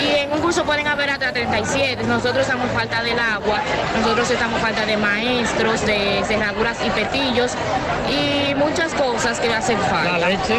[0.00, 2.04] Y en un curso pueden haber hasta 37.
[2.04, 3.60] Nosotros estamos falta del agua,
[4.00, 7.52] nosotros estamos falta de maestros, de cerraduras y petillos.
[8.12, 10.18] Y muchas cosas que hacen falta.
[10.18, 10.56] ¿La leche?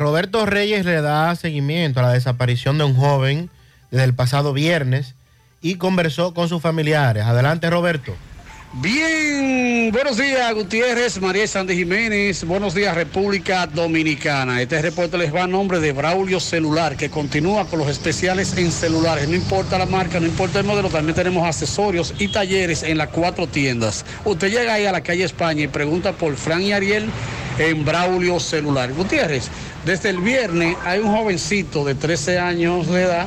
[0.00, 3.50] Roberto Reyes le da seguimiento a la desaparición de un joven
[3.90, 5.14] desde el pasado viernes
[5.60, 7.24] y conversó con sus familiares.
[7.24, 8.16] Adelante, Roberto.
[8.72, 14.62] Bien, buenos días Gutiérrez, María Sandy Jiménez, buenos días República Dominicana.
[14.62, 18.70] Este reporte les va a nombre de Braulio Celular, que continúa con los especiales en
[18.70, 19.28] celulares.
[19.28, 23.08] No importa la marca, no importa el modelo, también tenemos accesorios y talleres en las
[23.08, 24.04] cuatro tiendas.
[24.24, 27.10] Usted llega ahí a la calle España y pregunta por Fran y Ariel
[27.58, 28.92] en Braulio Celular.
[28.92, 29.48] Gutiérrez,
[29.84, 33.26] desde el viernes hay un jovencito de 13 años de edad,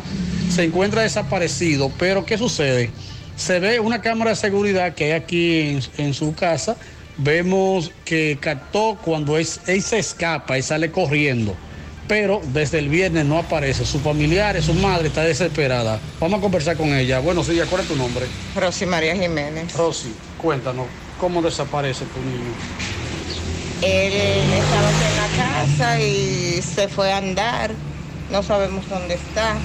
[0.49, 2.91] se encuentra desaparecido, pero ¿qué sucede?
[3.35, 6.77] Se ve una cámara de seguridad que hay aquí en, en su casa.
[7.17, 11.55] Vemos que captó cuando él se escapa y sale corriendo.
[12.07, 13.85] Pero desde el viernes no aparece.
[13.85, 15.99] Sus familiares, su madre está desesperada.
[16.19, 17.19] Vamos a conversar con ella.
[17.19, 18.25] Buenos días, ¿cuál es tu nombre?
[18.55, 19.73] Rosy María Jiménez.
[19.75, 20.87] Rosy, cuéntanos,
[21.19, 22.53] ¿cómo desaparece tu niño?
[23.81, 27.71] Él estaba en la casa y se fue a andar.
[28.31, 29.55] No sabemos dónde está.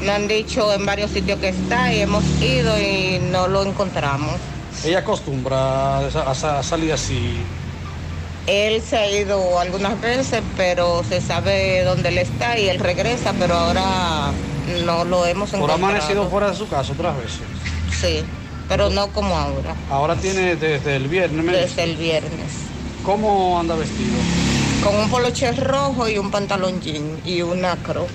[0.00, 4.34] Nos han dicho en varios sitios que está y hemos ido y no lo encontramos.
[4.84, 7.36] Ella acostumbra a, salir así.
[8.46, 13.34] Él se ha ido algunas veces, pero se sabe dónde él está y él regresa,
[13.38, 14.32] pero ahora
[14.86, 15.84] no lo hemos Por encontrado.
[15.84, 17.40] amanecido fuera de su casa otras veces.
[18.00, 18.24] Sí,
[18.68, 19.74] pero no como ahora.
[19.90, 21.44] Ahora tiene desde el viernes.
[21.44, 22.52] me Desde el viernes.
[23.04, 24.16] ¿Cómo anda vestido?
[24.82, 28.08] Con un poloche rojo y un pantalón jean y una cruz.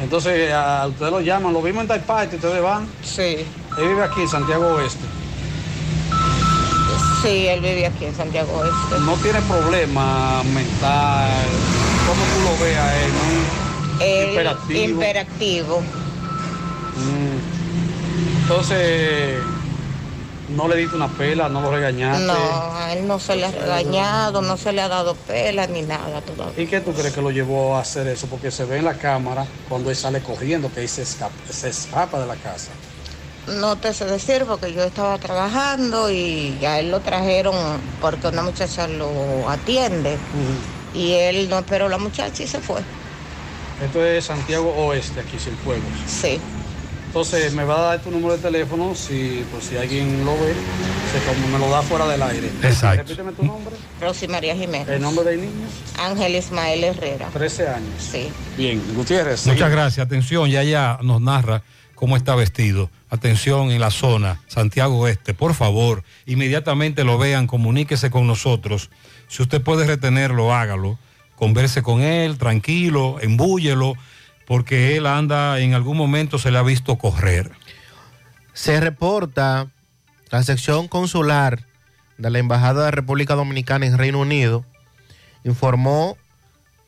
[0.00, 2.86] Entonces, a ustedes lo llaman, lo vimos en Taipei, ustedes van.
[3.02, 3.44] Sí.
[3.78, 5.04] Él vive aquí en Santiago Oeste.
[7.22, 9.00] Sí, él vive aquí en Santiago Oeste.
[9.04, 11.46] No tiene problema mental.
[12.06, 14.28] ¿Cómo tú lo ves a él?
[14.28, 14.80] Imperativo.
[14.80, 15.80] imperactivo.
[16.96, 18.42] Mm.
[18.42, 19.42] Entonces,
[20.48, 22.24] no le diste una pela, no lo regañaste.
[22.24, 25.82] No, a él no se le ha regañado, no se le ha dado pela ni
[25.82, 26.62] nada todavía.
[26.62, 28.26] ¿Y qué tú crees que lo llevó a hacer eso?
[28.26, 31.68] Porque se ve en la cámara cuando él sale corriendo, que ahí se escapa, se
[31.68, 32.70] escapa de la casa.
[33.46, 37.54] No te sé decir porque yo estaba trabajando y a él lo trajeron
[38.00, 40.18] porque una muchacha lo atiende.
[40.94, 42.80] Y él no esperó a la muchacha y se fue.
[43.82, 45.84] Esto es Santiago Oeste, aquí sin fuegos.
[46.06, 46.40] Sí.
[47.08, 50.52] Entonces me va a dar tu número de teléfono si, por si alguien lo ve,
[51.10, 52.48] se, como me lo da fuera del aire.
[52.62, 53.02] Exacto.
[53.02, 53.74] Repíteme tu nombre.
[53.98, 54.88] Rosy María Jiménez.
[54.90, 55.66] El nombre del niño.
[55.98, 57.28] Ángel Ismael Herrera.
[57.32, 57.90] 13 años.
[57.98, 58.28] Sí.
[58.58, 59.46] Bien, Gutiérrez.
[59.46, 60.06] Muchas gracias.
[60.06, 61.62] Atención, ya ya nos narra
[61.94, 62.90] cómo está vestido.
[63.08, 68.90] Atención en la zona, Santiago Oeste, por favor, inmediatamente lo vean, comuníquese con nosotros.
[69.28, 70.98] Si usted puede retenerlo, hágalo.
[71.36, 73.94] Converse con él, tranquilo, embúyelo,
[74.48, 77.52] porque él anda, en algún momento se le ha visto correr.
[78.54, 79.66] Se reporta
[80.30, 81.66] la sección consular
[82.16, 84.64] de la Embajada de República Dominicana en Reino Unido
[85.44, 86.16] informó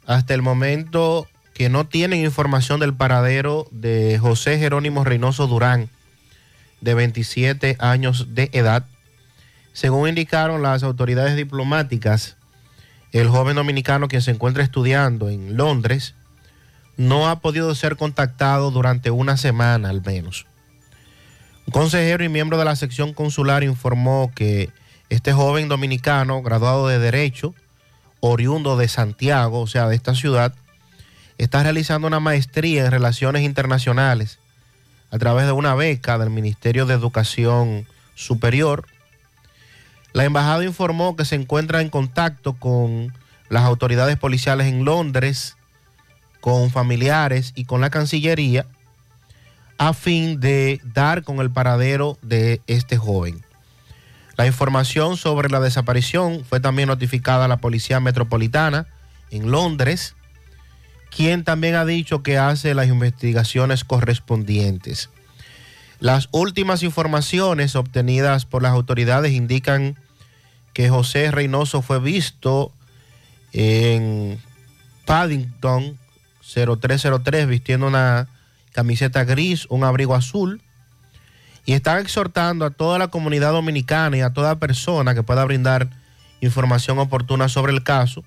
[0.06, 5.90] hasta el momento que no tienen información del paradero de José Jerónimo Reynoso Durán,
[6.80, 8.86] de 27 años de edad.
[9.74, 12.38] Según indicaron las autoridades diplomáticas,
[13.12, 16.14] el joven dominicano que se encuentra estudiando en Londres
[16.96, 20.46] no ha podido ser contactado durante una semana al menos.
[21.66, 24.70] Un consejero y miembro de la sección consular informó que
[25.08, 27.54] este joven dominicano, graduado de Derecho,
[28.20, 30.54] oriundo de Santiago, o sea, de esta ciudad,
[31.38, 34.38] está realizando una maestría en Relaciones Internacionales
[35.10, 38.86] a través de una beca del Ministerio de Educación Superior.
[40.12, 43.12] La embajada informó que se encuentra en contacto con
[43.48, 45.56] las autoridades policiales en Londres,
[46.40, 48.66] con familiares y con la Cancillería
[49.78, 53.42] a fin de dar con el paradero de este joven.
[54.36, 58.86] La información sobre la desaparición fue también notificada a la Policía Metropolitana
[59.30, 60.16] en Londres,
[61.10, 65.10] quien también ha dicho que hace las investigaciones correspondientes.
[65.98, 69.98] Las últimas informaciones obtenidas por las autoridades indican
[70.72, 72.72] que José Reynoso fue visto
[73.52, 74.38] en
[75.04, 75.98] Paddington
[76.54, 78.28] 0303 vistiendo una
[78.72, 80.60] camiseta gris, un abrigo azul.
[81.66, 85.88] Y están exhortando a toda la comunidad dominicana y a toda persona que pueda brindar
[86.40, 88.24] información oportuna sobre el caso,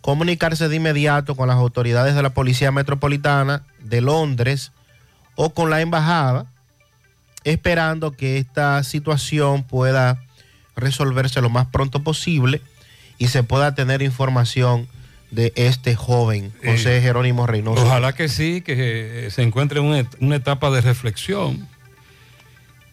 [0.00, 4.72] comunicarse de inmediato con las autoridades de la Policía Metropolitana de Londres
[5.36, 6.46] o con la embajada,
[7.44, 10.20] esperando que esta situación pueda
[10.74, 12.60] resolverse lo más pronto posible
[13.18, 14.88] y se pueda tener información
[15.30, 17.84] de este joven, José Eh, Jerónimo Reynoso.
[17.84, 21.68] Ojalá que sí, que eh, se encuentre en una, et- una etapa de reflexión.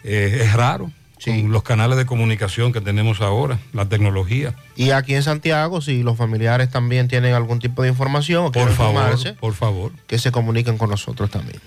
[0.03, 0.91] Eh, es raro
[1.23, 4.53] con los canales de comunicación que tenemos ahora, la tecnología.
[4.75, 9.17] Y aquí en Santiago, si los familiares también tienen algún tipo de información Por favor,
[9.39, 9.91] por favor.
[10.05, 11.59] que se comuniquen con nosotros también.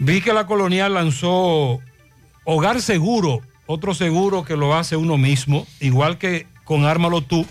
[0.00, 1.80] Vi que la colonial lanzó
[2.44, 7.46] Hogar Seguro, otro seguro que lo hace uno mismo, igual que con Ármalo tú.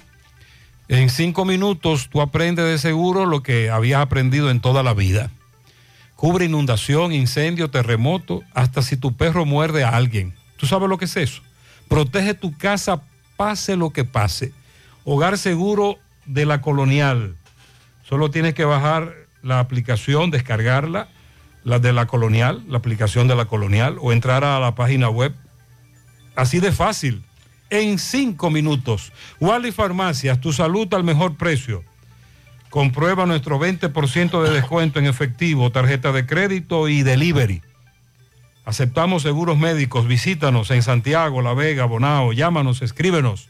[0.94, 5.32] En cinco minutos tú aprendes de seguro lo que habías aprendido en toda la vida.
[6.16, 10.36] Cubre inundación, incendio, terremoto, hasta si tu perro muerde a alguien.
[10.56, 11.42] ¿Tú sabes lo que es eso?
[11.88, 13.02] Protege tu casa,
[13.38, 14.54] pase lo que pase.
[15.04, 15.98] Hogar seguro
[16.28, 17.38] de la colonial.
[18.08, 21.08] Solo tienes que bajar la aplicación, descargarla,
[21.64, 25.34] la de la colonial, la aplicación de la colonial, o entrar a la página web.
[26.36, 27.24] Así de fácil.
[27.74, 29.12] En cinco minutos.
[29.40, 31.84] Wally Farmacias, tu salud al mejor precio.
[32.70, 37.64] Comprueba nuestro 20% de descuento en efectivo, tarjeta de crédito y delivery.
[38.64, 40.08] Aceptamos seguros médicos.
[40.08, 42.32] Visítanos en Santiago, La Vega, Bonao.
[42.32, 43.50] Llámanos, escríbenos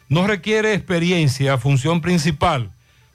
[0.08, 2.70] No requiere experiencia, función principal,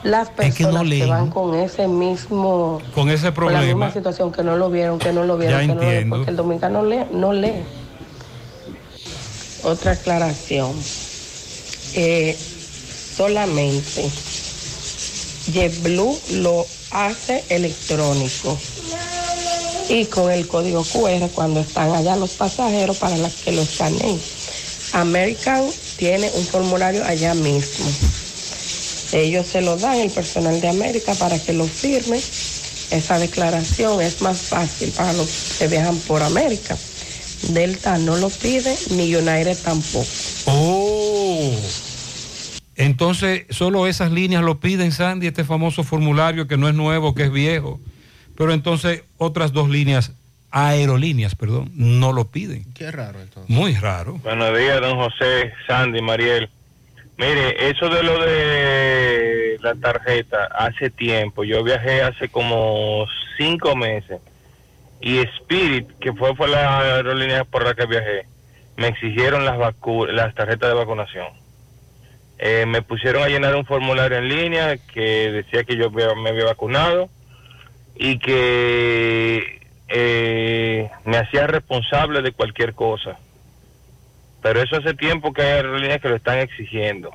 [0.03, 3.93] las que no personas que, van con ese mismo Con ese con la misma problema.
[3.93, 6.17] situación que no lo vieron, que no lo vieron, Ya que no lo vieron, entiendo.
[6.17, 7.63] porque el dominicano lee, no lee.
[9.63, 10.73] Otra aclaración.
[11.95, 12.37] Eh,
[13.17, 14.11] solamente
[15.51, 18.59] JetBlue lo hace electrónico
[19.89, 24.21] y con el código QR cuando están allá los pasajeros para las que lo escaneen.
[24.95, 25.65] American
[25.97, 27.87] tiene un formulario allá mismo.
[29.13, 32.21] Ellos se lo dan, el personal de América, para que lo firme.
[32.91, 36.77] Esa declaración es más fácil para los que viajan por América.
[37.49, 40.07] Delta no lo pide, ni United tampoco.
[40.47, 41.53] Oh.
[42.77, 47.25] Entonces, solo esas líneas lo piden, Sandy, este famoso formulario que no es nuevo, que
[47.25, 47.81] es viejo.
[48.37, 50.13] Pero entonces otras dos líneas,
[50.57, 52.73] aerolíneas, perdón, no lo piden.
[52.75, 53.51] Qué raro entonces.
[53.55, 54.15] Muy raro.
[54.23, 56.49] Buenos días, don José, Sandy, Mariel.
[57.19, 63.05] Mire, eso de lo de la tarjeta, hace tiempo, yo viajé hace como
[63.37, 64.21] cinco meses
[65.01, 68.27] y Spirit, que fue, fue la aerolínea por la que viajé,
[68.77, 71.27] me exigieron las, vacu las tarjetas de vacunación.
[72.39, 76.31] Eh, me pusieron a llenar un formulario en línea que decía que yo había- me
[76.31, 77.09] había vacunado
[77.97, 83.19] y que eh, me hacía responsable de cualquier cosa.
[84.43, 87.11] Pero eso hace tiempo que hay aerolíneas que lo están exigiendo.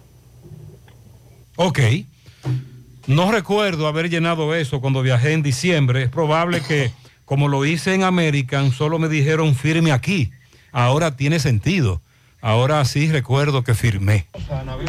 [1.56, 1.80] Ok.
[3.08, 6.04] No recuerdo haber llenado eso cuando viajé en diciembre.
[6.04, 6.92] Es probable que,
[7.26, 10.32] como lo hice en American, solo me dijeron firme aquí.
[10.72, 12.02] Ahora tiene sentido.
[12.42, 14.28] Ahora sí recuerdo que firmé.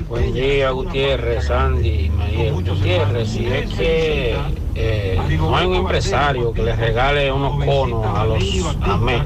[0.08, 2.52] Buen día, Gutiérrez, Sandy, Mariel.
[2.54, 4.36] Gutiérrez, si es que
[4.76, 8.42] eh, no hay un empresario que le regale unos conos a los
[8.82, 9.24] AME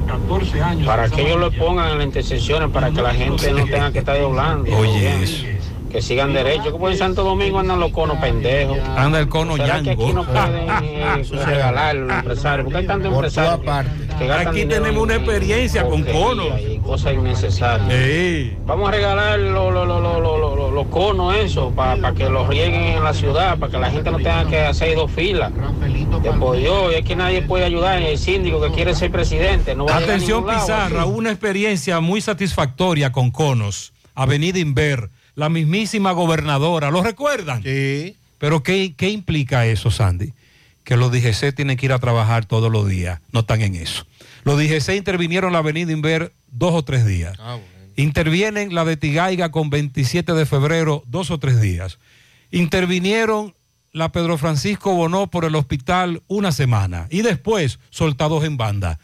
[0.87, 3.99] para que ellos lo pongan en las intersecciones para que la gente no tenga que
[3.99, 4.75] estar doblando.
[4.75, 5.61] Oye,
[5.95, 6.73] Que sigan derecho.
[6.73, 8.77] Como en Santo Domingo andan los conos pendejos.
[8.97, 10.03] Anda el cono ¿Será que yango.
[10.05, 12.65] aquí no pueden eh, regalar los empresarios?
[12.65, 16.49] Porque hay tantos empresarios que, que gastan Aquí tenemos una en- experiencia en con conos.
[16.69, 18.57] Y cosas innecesarias.
[18.67, 23.79] Vamos a regalar los conos, eso, para que los rieguen en la ciudad, para que
[23.79, 25.53] la gente no tenga que hacer dos filas.
[26.25, 28.03] Que por Dios, es que nadie puede ayudar.
[28.03, 31.11] El síndico que quiere ser presidente no va a llegar a Atención lado, Pizarra, así.
[31.11, 37.63] una experiencia muy satisfactoria con Conos, Avenida Inver, la mismísima gobernadora, ¿lo recuerdan?
[37.63, 38.17] Sí.
[38.39, 40.33] Pero ¿qué, qué implica eso, Sandy?
[40.85, 44.07] Que los DGC tienen que ir a trabajar todos los días, no están en eso.
[44.45, 47.39] Los DGC intervinieron en la Avenida Inver dos o tres días.
[47.97, 51.99] Intervienen la de Tigaiga con 27 de febrero dos o tres días.
[52.51, 53.55] Intervinieron
[53.93, 58.99] la Pedro Francisco Bonó por el hospital una semana y después soltados en banda.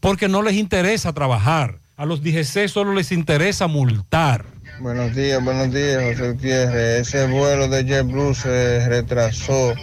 [0.00, 1.78] porque no les interesa trabajar.
[1.96, 4.44] A los DGC solo les interesa multar.
[4.80, 7.00] Buenos días, buenos días, José Gutiérrez.
[7.08, 9.74] Ese vuelo de JetBlue se retrasó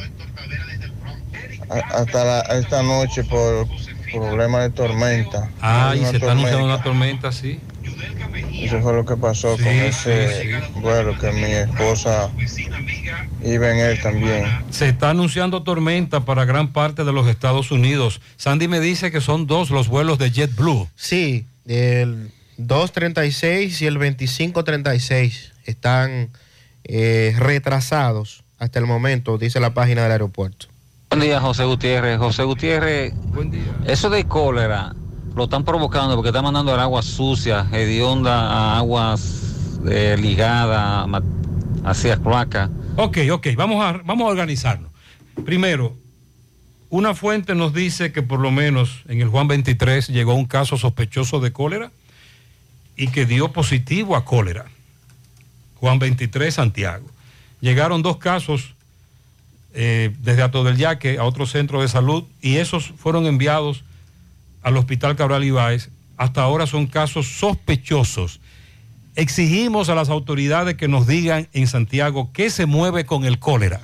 [1.69, 3.67] hasta la- esta noche por
[4.11, 5.49] problemas de tormenta.
[5.61, 7.59] Ah, y se está anunciando una tormenta, sí.
[8.53, 12.29] Eso fue lo que pasó con ese vuelo que mi esposa
[13.43, 14.45] iba en él también.
[14.69, 18.21] Se está anunciando tormenta para gran parte de los Estados Unidos.
[18.37, 20.87] Sandy me dice que son dos los vuelos de JetBlue.
[20.95, 22.29] Sí, el
[22.67, 26.29] 236 y el 2536 están
[26.83, 30.67] eh, retrasados hasta el momento, dice la página del aeropuerto.
[31.09, 32.17] Buen día, José Gutiérrez.
[32.19, 33.13] José Gutiérrez,
[33.85, 34.95] eso de cólera
[35.35, 41.07] lo están provocando porque están mandando el agua sucia, hedionda, a aguas eh, ligadas
[41.83, 42.69] hacia cloaca.
[42.97, 44.91] Ok, ok, vamos a, vamos a organizarnos.
[45.45, 45.95] Primero,
[46.89, 50.77] una fuente nos dice que por lo menos en el Juan 23 llegó un caso
[50.77, 51.91] sospechoso de cólera
[52.95, 54.65] y que dio positivo a cólera.
[55.75, 57.05] Juan 23, Santiago.
[57.59, 58.73] Llegaron dos casos
[59.73, 63.83] eh, desde Ato del Yaque a otro centro de salud y esos fueron enviados
[64.61, 65.89] al Hospital Cabral Ibáez.
[66.17, 68.39] Hasta ahora son casos sospechosos.
[69.15, 73.81] Exigimos a las autoridades que nos digan en Santiago qué se mueve con el cólera.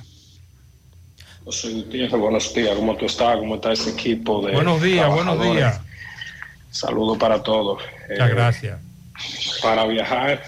[1.44, 3.36] José Gutiérrez, buenos días, ¿cómo tú estás?
[3.38, 5.80] ¿Cómo está ese equipo de Buenos días, buenos días.
[6.70, 7.80] Saludos para todos.
[8.08, 8.87] Muchas Eh, gracias.
[9.62, 10.42] Para viajar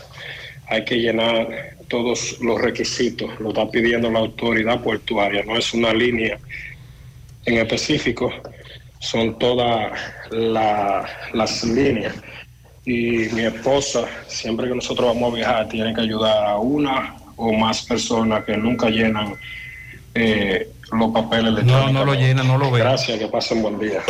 [0.68, 5.92] hay que llenar todos los requisitos, lo está pidiendo la autoridad portuaria, no es una
[5.92, 6.38] línea
[7.44, 8.32] en específico,
[9.00, 9.92] son todas
[10.30, 12.14] la- las líneas.
[12.84, 17.52] Y mi esposa, siempre que nosotros vamos a viajar, tiene que ayudar a una o
[17.52, 19.34] más personas que nunca llenan
[20.14, 22.80] eh, los papeles No, no lo llena, no lo ve.
[22.80, 24.00] Gracias, que pasen buen día.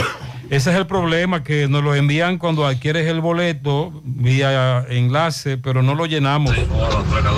[0.51, 5.81] Ese es el problema, que nos lo envían cuando adquieres el boleto vía enlace, pero
[5.81, 6.53] no lo llenamos.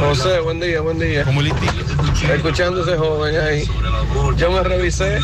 [0.01, 1.23] José, buen día, buen día.
[1.25, 1.53] Como el
[2.35, 3.69] Escuchando ese joven ahí.
[4.39, 5.21] Yo me revisé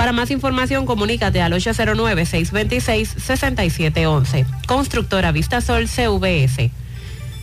[0.00, 4.46] Para más información, comunícate al 809-626-6711.
[4.66, 6.70] Constructora Vistasol CVS.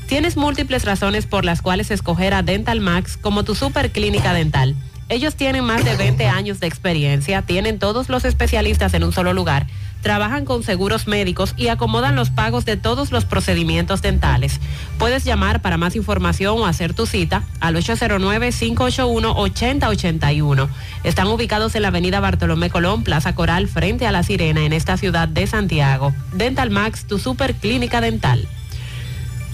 [0.08, 4.76] Tienes múltiples razones por las cuales escoger a Dental Max como tu superclínica dental.
[5.10, 9.32] Ellos tienen más de 20 años de experiencia, tienen todos los especialistas en un solo
[9.32, 9.66] lugar,
[10.02, 14.60] trabajan con seguros médicos y acomodan los pagos de todos los procedimientos dentales.
[15.00, 20.68] Puedes llamar para más información o hacer tu cita al 809-581-8081.
[21.06, 24.98] Están ubicados en la avenida Bartolomé Colón, Plaza Coral, frente a La Sirena, en esta
[24.98, 26.14] ciudad de Santiago.
[26.34, 28.46] Dental Max, tu superclínica dental.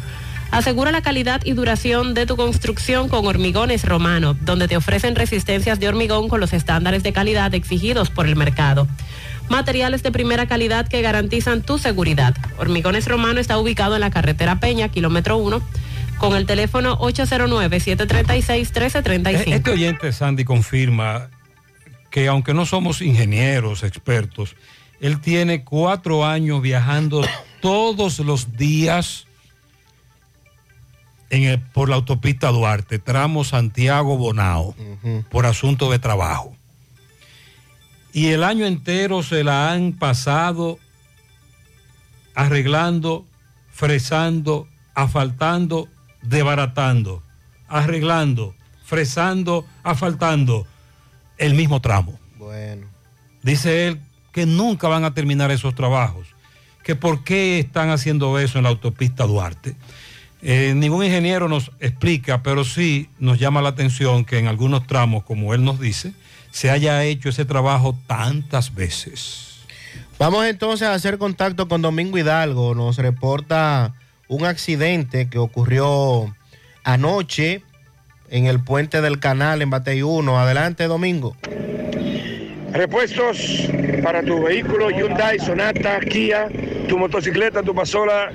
[0.51, 5.81] Asegura la calidad y duración de tu construcción con Hormigones Romano, donde te ofrecen resistencias
[5.81, 8.87] de hormigón con los estándares de calidad exigidos por el mercado.
[9.49, 12.35] Materiales de primera calidad que garantizan tu seguridad.
[12.59, 15.61] Hormigones Romano está ubicado en la carretera Peña, kilómetro 1,
[16.19, 19.53] con el teléfono 809-736-1335.
[19.53, 21.29] Este oyente, Sandy, confirma
[22.11, 24.55] que aunque no somos ingenieros expertos,
[25.01, 27.27] él tiene cuatro años viajando
[27.61, 29.26] todos los días
[31.31, 34.75] en el- por la autopista Duarte, tramo Santiago Bonao,
[35.31, 36.55] por asunto de trabajo.
[38.13, 40.79] Y el año entero se la han pasado
[42.35, 43.27] arreglando,
[43.73, 45.89] fresando, asfaltando,
[46.23, 47.23] desbaratando,
[47.69, 48.55] arreglando,
[48.85, 50.67] fresando, asfaltando
[51.39, 52.19] el mismo tramo.
[52.39, 52.87] Bueno.
[53.43, 54.01] Dice él
[54.33, 56.29] que nunca van a terminar esos trabajos,
[56.83, 59.77] que por qué están haciendo eso en la autopista Duarte.
[60.49, 65.25] Eh, ningún ingeniero nos explica, pero sí nos llama la atención que en algunos tramos,
[65.25, 66.13] como él nos dice,
[66.53, 69.65] se haya hecho ese trabajo tantas veces.
[70.21, 72.77] Vamos entonces a hacer contacto con Domingo Hidalgo.
[72.77, 73.95] Nos reporta
[74.29, 76.33] un accidente que ocurrió
[76.85, 77.63] anoche
[78.31, 80.39] en el puente del canal en Batey 1.
[80.39, 81.35] Adelante, Domingo.
[82.73, 83.69] Repuestos
[84.05, 86.47] para tu vehículo Hyundai, Sonata, Kia,
[86.89, 88.31] tu motocicleta, tu pasola,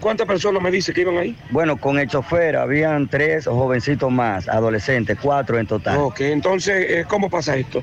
[0.00, 1.36] ¿Cuántas personas me dice que iban ahí?
[1.50, 5.98] Bueno, con el chofer habían tres jovencitos más, adolescentes, cuatro en total.
[5.98, 7.82] Ok, entonces, eh, ¿cómo pasa esto?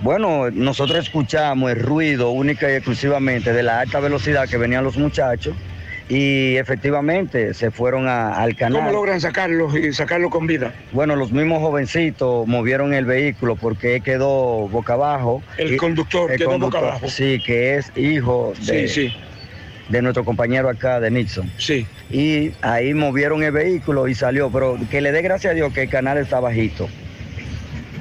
[0.00, 4.96] Bueno, nosotros escuchamos el ruido única y exclusivamente de la alta velocidad que venían los
[4.96, 5.56] muchachos
[6.08, 8.78] y efectivamente se fueron a- al canal.
[8.80, 10.72] ¿Cómo logran sacarlos y sacarlos con vida?
[10.92, 15.42] Bueno, los mismos jovencitos movieron el vehículo porque quedó boca abajo.
[15.58, 17.08] El Y- conductor el quedó boca abajo.
[17.08, 19.16] Sí, que es hijo de, Sí, sí.
[19.88, 21.50] De nuestro compañero acá, de Nixon.
[21.58, 21.86] Sí.
[22.10, 25.82] Y ahí movieron el vehículo y salió, pero que le dé gracias a Dios que
[25.82, 26.88] el canal está bajito.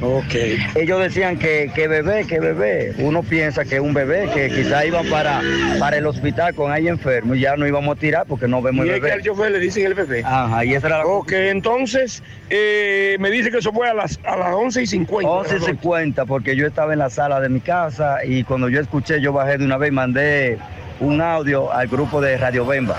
[0.02, 0.36] Ok.
[0.76, 2.94] Ellos decían que, que bebé, que bebé.
[2.98, 5.42] Uno piensa que un bebé, que quizá iban para,
[5.80, 8.86] para el hospital con alguien enfermo y ya no íbamos a tirar porque no vemos
[8.86, 9.14] Y el es que bebé.
[9.14, 10.22] al chofer le dicen el bebé.
[10.26, 14.20] Ajá, y esa era la Ok, entonces eh, me dice que eso fue a las,
[14.26, 15.30] a las 11 y 50.
[15.32, 18.82] 11 y 50 porque yo estaba en la sala de mi casa y cuando yo
[18.82, 20.58] escuché yo bajé de una vez y mandé
[21.00, 22.98] un audio al grupo de Radio Bemba.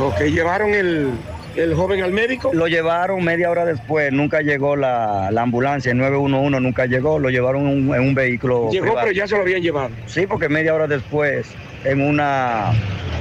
[0.00, 1.10] Ok, llevaron el,
[1.56, 2.50] el joven al médico.
[2.52, 7.30] Lo llevaron media hora después, nunca llegó la, la ambulancia, el 911 nunca llegó, lo
[7.30, 8.70] llevaron en un, en un vehículo.
[8.70, 9.06] Llegó, privado.
[9.06, 9.90] pero ya se lo habían llevado.
[10.06, 11.46] Sí, porque media hora después,
[11.84, 12.72] en una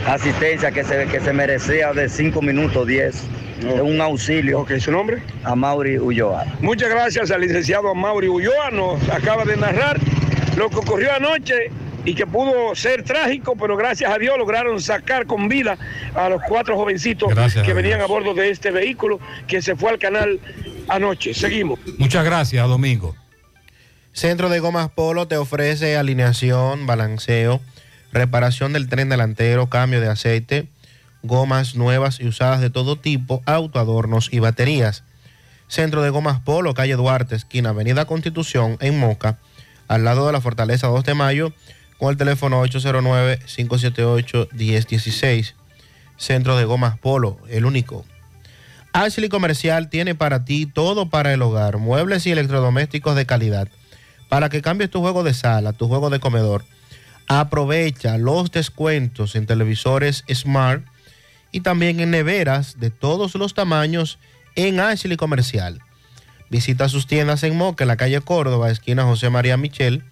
[0.07, 3.23] asistencia que se, que se merecía de 5 minutos 10,
[3.61, 4.61] en un auxilio.
[4.61, 5.21] Ok, ¿su nombre?
[5.43, 6.45] A Mauri Ulloa.
[6.59, 9.97] Muchas gracias al licenciado Mauri Ulloa, nos acaba de narrar
[10.57, 11.69] lo que ocurrió anoche
[12.05, 15.77] y que pudo ser trágico, pero gracias a Dios lograron sacar con vida
[16.13, 18.09] a los cuatro jovencitos Gracias que venían Dios.
[18.09, 20.39] a bordo de este vehículo que se fue al canal
[20.87, 21.33] anoche.
[21.33, 21.79] Seguimos.
[21.97, 23.15] Muchas gracias, Domingo.
[24.13, 27.59] Centro de Gomas Polo te ofrece alineación, balanceo,
[28.13, 30.67] reparación del tren delantero, cambio de aceite,
[31.23, 35.03] gomas nuevas y usadas de todo tipo, autoadornos y baterías.
[35.67, 39.39] Centro de Gomas Polo, calle Duarte, esquina Avenida Constitución, en Moca,
[39.87, 41.53] al lado de la Fortaleza 2 de Mayo,
[41.97, 45.53] con el teléfono 809-578-1016.
[46.17, 48.05] Centro de Gomas Polo, el único.
[48.93, 53.67] Ashley Comercial tiene para ti todo para el hogar, muebles y electrodomésticos de calidad.
[54.29, 56.63] Para que cambies tu juego de sala, tu juego de comedor,
[57.27, 60.85] aprovecha los descuentos en televisores Smart
[61.51, 64.17] y también en neveras de todos los tamaños
[64.55, 65.81] en Ashley Comercial.
[66.49, 70.03] Visita sus tiendas en Moca, en la calle Córdoba, esquina José María Michel,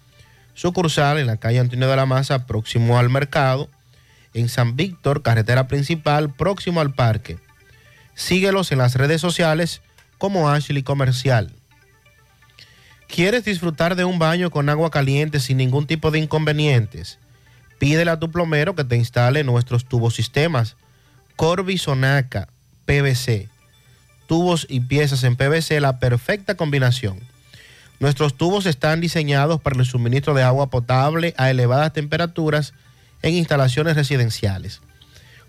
[0.54, 3.68] sucursal en la calle Antonio de la Maza, próximo al mercado,
[4.32, 7.38] en San Víctor, carretera principal, próximo al parque.
[8.14, 9.82] Síguelos en las redes sociales
[10.18, 11.52] como Ashley Comercial.
[13.08, 17.18] ¿Quieres disfrutar de un baño con agua caliente sin ningún tipo de inconvenientes?
[17.78, 20.76] Pídele a tu plomero que te instale nuestros tubos sistemas
[21.36, 22.48] Corby Sonaca
[22.86, 23.48] PVC.
[24.26, 27.20] Tubos y piezas en PVC, la perfecta combinación.
[28.04, 32.74] Nuestros tubos están diseñados para el suministro de agua potable a elevadas temperaturas
[33.22, 34.82] en instalaciones residenciales.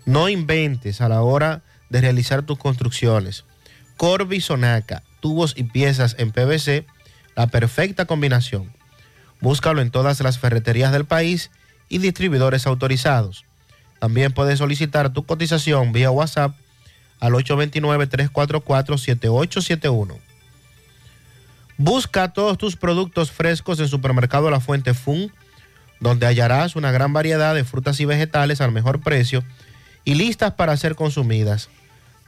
[0.06, 1.60] No inventes a la hora
[1.90, 3.44] de realizar tus construcciones.
[3.98, 6.86] Corby Sonaca, tubos y piezas en PVC,
[7.36, 8.72] la perfecta combinación.
[9.42, 11.50] Búscalo en todas las ferreterías del país
[11.90, 13.44] y distribuidores autorizados.
[13.98, 16.56] También puedes solicitar tu cotización vía WhatsApp
[17.20, 20.25] al 829-344-7871.
[21.78, 25.30] Busca todos tus productos frescos en Supermercado La Fuente Fun,
[26.00, 29.44] donde hallarás una gran variedad de frutas y vegetales al mejor precio
[30.04, 31.68] y listas para ser consumidas.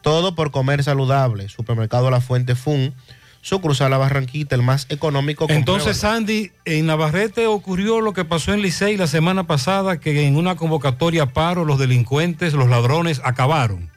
[0.02, 1.48] Todo por comer saludable.
[1.48, 2.94] Supermercado La Fuente Fun,
[3.40, 5.46] sucursal La Barranquita, el más económico.
[5.48, 10.36] Entonces, Sandy, en Navarrete ocurrió lo que pasó en Licey la semana pasada, que en
[10.36, 13.90] una convocatoria a paro los delincuentes, los ladrones acabaron.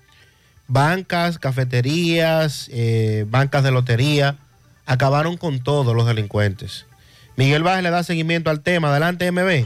[0.68, 4.38] Bancas, cafeterías, eh, bancas de lotería,
[4.86, 6.86] acabaron con todos los delincuentes.
[7.36, 8.90] Miguel Baje le da seguimiento al tema.
[8.90, 9.66] Adelante, MB.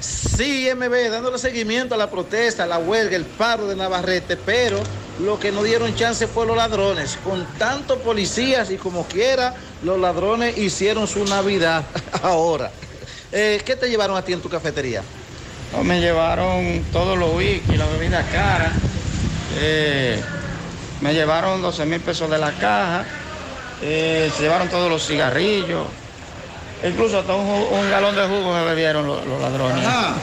[0.00, 4.80] Sí, MB, dándole seguimiento a la protesta, a la huelga, el paro de Navarrete, pero
[5.20, 7.18] lo que no dieron chance fue los ladrones.
[7.22, 9.54] Con tantos policías y como quiera,
[9.84, 11.84] los ladrones hicieron su Navidad
[12.22, 12.70] ahora.
[13.30, 15.02] Eh, ¿Qué te llevaron a ti en tu cafetería?
[15.72, 18.72] No, me llevaron todos los whisky, la bebida cara.
[19.58, 20.20] Eh,
[21.00, 23.04] me llevaron 12 mil pesos de la caja.
[23.82, 25.86] Eh, se llevaron todos los cigarrillos.
[26.84, 29.86] Incluso hasta un, galón de jugo me bebieron los, los ladrones.
[29.86, 30.14] Ajá.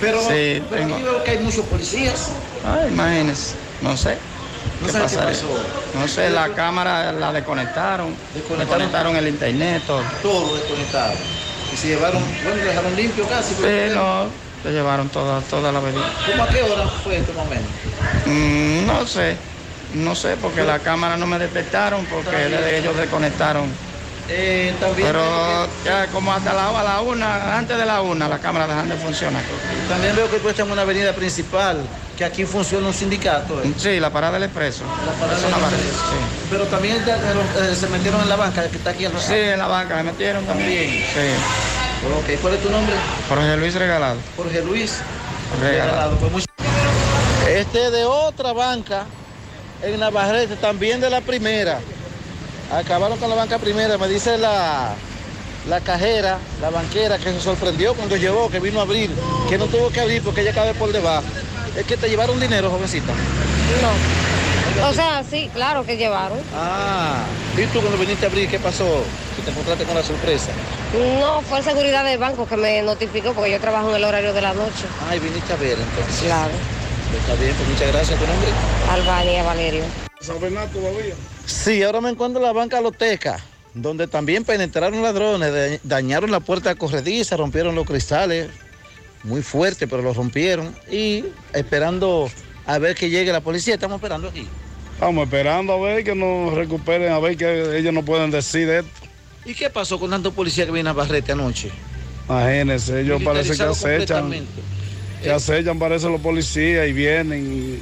[0.00, 2.30] Pero, Sí, pero tengo- aquí veo que hay muchos policías.
[2.64, 4.16] Ay, imagínense, no sé.
[4.80, 5.20] No ¿Qué pasó.
[5.94, 8.14] No sé, la cámara la desconectaron.
[8.34, 10.02] Desconectaron el internet, todo.
[10.22, 11.12] Todo desconectado.
[11.72, 13.54] Y se llevaron, bueno, dejaron limpio casi.
[13.54, 14.26] Sí, no,
[14.62, 16.02] se llevaron toda, toda la bebida.
[16.26, 17.68] ¿Cómo a qué hora fue este momento?
[18.26, 19.36] Mm, no sé,
[19.94, 23.70] no sé, porque la cámara no me detectaron, porque ellos desconectaron.
[24.28, 28.38] Eh, también, Pero ya como hasta la, a la una, antes de la una, la
[28.38, 29.42] cámara dejan de funcionar.
[29.88, 31.78] también veo que tú estás en una avenida principal,
[32.16, 33.60] que aquí funciona un sindicato.
[33.62, 33.72] ¿eh?
[33.76, 34.84] Sí, la parada del expreso.
[35.04, 35.50] La parada del
[35.80, 35.98] Expreso.
[36.08, 36.46] sí.
[36.50, 39.58] Pero también ya, eh, se metieron en la banca que está aquí al Sí, en
[39.58, 40.88] la banca me metieron también.
[41.12, 42.08] Sí.
[42.18, 42.94] Ok, ¿cuál es tu nombre?
[43.28, 44.16] Jorge Luis Regalado.
[44.36, 44.98] Jorge Luis.
[45.60, 46.16] Regalado.
[46.16, 46.44] Pues much-
[47.48, 49.04] Este de otra banca
[49.82, 51.80] en Navarrete, también de la primera.
[52.72, 54.94] Acabaron con la banca primera, me dice la,
[55.68, 59.10] la cajera, la banquera, que se sorprendió cuando llegó, que vino a abrir,
[59.48, 61.24] que no tuvo que abrir porque ella cabe por debajo.
[61.76, 63.12] Es que te llevaron dinero, jovencita.
[63.12, 64.22] No.
[64.88, 66.38] O sea, sí, claro que llevaron.
[66.54, 67.24] Ah,
[67.56, 69.04] ¿y tú cuando viniste a abrir, qué pasó?
[69.36, 70.50] Que te encontraste con la sorpresa.
[71.20, 74.40] No, fue seguridad del banco que me notificó porque yo trabajo en el horario de
[74.40, 74.84] la noche.
[75.08, 76.22] Ay, viniste a ver entonces.
[76.24, 76.52] Claro.
[77.18, 78.18] Está bien, pues muchas gracias.
[78.18, 78.48] ¿Tu nombre?
[78.90, 79.84] Albania Valerio.
[80.20, 81.14] San Bernardo todavía.
[81.46, 83.44] Sí, ahora me encuentro en la banca Loteca,
[83.74, 88.48] donde también penetraron ladrones, da- dañaron la puerta corrediza, rompieron los cristales,
[89.24, 90.74] muy fuerte, pero los rompieron.
[90.90, 92.30] Y esperando
[92.66, 94.46] a ver que llegue la policía, estamos esperando aquí.
[94.94, 98.78] Estamos esperando a ver que nos recuperen, a ver que ellos no pueden decir de
[98.80, 98.90] esto.
[99.44, 101.72] ¿Y qué pasó con tantos policías que vienen a Barrete anoche?
[102.28, 104.30] Imagínense, ellos parece que acechan,
[105.22, 105.28] completamente.
[105.28, 107.80] que acechan, parece los policías y vienen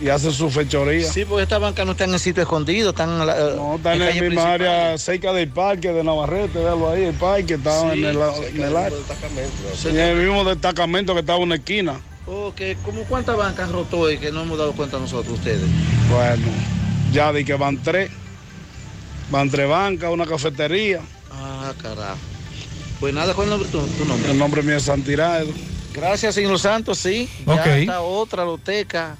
[0.00, 1.10] y, y hacen su fechoría.
[1.10, 3.94] Sí, porque esta banca no está en el sitio escondido, están en la, No, está
[3.94, 7.92] en, en la misma área cerca del parque de Navarrete, véalo ahí, el parque estaba
[7.92, 8.98] Sí, en el, en el área.
[9.84, 12.00] En el mismo destacamento que estaba en una esquina.
[12.26, 15.62] Ok, ¿cómo cuántas bancas rotó hoy que no hemos dado cuenta nosotros, ustedes?
[16.10, 16.46] Bueno,
[17.12, 18.10] ya di que van tres.
[19.30, 21.00] Van tres bancas, una cafetería.
[21.30, 22.16] Ah, carajo.
[23.00, 24.30] Pues nada, ¿cuál es tu, tu nombre?
[24.30, 25.48] El nombre mío es Santirado.
[25.92, 27.28] Gracias, señor Santos, sí.
[27.46, 27.66] Ya Ok.
[27.66, 29.16] está otra loteca,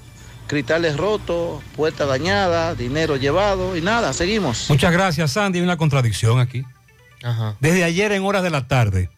[0.47, 4.69] cristales rotos, puerta dañada, dinero llevado y nada, seguimos.
[4.69, 5.59] Muchas gracias, Sandy.
[5.59, 6.63] Hay una contradicción aquí.
[7.59, 9.09] Desde ayer en horas de la tarde,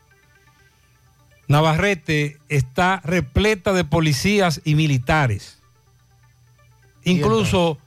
[1.48, 5.60] Navarrete está repleta de policías y militares.
[7.04, 7.78] Incluso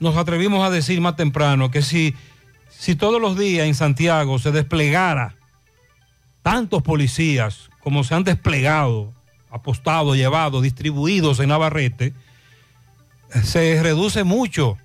[0.00, 2.14] nos atrevimos a decir más temprano que si,
[2.70, 5.34] si todos los días en Santiago se desplegara
[6.42, 9.12] tantos policías como se han desplegado,
[9.50, 12.12] apostado, llevado, distribuidos en Navarrete,
[13.42, 14.78] se reduce mucho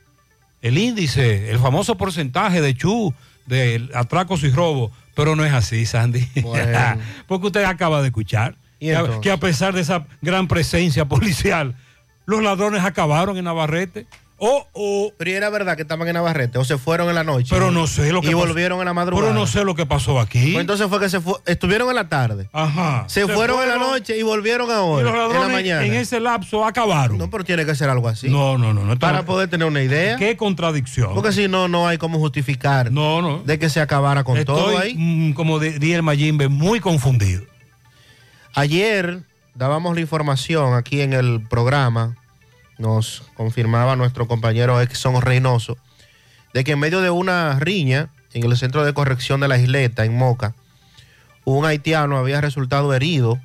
[0.62, 3.14] el índice, el famoso porcentaje de chu,
[3.46, 6.28] de atracos y robos, pero no es así, Sandy.
[6.44, 7.02] Bueno.
[7.28, 9.22] Porque usted acaba de escuchar ¿Y que a- entonces?
[9.22, 11.76] que a pesar de esa gran presencia policial,
[12.26, 14.06] los ladrones acabaron en Navarrete.
[14.40, 17.24] O, o, Pero ¿y era verdad que estaban en Navarrete o se fueron en la
[17.24, 17.48] noche.
[17.50, 18.48] pero no sé lo que Y pasó.
[18.48, 19.28] volvieron en la madrugada.
[19.28, 20.54] Pero no sé lo que pasó aquí.
[20.54, 22.50] Pues entonces fue que se fue, estuvieron en la tarde.
[22.54, 23.04] Ajá.
[23.08, 25.86] Se, fueron, en la noche y volvieron y ahora, los en la mañana.
[25.86, 27.18] en ese lapso acabaron.
[27.18, 28.30] No, pero tiene que ser algo así.
[28.30, 28.86] No, no, no.
[28.86, 30.16] no Para poder tener una idea.
[30.16, 31.14] Qué contradicción.
[31.14, 33.40] Porque si no, no hay cómo justificar no, no.
[33.44, 34.96] de que se acabara con todo ahí.
[34.98, 37.44] mm, como diría el Mayimbe, muy confundido.
[38.56, 39.24] Ayer
[39.56, 42.16] dábamos la información aquí en el programa,
[42.80, 45.78] nos confirmaba nuestro compañero Exxon Reynoso,
[46.54, 50.06] de que en medio de una riña en el centro de corrección de la isleta,
[50.06, 50.56] en Moca,
[51.46, 53.40] un haitiano había resultado herido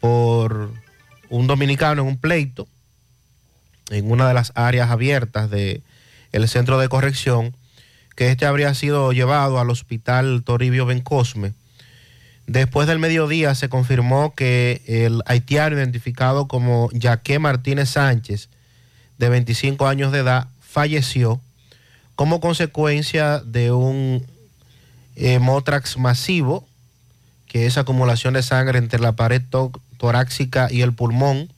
[0.00, 0.72] por
[1.28, 2.66] un dominicano en un pleito
[3.90, 7.56] en una de las áreas abiertas del centro de corrección,
[8.16, 11.54] que este habría sido llevado al hospital Toribio Bencosme.
[12.46, 18.48] Después del mediodía se confirmó que el haitiano identificado como Jaque Martínez Sánchez,
[19.20, 21.40] de 25 años de edad, falleció
[22.16, 24.26] como consecuencia de un
[25.14, 26.66] hemótrax masivo,
[27.46, 31.52] que es acumulación de sangre entre la pared to- torácica y el pulmón,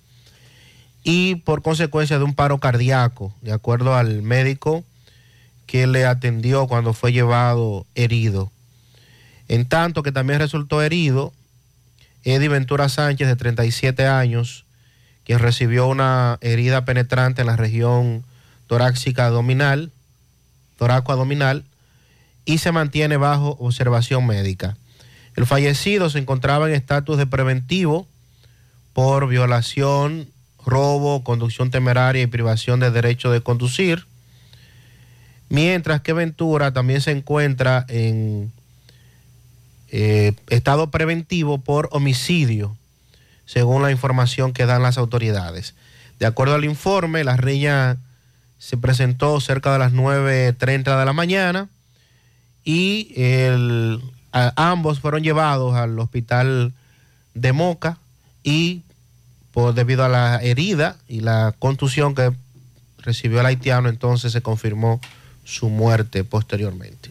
[1.04, 4.84] y por consecuencia de un paro cardíaco, de acuerdo al médico
[5.66, 8.50] que le atendió cuando fue llevado herido.
[9.48, 11.32] En tanto que también resultó herido
[12.24, 14.64] Eddie Ventura Sánchez, de 37 años,
[15.24, 18.24] quien recibió una herida penetrante en la región
[18.66, 19.90] torácica abdominal,
[20.76, 21.64] toraco abdominal,
[22.44, 24.76] y se mantiene bajo observación médica.
[25.36, 28.06] El fallecido se encontraba en estatus de preventivo
[28.92, 30.28] por violación,
[30.64, 34.06] robo, conducción temeraria y privación de derecho de conducir,
[35.48, 38.52] mientras que Ventura también se encuentra en
[39.88, 42.76] eh, estado preventivo por homicidio,
[43.52, 45.74] según la información que dan las autoridades.
[46.18, 47.98] De acuerdo al informe, la riña
[48.58, 51.68] se presentó cerca de las 9.30 de la mañana
[52.64, 53.12] y
[54.32, 56.72] ambos fueron llevados al hospital
[57.34, 57.98] de Moca
[58.42, 58.82] y
[59.50, 62.32] por, debido a la herida y la contusión que
[63.00, 64.98] recibió el haitiano, entonces se confirmó
[65.44, 67.10] su muerte posteriormente.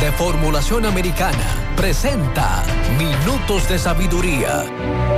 [0.00, 2.62] de formulación americana presenta
[2.98, 5.17] Minutos de Sabiduría.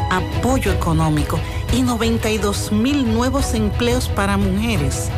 [0.11, 1.39] apoyo económico
[1.73, 5.09] y 92 mil nuevos empleos para mujeres.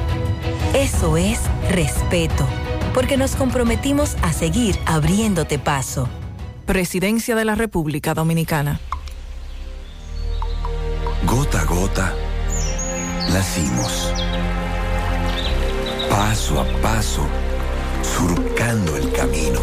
[0.74, 1.40] Eso es
[1.70, 2.48] respeto,
[2.94, 6.08] porque nos comprometimos a seguir abriéndote paso.
[6.66, 8.80] Presidencia de la República Dominicana.
[11.26, 12.14] Gota a gota,
[13.32, 14.14] nacimos.
[16.10, 17.26] Paso a paso,
[18.04, 19.60] surcando el camino.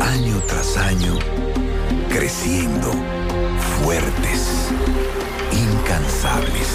[0.00, 1.18] Año tras año,
[2.08, 2.90] creciendo,
[3.82, 4.68] fuertes,
[5.52, 6.68] incansables,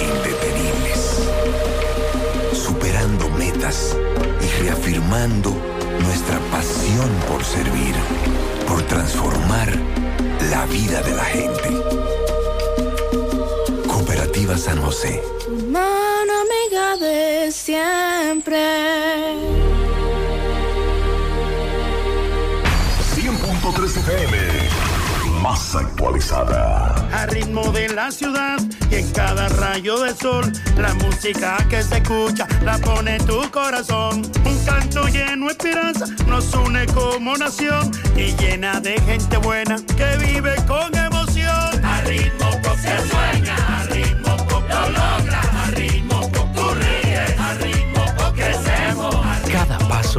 [0.00, 1.20] indetenibles,
[2.52, 3.96] superando metas
[4.40, 5.50] y reafirmando
[6.00, 7.94] nuestra pasión por servir,
[8.66, 9.70] por transformar
[10.50, 11.70] la vida de la gente.
[13.86, 15.22] Cooperativa San José.
[15.68, 19.71] Mano amiga de siempre.
[24.04, 24.36] FM.
[25.40, 26.94] Más actualizada.
[27.12, 28.58] a ritmo de la ciudad
[28.90, 33.48] y en cada rayo de sol la música que se escucha la pone en tu
[33.50, 39.76] corazón un canto lleno de esperanza nos une como nación y llena de gente buena
[39.96, 42.50] que vive con emoción ritmo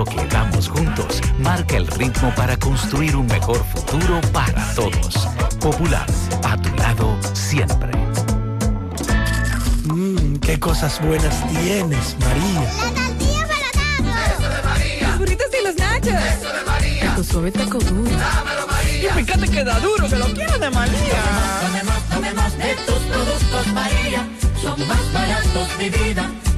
[0.04, 5.28] Paso que damos juntos marca el ritmo para construir un mejor futuro para todos.
[5.60, 6.06] Popular,
[6.44, 7.92] a tu lado siempre.
[9.86, 12.72] Mmm, qué cosas buenas tienes María
[15.02, 16.14] Los burritos y los nachos.
[16.14, 17.10] Eso de María.
[17.10, 18.12] Taco suave, taco duro.
[18.12, 19.10] Dámelo, María.
[19.10, 21.24] Y fíjate que da duro, que lo quiero de María.
[21.62, 24.28] Tomemos, tomemos de tus productos, María.
[24.62, 26.30] Son más baratos, mi vida.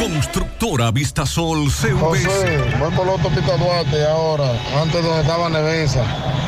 [0.00, 1.98] Constructora Vistasol CV.
[1.98, 6.04] José, voy por la autopista Duarte ahora, antes donde estaba Nevesa.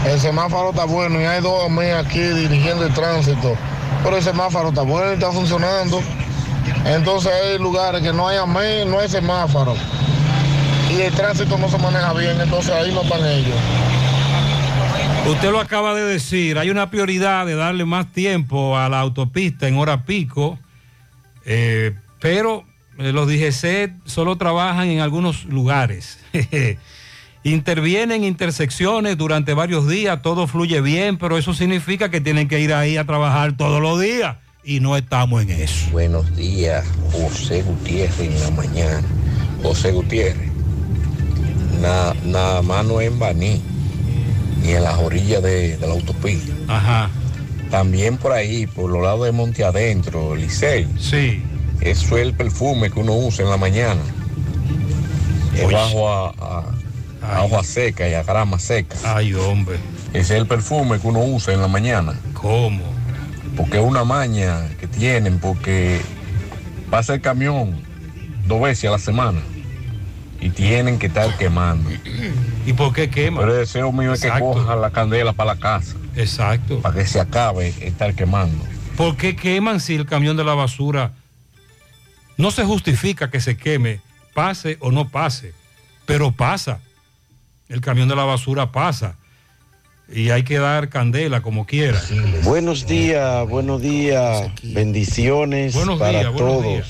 [0.06, 3.56] El semáforo está bueno y hay dos a mí aquí dirigiendo el tránsito.
[4.02, 6.00] Pero el semáforo está bueno y está funcionando.
[6.84, 9.74] Entonces hay lugares que no hay amén, no hay semáforo.
[10.90, 13.56] Y el tránsito no se maneja bien, entonces ahí no están ellos.
[15.26, 19.68] Usted lo acaba de decir, hay una prioridad de darle más tiempo a la autopista
[19.68, 20.58] en hora pico,
[21.44, 22.64] eh, pero
[22.98, 26.18] los DGC solo trabajan en algunos lugares.
[27.44, 32.74] Intervienen intersecciones durante varios días, todo fluye bien, pero eso significa que tienen que ir
[32.74, 35.90] ahí a trabajar todos los días y no estamos en eso.
[35.92, 39.02] Buenos días, José Gutiérrez en la mañana.
[39.62, 40.50] José Gutiérrez,
[41.80, 43.62] na- nada más no en Baní,
[44.62, 46.52] ni en las orillas de, de la autopista.
[46.66, 47.08] Ajá.
[47.70, 50.88] También por ahí, por los lados de Monte Adentro, Licey.
[50.98, 51.42] Sí.
[51.80, 54.00] Eso es el perfume que uno usa en la mañana.
[55.55, 56.64] Es bajo a, a-
[57.20, 58.96] a hoja seca y a grama seca.
[59.05, 59.76] Ay, hombre.
[60.12, 62.14] Ese es el perfume que uno usa en la mañana.
[62.32, 62.82] ¿Cómo?
[63.56, 66.00] Porque es una maña que tienen, porque
[66.90, 67.80] pasa el camión
[68.46, 69.40] dos veces a la semana
[70.40, 71.90] y tienen que estar quemando.
[72.64, 73.40] ¿Y por qué quema?
[73.40, 74.52] Pero el deseo mío es que Exacto.
[74.52, 75.96] cojan la candela para la casa.
[76.16, 76.80] Exacto.
[76.80, 78.64] Para que se acabe estar quemando.
[78.96, 81.12] ¿Por qué queman si el camión de la basura
[82.39, 84.01] no se justifica que se queme,
[84.35, 85.52] pase o no pase?
[86.06, 86.81] Pero pasa.
[87.69, 89.16] El camión de la basura pasa.
[90.10, 92.01] Y hay que dar candela como quiera.
[92.44, 96.65] Buenos días, buenos días, bendiciones Buenos para días, todos.
[96.65, 96.86] días.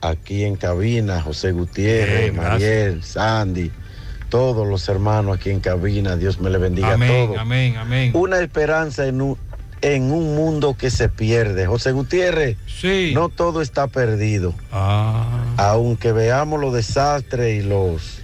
[0.00, 2.60] Aquí en cabina, José Gutiérrez, Bien, gracias.
[2.60, 3.72] Mariel, Sandy,
[4.28, 7.38] todos los hermanos aquí en cabina, Dios me le bendiga a Amén, todos.
[7.38, 8.12] amén, amén.
[8.14, 9.36] Una esperanza en un,
[9.82, 11.66] en un mundo que se pierde.
[11.66, 12.56] José Gutiérrez,
[13.14, 14.54] no todo está perdido.
[14.72, 15.44] Ah.
[15.56, 18.20] Aunque veamos los desastres y los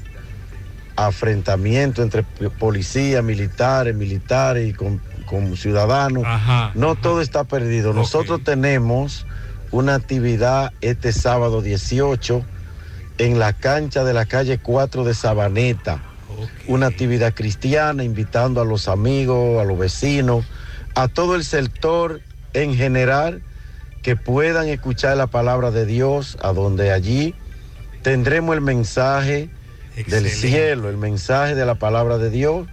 [0.97, 6.25] afrentamientos entre policías, militares, militares y con, con ciudadanos,
[6.75, 7.93] no todo está perdido.
[7.93, 9.27] Nosotros tenemos
[9.71, 12.45] una actividad este sábado 18
[13.19, 16.03] en la cancha de la calle 4 de Sabaneta.
[16.67, 20.45] Una actividad cristiana invitando a los amigos, a los vecinos,
[20.97, 22.23] a todo el sector
[22.55, 23.43] en general
[24.03, 27.35] que puedan escuchar la palabra de Dios, a donde allí
[28.03, 29.51] tendremos el mensaje
[30.09, 32.67] del cielo, el mensaje de la palabra de Dios.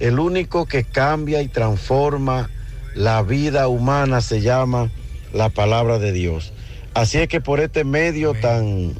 [0.00, 2.50] El único que cambia y transforma
[2.94, 4.90] la vida humana se llama
[5.32, 6.52] la palabra de Dios.
[6.92, 8.92] Así es que por este medio tan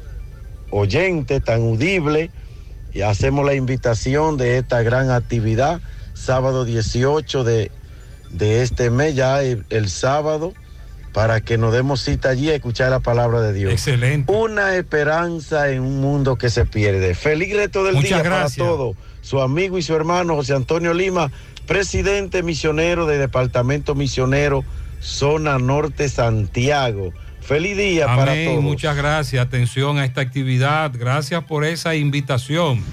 [0.71, 2.31] oyente, tan audible,
[2.91, 5.79] y hacemos la invitación de esta gran actividad,
[6.15, 7.71] sábado 18 de,
[8.33, 10.53] de este mes, ya el, el sábado,
[11.13, 13.71] para que nos demos cita allí a escuchar la palabra de Dios.
[13.71, 14.31] Excelente.
[14.33, 17.13] Una esperanza en un mundo que se pierde.
[17.15, 18.57] Feliz resto del Muchas día gracias.
[18.57, 18.97] para todos.
[19.21, 21.31] Su amigo y su hermano José Antonio Lima,
[21.67, 24.65] presidente misionero del Departamento Misionero,
[24.99, 27.13] Zona Norte Santiago.
[27.41, 28.63] Feliz día para todos.
[28.63, 29.45] muchas gracias.
[29.45, 30.91] Atención a esta actividad.
[30.93, 32.83] Gracias por esa invitación.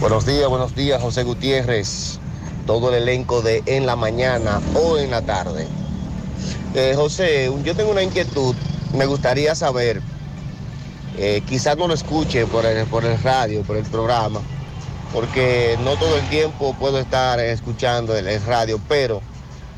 [0.00, 2.20] Buenos días, buenos días, José Gutiérrez.
[2.66, 5.74] Todo el elenco de En la Mañana o en la tarde.
[6.72, 8.56] Eh, José, yo tengo una inquietud.
[8.92, 10.04] Me gustaría saber,
[11.12, 14.48] eh, quizás no lo escuche por el, por el radio, por el programa,
[15.10, 19.26] porque no todo el tiempo puedo estar escuchando el, el radio, pero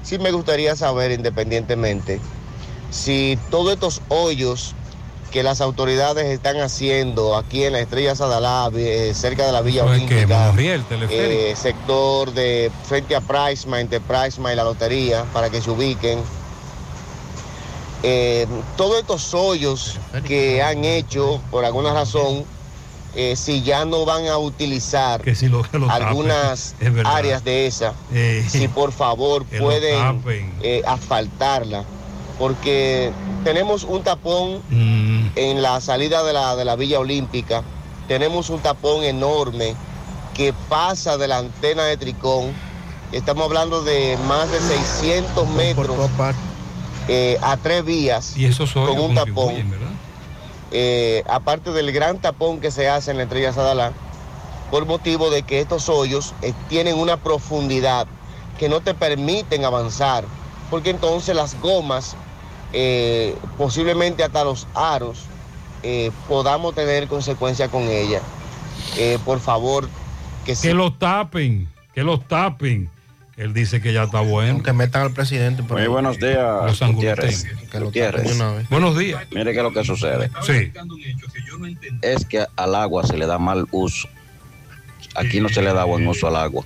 [0.02, 2.26] sí me gustaría saber independientemente
[2.88, 4.78] si todos estos hoyos
[5.30, 9.84] que las autoridades están haciendo aquí en la Estrella Sadalá, eh, cerca de la Villa
[9.84, 10.54] Olímpica,
[11.10, 16.18] eh, sector de frente a Prisma, entre Prisma y la lotería, para que se ubiquen.
[18.02, 22.44] Eh, todos estos hoyos que han hecho, por alguna razón,
[23.14, 26.74] eh, si ya no van a utilizar Que si lo, que lo tapen, algunas
[27.04, 30.22] áreas de esa, Eh, si por favor pueden
[30.62, 31.84] eh, asfaltarla,
[32.38, 33.12] porque
[33.44, 34.62] tenemos un tapón
[35.34, 37.62] en la salida de la, de la Villa Olímpica,
[38.06, 39.74] tenemos un tapón enorme
[40.34, 42.52] que pasa de la antena de Tricón,
[43.12, 45.96] estamos hablando de más de 600 metros
[47.08, 49.54] eh, a tres vías Y hoyos con un tapón.
[50.70, 53.92] eh, aparte del gran tapón que se hace en la estrella Sadalá,
[54.70, 58.06] por motivo de que estos hoyos eh, tienen una profundidad
[58.58, 60.24] que no te permiten avanzar,
[60.70, 62.16] porque entonces las gomas,
[62.72, 65.24] eh, posiblemente hasta los aros,
[65.82, 68.22] eh, podamos tener consecuencias con ellas.
[68.96, 69.88] Eh, por favor,
[70.44, 72.90] que Que los tapen, que los tapen.
[73.36, 74.64] Él dice que ya está bueno.
[74.64, 75.62] Que metan al presidente.
[75.62, 77.46] Muy buenos días, Los Gutiérrez.
[77.70, 78.24] Que lo Gutiérrez.
[78.24, 78.68] tapen de una vez.
[78.68, 79.22] Buenos días.
[79.30, 80.28] Mire qué es lo que sucede.
[80.42, 80.72] Sí.
[82.02, 84.08] Es que al agua se le da mal uso.
[85.14, 86.64] Aquí no se le da buen uso al agua.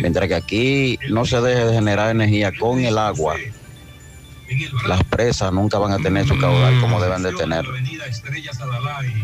[0.00, 3.36] Mientras que aquí no se deje de generar energía con el agua,
[4.86, 7.64] las presas nunca van a tener su caudal como deben de tener.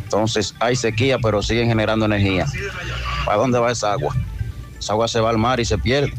[0.03, 2.47] Entonces hay sequía, pero siguen generando energía.
[3.25, 4.15] ¿Para dónde va esa agua?
[4.79, 6.13] Esa agua se va al mar y se pierde.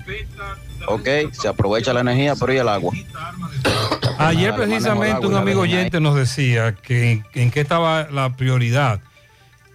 [0.88, 2.94] Ok, se aprovecha la energía, pero ¿y el agua?
[4.18, 9.00] Ayer precisamente un amigo oyente nos decía que en, en qué estaba la prioridad,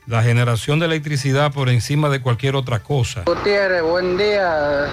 [0.07, 3.23] la generación de electricidad por encima de cualquier otra cosa.
[3.27, 4.89] Gutiérrez, buen día.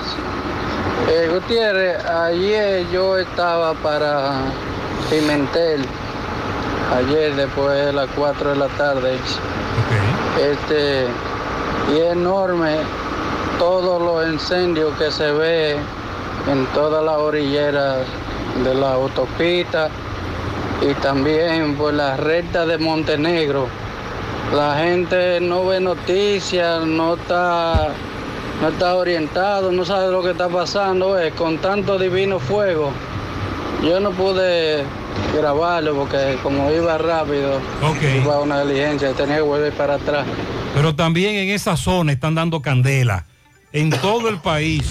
[1.10, 4.32] Eh, Gutiérrez, ayer yo estaba para
[5.10, 5.82] Pimentel,
[6.96, 9.18] ayer después de las 4 de la tarde.
[10.40, 11.06] Este,
[11.92, 12.78] y es enorme
[13.60, 15.78] todos los incendios que se ve
[16.52, 18.06] en todas las orilleras
[18.64, 19.90] de la autopista
[20.82, 23.68] y también por la recta de Montenegro.
[24.56, 27.90] La gente no ve noticias, no está,
[28.64, 32.94] no está orientado, no sabe lo que está pasando, con tanto divino fuego.
[33.84, 34.86] Yo no pude
[35.36, 37.60] grabarlo porque como iba rápido,
[38.24, 40.26] iba a una diligencia y tenía que volver para atrás.
[40.74, 43.26] Pero también en esa zona están dando candela,
[43.74, 44.86] en todo el país.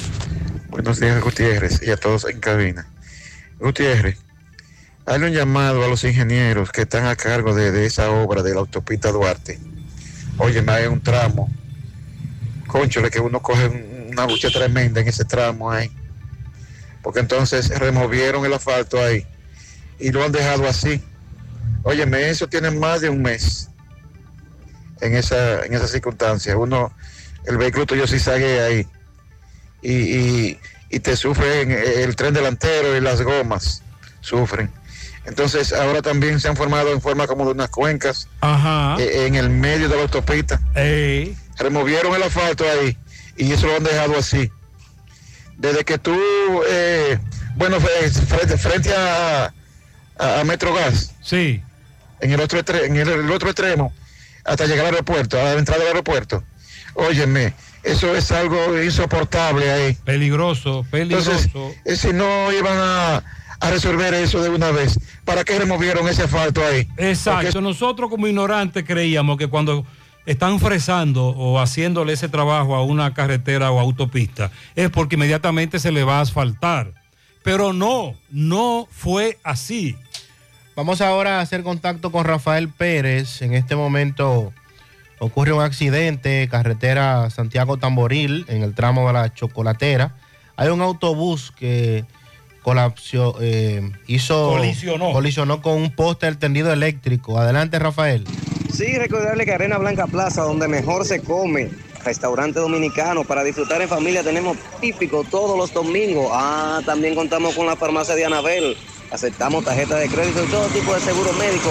[0.69, 2.87] Buenos días, Gutiérrez, y a todos en cabina.
[3.59, 4.19] Gutiérrez,
[5.07, 8.53] hay un llamado a los ingenieros que están a cargo de, de esa obra de
[8.53, 9.59] la autopista Duarte.
[10.37, 11.49] Oye, hay un tramo,
[12.73, 15.91] conchole, que uno coge un- una lucha tremenda en ese tramo ahí.
[17.03, 19.27] Porque entonces removieron el asfalto ahí
[19.99, 21.01] y lo han dejado así.
[21.85, 23.69] Óyeme, eso tiene más de un mes
[25.01, 26.57] en esa, en esa circunstancia.
[26.57, 26.93] Uno,
[27.45, 28.87] el vehículo tuyo sí sale ahí
[29.83, 30.61] y, y-
[30.91, 33.83] y te sufren el tren delantero y las gomas,
[34.21, 34.71] sufren.
[35.25, 38.97] Entonces ahora también se han formado en forma como de unas cuencas Ajá.
[39.01, 40.61] eh, en el medio de la autopista.
[41.59, 42.97] Removieron el asfalto ahí
[43.37, 44.51] y eso lo han dejado así.
[45.57, 46.19] Desde que tú,
[46.69, 47.19] eh,
[47.57, 49.53] bueno, frente, frente a,
[50.19, 51.15] a, a Metrogas.
[51.23, 51.63] Sí.
[52.21, 53.93] En el otro en el, el otro extremo,
[54.45, 56.43] hasta llegar al aeropuerto, a la entrada del aeropuerto.
[56.95, 59.95] Óyeme, eso es algo insoportable ahí.
[60.05, 61.33] Peligroso, peligroso.
[61.33, 63.25] Entonces, eh, si no iban a,
[63.61, 66.89] a resolver eso de una vez, ¿para qué removieron ese asfalto ahí?
[66.97, 69.87] Exacto, nosotros como ignorantes creíamos que cuando
[70.27, 75.93] están fresando o haciéndole ese trabajo a una carretera o autopista es porque inmediatamente se
[75.93, 76.93] le va a asfaltar.
[77.43, 79.97] Pero no, no fue así.
[80.77, 83.43] Vamos ahora a hacer contacto con Rafael Pérez.
[83.43, 84.53] En este momento
[85.19, 90.15] ocurre un accidente, carretera Santiago Tamboril, en el tramo de la Chocolatera.
[90.57, 92.05] Hay un autobús que
[92.63, 95.13] colapsó, eh, hizo, Colisionó.
[95.13, 97.39] colisionó con un poste del tendido eléctrico.
[97.39, 98.25] Adelante, Rafael.
[98.73, 101.71] Sí, recordarle que Arena Blanca Plaza, donde mejor se come,
[102.05, 106.29] restaurante dominicano, para disfrutar en familia tenemos típico todos los domingos.
[106.33, 108.77] Ah, también contamos con la farmacia de Anabel.
[109.11, 111.71] Aceptamos tarjetas de crédito y todo tipo de seguro médico.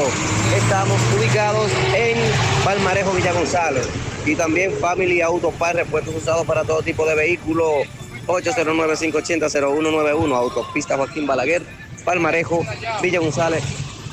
[0.56, 2.18] Estamos ubicados en
[2.64, 3.88] Palmarejo Villa González.
[4.28, 7.88] Y también Family Auto Par, repuestos usados para todo tipo de vehículos.
[8.28, 11.64] 809-580-0191, Autopista Joaquín Balaguer,
[12.06, 12.62] Palmarejo,
[13.02, 13.64] Villa González,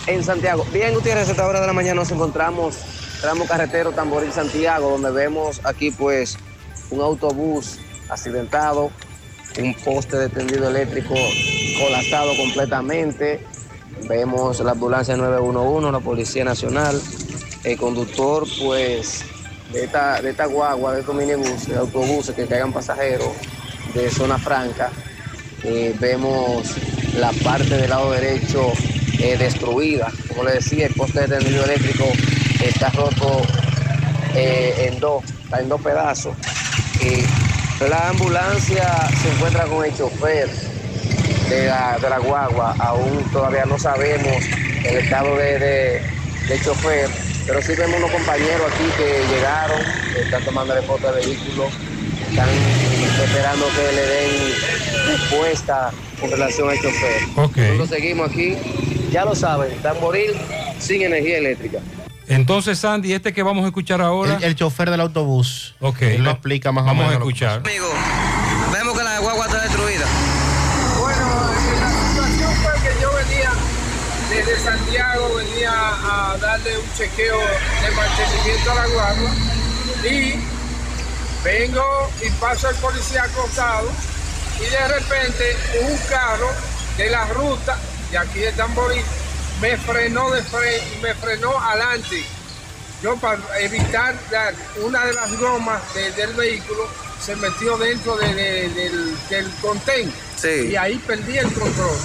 [0.06, 0.64] en Santiago.
[0.72, 2.76] Bien, Gutiérrez, a esta hora de la mañana nos encontramos
[3.20, 6.38] tramo carretero Tamboril Santiago, donde vemos aquí pues
[6.90, 7.78] un autobús
[8.08, 8.90] accidentado,
[9.58, 11.14] un poste de tendido eléctrico
[11.78, 13.44] colapsado completamente.
[14.08, 17.00] Vemos la ambulancia 911, la Policía Nacional,
[17.64, 19.24] el conductor pues
[19.72, 23.28] de esta, de esta guagua, de estos minibuses, de autobuses que caigan pasajeros
[23.94, 24.90] de zona franca.
[25.64, 26.74] Eh, vemos
[27.16, 28.72] la parte del lado derecho
[29.18, 30.10] eh, destruida.
[30.28, 32.04] Como le decía, el poste de tendido eléctrico
[32.62, 33.42] está roto
[34.34, 36.34] eh, en dos, está en dos pedazos.
[37.88, 40.48] La ambulancia se encuentra con el chofer.
[41.48, 42.74] de la, de la guagua.
[42.78, 44.44] Aún todavía no sabemos
[44.84, 45.58] el estado de,
[46.48, 47.08] de, chofer,
[47.46, 49.80] pero sí vemos unos compañeros aquí que llegaron,
[50.16, 51.72] están tomando fotos de vehículos,
[52.30, 52.48] están
[53.24, 54.52] esperando que le den
[55.06, 55.90] respuesta
[56.20, 57.22] con relación al chofer.
[57.36, 57.56] Ok.
[57.56, 58.56] Nosotros seguimos aquí,
[59.10, 60.32] ya lo saben, Tamboril
[60.78, 61.78] sin energía eléctrica.
[62.26, 64.36] Entonces, Sandy, este que vamos a escuchar ahora.
[64.36, 65.74] El, el chofer del autobús.
[65.80, 66.02] Ok.
[66.02, 67.14] Él lo explica más o Vamos menos.
[67.14, 67.62] a escuchar.
[67.64, 67.86] Amigo,
[68.72, 70.06] vemos que la guagua está destruida.
[71.00, 73.50] Bueno, eh, la situación fue que yo venía
[74.28, 79.30] desde Santiago, venía a darle un chequeo de mantenimiento a la guagua
[80.04, 80.34] y
[81.44, 83.88] vengo y paso el policía acostado
[84.60, 86.50] y de repente un carro
[86.96, 87.76] de la ruta
[88.10, 89.02] de aquí de Tamboril
[89.60, 92.24] me frenó de fre me frenó adelante.
[93.02, 94.52] Yo para evitar dar
[94.82, 96.88] una de las gomas de- del vehículo
[97.24, 100.68] se metió dentro de- de- del, del contén Sí.
[100.72, 101.96] y ahí perdí el control.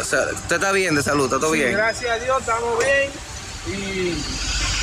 [0.00, 1.72] O sea, usted está bien de salud, está todo Sí, bien.
[1.72, 3.10] gracias a Dios estamos bien
[3.66, 4.14] y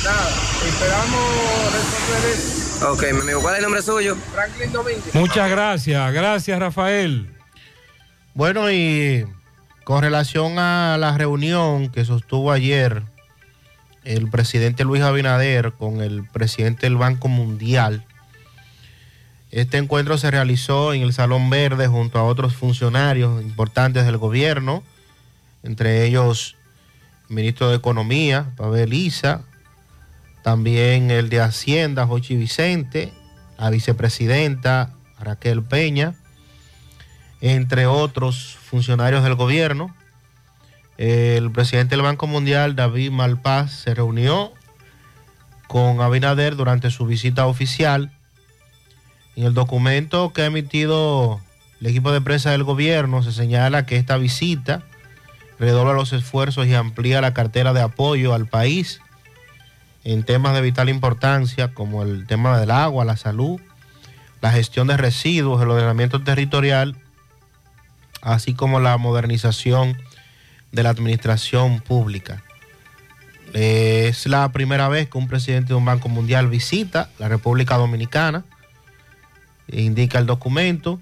[0.04, 0.28] nada,
[0.66, 2.92] esperamos resolver eso.
[2.92, 4.16] Ok, mi amigo, ¿cuál es el nombre suyo?
[4.32, 5.14] Franklin Domínguez.
[5.14, 6.12] Muchas gracias.
[6.12, 7.34] Gracias, Rafael.
[8.34, 9.26] Bueno, y
[9.82, 13.02] con relación a la reunión que sostuvo ayer
[14.04, 18.04] el presidente Luis Abinader con el presidente del Banco Mundial,
[19.50, 24.82] este encuentro se realizó en el Salón Verde junto a otros funcionarios importantes del gobierno,
[25.62, 26.57] entre ellos el
[27.28, 29.42] ministro de Economía, Pavel Isa,
[30.42, 33.12] también el de Hacienda, Jochi Vicente,
[33.58, 36.14] la vicepresidenta Raquel Peña,
[37.40, 39.94] entre otros funcionarios del gobierno.
[40.96, 44.52] El presidente del Banco Mundial, David Malpaz, se reunió
[45.68, 48.10] con Abinader durante su visita oficial.
[49.36, 51.40] En el documento que ha emitido
[51.80, 54.82] el equipo de prensa del gobierno se señala que esta visita
[55.58, 59.00] redobla los esfuerzos y amplía la cartera de apoyo al país
[60.04, 63.60] en temas de vital importancia como el tema del agua, la salud,
[64.40, 66.96] la gestión de residuos, el ordenamiento territorial,
[68.22, 69.96] así como la modernización
[70.72, 72.42] de la administración pública.
[73.52, 78.44] Es la primera vez que un presidente de un banco mundial visita la República Dominicana,
[79.70, 81.00] indica el documento,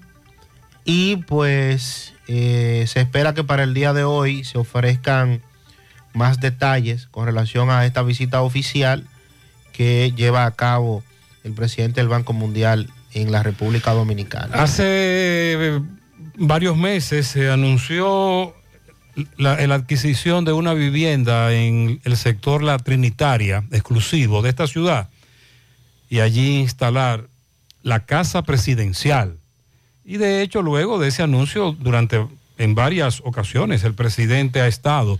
[0.83, 5.41] y pues eh, se espera que para el día de hoy se ofrezcan
[6.13, 9.07] más detalles con relación a esta visita oficial
[9.71, 11.03] que lleva a cabo
[11.43, 14.55] el presidente del Banco Mundial en la República Dominicana.
[14.55, 15.81] Hace eh,
[16.35, 18.55] varios meses se anunció
[19.37, 25.09] la, la adquisición de una vivienda en el sector La Trinitaria, exclusivo de esta ciudad,
[26.09, 27.27] y allí instalar
[27.83, 29.37] la casa presidencial.
[30.09, 32.25] Y de hecho, luego de ese anuncio, durante
[32.57, 35.19] en varias ocasiones el presidente ha estado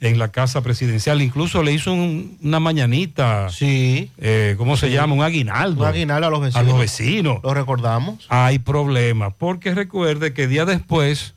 [0.00, 4.10] en la casa presidencial, incluso le hizo un- una mañanita, sí.
[4.56, 4.94] ¿cómo se Sí.
[4.94, 5.14] llama?
[5.14, 5.82] Un aguinaldo.
[5.82, 6.66] Un aguinaldo a los vecinos.
[6.66, 7.40] A los vecinos.
[7.44, 8.24] Lo recordamos.
[8.30, 11.34] Hay problema, porque recuerde que día después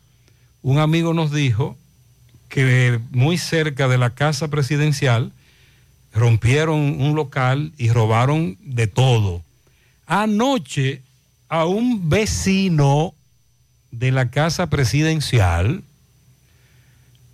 [0.63, 1.77] un amigo nos dijo
[2.49, 5.31] que muy cerca de la casa presidencial
[6.13, 9.41] rompieron un local y robaron de todo.
[10.07, 11.01] Anoche
[11.49, 13.13] a un vecino
[13.91, 15.83] de la casa presidencial,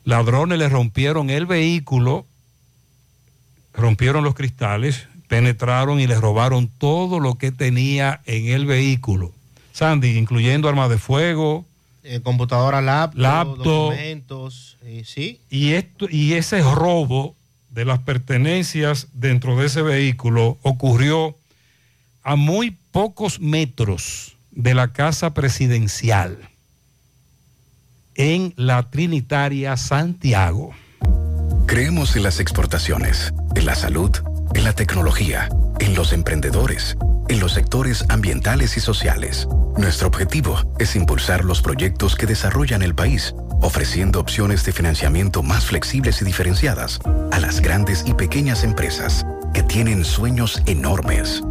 [0.03, 2.25] ladrones le rompieron el vehículo,
[3.73, 9.31] rompieron los cristales, penetraron y le robaron todo lo que tenía en el vehículo.
[9.71, 11.65] Sandy, incluyendo armas de fuego,
[12.03, 13.63] Eh, computadora, laptop, Laptop.
[13.63, 15.39] documentos, eh, sí.
[15.51, 17.35] y, esto, y ese robo
[17.69, 21.35] de las pertenencias dentro de ese vehículo ocurrió
[22.23, 26.49] a muy pocos metros de la casa presidencial
[28.15, 30.71] en la Trinitaria Santiago.
[31.65, 34.11] Creemos en las exportaciones, en la salud,
[34.53, 35.47] en la tecnología,
[35.79, 36.97] en los emprendedores,
[37.29, 39.47] en los sectores ambientales y sociales.
[39.77, 45.65] Nuestro objetivo es impulsar los proyectos que desarrollan el país, ofreciendo opciones de financiamiento más
[45.65, 46.99] flexibles y diferenciadas
[47.31, 51.41] a las grandes y pequeñas empresas que tienen sueños enormes.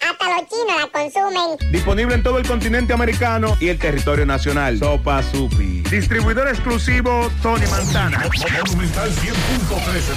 [0.00, 1.72] hasta los chinos la consumen.
[1.72, 4.78] Disponible en todo el continente americano y el territorio nacional.
[4.78, 5.82] Sopa Supi.
[5.90, 8.24] Distribuidor exclusivo Tony Montana.
[8.66, 9.26] Monumental 100.13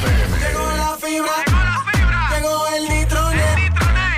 [0.02, 0.38] pm.
[0.48, 1.32] Llegó la fibra.
[1.46, 2.30] Llegó la fibra.
[2.36, 3.60] Llegó el nitronet.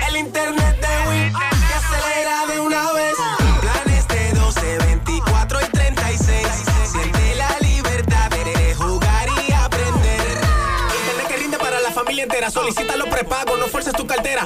[0.08, 1.32] El, internet de Win.
[1.32, 3.14] Que acelera de una vez.
[3.60, 6.46] Planes de 12, 24 y 36.
[6.90, 10.20] Siente la libertad de jugar y aprender.
[11.00, 12.50] Internet que rinde para la familia entera.
[12.50, 14.42] Solicita los prepagos, no fuerces tu cartera.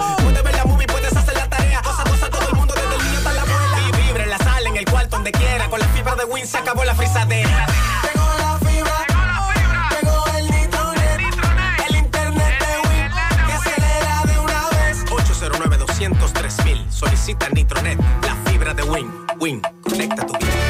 [6.47, 7.67] Se acabó la frisadera.
[8.03, 9.07] Llegó la fibra.
[9.91, 11.21] Llegó el nitronet.
[11.89, 13.47] El internet de Win.
[13.47, 15.05] Que acelera de una vez.
[15.11, 16.87] 809 203 mil.
[16.93, 17.99] Solicita Nitronet.
[18.23, 19.11] La fibra de Win.
[19.41, 19.63] Win.
[19.83, 20.66] Conecta tu vida.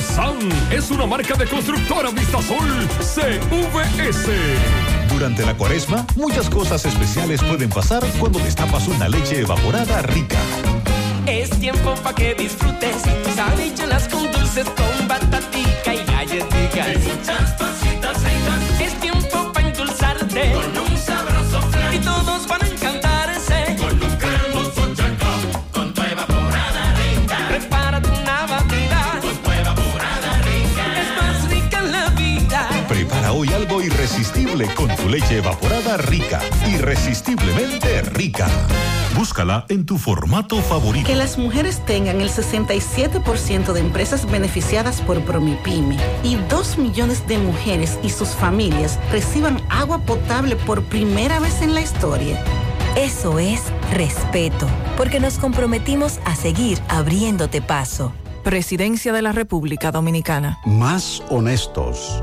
[0.00, 0.38] SAN
[0.70, 4.28] es una marca de constructora Vistasol CVS.
[5.12, 10.38] Durante la cuaresma, muchas cosas especiales pueden pasar cuando destapas una leche evaporada rica.
[11.26, 13.02] Es tiempo para que disfrutes
[13.34, 17.89] sabrichuelas con dulces, con batatica y galletitas.
[34.10, 36.40] Irresistible con tu leche evaporada rica.
[36.66, 38.48] Irresistiblemente rica.
[39.14, 41.06] Búscala en tu formato favorito.
[41.06, 47.38] Que las mujeres tengan el 67% de empresas beneficiadas por Promipyme y 2 millones de
[47.38, 52.42] mujeres y sus familias reciban agua potable por primera vez en la historia.
[52.96, 54.66] Eso es respeto,
[54.96, 58.12] porque nos comprometimos a seguir abriéndote paso.
[58.42, 60.58] Presidencia de la República Dominicana.
[60.64, 62.22] Más honestos.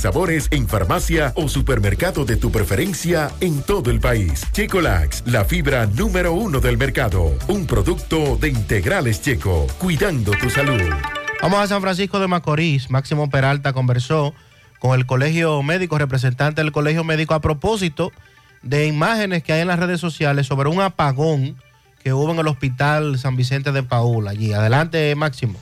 [0.00, 4.46] sabores en farmacia o supermercado de tu preferencia en todo el país.
[4.52, 7.36] Checolax, la fibra número uno del mercado.
[7.48, 10.80] Un producto de integrales checo, cuidando tu salud.
[11.42, 12.90] Vamos a San Francisco de Macorís.
[12.90, 14.34] Máximo Peralta conversó
[14.78, 18.12] con el Colegio Médico, representante del Colegio Médico, a propósito
[18.62, 21.56] de imágenes que hay en las redes sociales sobre un apagón
[22.02, 24.52] que hubo en el Hospital San Vicente de Paul allí.
[24.52, 25.58] Adelante, Máximo.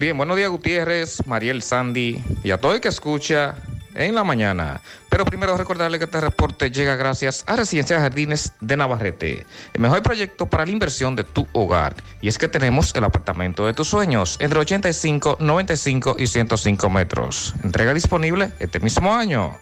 [0.00, 3.56] Bien, buenos días Gutiérrez, Mariel Sandy y a todo el que escucha
[3.94, 4.80] en la mañana.
[5.10, 10.02] Pero primero recordarle que este reporte llega gracias a Residencia Jardines de Navarrete, el mejor
[10.02, 11.94] proyecto para la inversión de tu hogar.
[12.22, 17.54] Y es que tenemos el apartamento de tus sueños entre 85, 95 y 105 metros.
[17.62, 19.58] Entrega disponible este mismo año.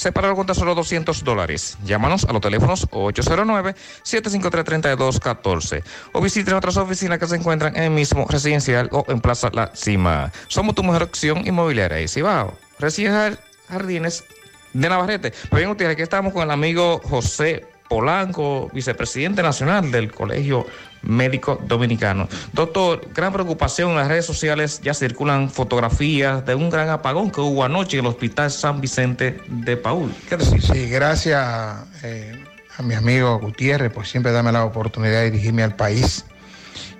[0.00, 1.76] Con tan solo 200 dólares.
[1.84, 8.26] Llámanos a los teléfonos 809-753-3214 o visiten otras oficinas que se encuentran en el mismo
[8.26, 10.32] residencial o en Plaza La Cima.
[10.48, 12.56] Somos tu mejor opción inmobiliaria de Cibao.
[12.78, 13.38] Residencial
[13.68, 14.24] Jardines
[14.72, 15.34] de Navarrete.
[15.50, 20.66] Pues bien, ustedes, aquí estamos con el amigo José Polanco, vicepresidente nacional del Colegio
[21.02, 22.28] Médico Dominicano.
[22.52, 27.40] Doctor, gran preocupación en las redes sociales, ya circulan fotografías de un gran apagón que
[27.40, 30.12] hubo anoche en el Hospital San Vicente de Paul.
[30.28, 30.38] ¿Qué?
[30.40, 32.44] Sí, gracias eh,
[32.76, 36.24] a mi amigo Gutiérrez por siempre darme la oportunidad de dirigirme al país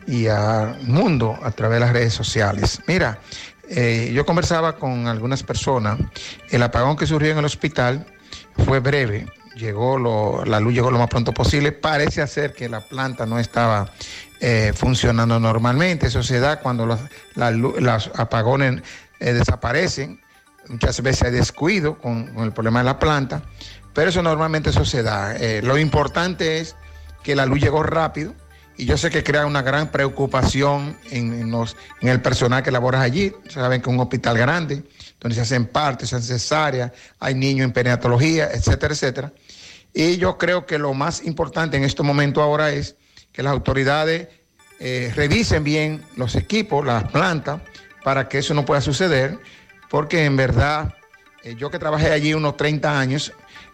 [0.07, 2.81] y al mundo a través de las redes sociales.
[2.87, 3.19] Mira,
[3.69, 5.99] eh, yo conversaba con algunas personas,
[6.51, 8.05] el apagón que surgió en el hospital
[8.65, 9.27] fue breve,
[9.61, 11.71] llegó lo- la luz llegó lo más pronto posible.
[11.73, 13.93] Parece ser que la planta no estaba
[14.41, 16.07] eh, funcionando normalmente.
[16.09, 16.99] Eso se da cuando los,
[17.35, 18.83] la lu- los apagones
[19.21, 20.21] eh, desaparecen.
[20.69, 23.43] Muchas veces hay descuido con, el problema de la planta,
[23.93, 25.37] pero eso normalmente eso se da.
[25.37, 26.77] Eh, lo importante es
[27.23, 28.35] que la luz llegó rápido
[28.77, 31.53] y yo sé que crea una gran preocupación en
[32.01, 33.33] el personal que labora allí.
[33.49, 34.85] Saben que es un hospital grande,
[35.21, 39.33] donde se hacen partes, se hacen cesáreas, hay niños en perinatología, etcétera, etcétera.
[39.93, 42.97] Y yo creo que lo más importante en este momento ahora es
[43.33, 44.29] que las autoridades
[44.79, 47.61] eh, revisen bien los equipos, las plantas,
[48.05, 49.39] para que eso no pueda suceder,
[49.91, 50.95] porque en verdad
[51.43, 53.33] eh, yo que trabajé allí unos 30 años,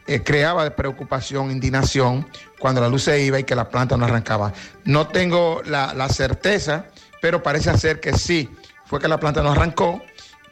[0.08, 2.26] eh, creaba preocupación, indignación
[2.58, 4.52] cuando la luz se iba y que la planta no arrancaba.
[4.84, 6.86] No tengo la, la certeza,
[7.20, 8.48] pero parece ser que sí,
[8.86, 10.00] fue que la planta no arrancó,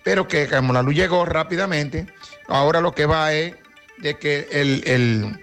[0.02, 2.06] pero que como la luz llegó rápidamente,
[2.48, 3.54] ahora lo que va es
[3.98, 5.40] de que el, el-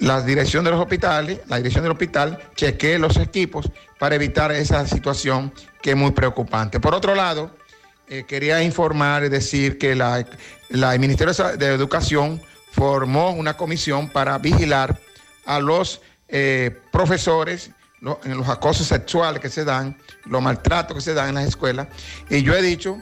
[0.00, 4.86] la dirección de los hospitales, la dirección del hospital, chequee los equipos para evitar esa
[4.86, 6.80] situación que es muy preocupante.
[6.80, 7.50] Por otro lado,
[8.08, 10.24] eh, quería informar y decir que la,
[10.70, 12.40] la- el Ministerio de Educación
[12.72, 14.98] formó una comisión para vigilar
[15.46, 17.70] a los eh, profesores
[18.24, 21.88] en los acosos sexuales que se dan, los maltratos que se dan en las escuelas.
[22.30, 22.96] Y yo he dicho,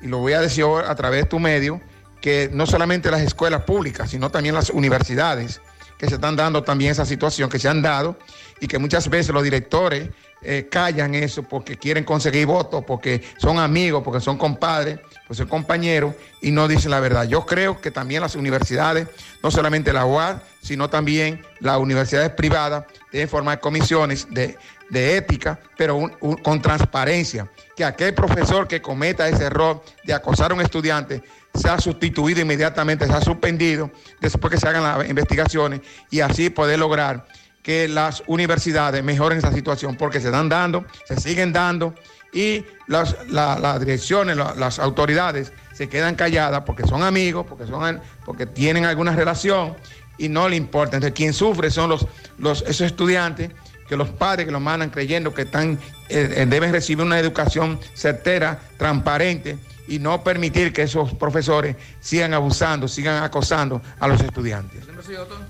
[0.00, 1.80] y lo voy a decir ahora a través de tu medio,
[2.20, 5.60] que no solamente las escuelas públicas, sino también las universidades,
[6.04, 8.16] que se están dando también esa situación, que se han dado,
[8.60, 10.10] y que muchas veces los directores
[10.42, 15.48] eh, callan eso porque quieren conseguir votos, porque son amigos, porque son compadres, pues son
[15.48, 17.24] compañeros, y no dicen la verdad.
[17.24, 19.08] Yo creo que también las universidades,
[19.42, 24.58] no solamente la UAD, sino también las universidades privadas, deben formar comisiones de,
[24.90, 26.10] de ética, pero
[26.42, 31.22] con transparencia, que aquel profesor que cometa ese error de acosar a un estudiante
[31.54, 37.26] sea sustituido inmediatamente, sea suspendido después que se hagan las investigaciones y así poder lograr
[37.62, 41.94] que las universidades mejoren esa situación porque se están dando, se siguen dando
[42.32, 47.66] y las, la- las direcciones, la- las autoridades se quedan calladas porque son amigos, porque,
[47.66, 49.76] son, porque tienen alguna relación
[50.18, 50.96] y no le importa.
[50.96, 52.06] Entonces, quien sufre son los,
[52.38, 53.50] los, esos estudiantes
[53.88, 57.78] que los padres que los mandan creyendo que están, eh, eh, deben recibir una educación
[57.94, 64.84] certera, transparente y no permitir que esos profesores sigan abusando, sigan acosando a los estudiantes.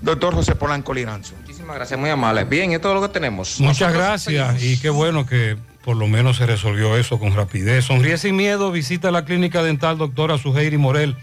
[0.01, 1.35] Doctor José Polanco Liranzo.
[1.41, 2.43] Muchísimas gracias, muy amable.
[2.43, 3.59] Bien, esto es lo que tenemos.
[3.59, 7.85] Muchas Nosotros gracias y qué bueno que por lo menos se resolvió eso con rapidez.
[7.85, 11.15] Sonríe sin miedo, visita la clínica dental doctora Suheiri Morel.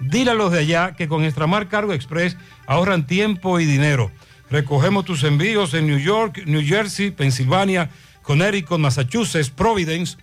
[0.00, 4.10] Dile a los de allá que con Extramar Cargo Express ahorran tiempo y dinero.
[4.50, 7.90] Recogemos tus envíos en New York, New Jersey, Pensilvania,
[8.22, 10.16] Connecticut, Massachusetts, Providence.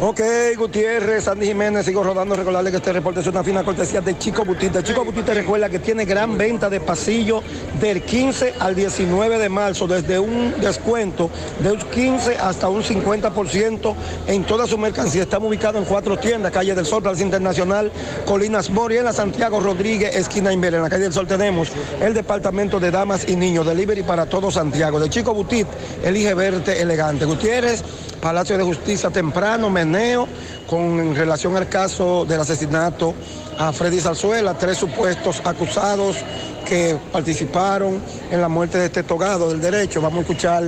[0.01, 0.21] Ok,
[0.57, 2.35] Gutiérrez, Sandy Jiménez, sigo rodando.
[2.35, 4.81] Recordarle que este reporte es una fina cortesía de Chico Butita.
[4.81, 7.43] Chico Butita recuerda que tiene gran venta de pasillo
[7.79, 13.93] del 15 al 19 de marzo, desde un descuento de un 15 hasta un 50%
[14.25, 15.23] en toda su mercancía.
[15.23, 17.91] Estamos ubicados en cuatro tiendas, Calle del Sol, Plaza Internacional,
[18.25, 20.73] Colinas Mori, en la Santiago Rodríguez, esquina Inver.
[20.73, 21.69] En la Calle del Sol tenemos
[22.01, 24.99] el departamento de damas y niños, delivery para todo Santiago.
[24.99, 25.67] De Chico Butit,
[26.03, 27.25] elige verte elegante.
[27.25, 27.82] Gutiérrez,
[28.21, 30.27] Palacio de Justicia temprano, meneo,
[30.67, 33.13] con relación al caso del asesinato
[33.57, 36.17] a Freddy Zarzuela, tres supuestos acusados
[36.65, 40.01] que participaron en la muerte de este togado del derecho.
[40.01, 40.63] Vamos a escuchar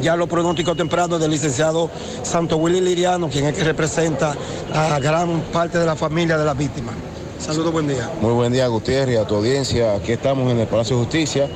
[0.00, 1.88] ya los pronósticos tempranos del licenciado
[2.22, 4.34] Santo Willy Liriano, quien es que representa
[4.74, 6.92] a gran parte de la familia de la víctima.
[7.38, 8.10] Saludos, buen día.
[8.20, 9.94] Muy buen día, Gutiérrez, a tu audiencia.
[9.94, 11.48] Aquí estamos en el Palacio de Justicia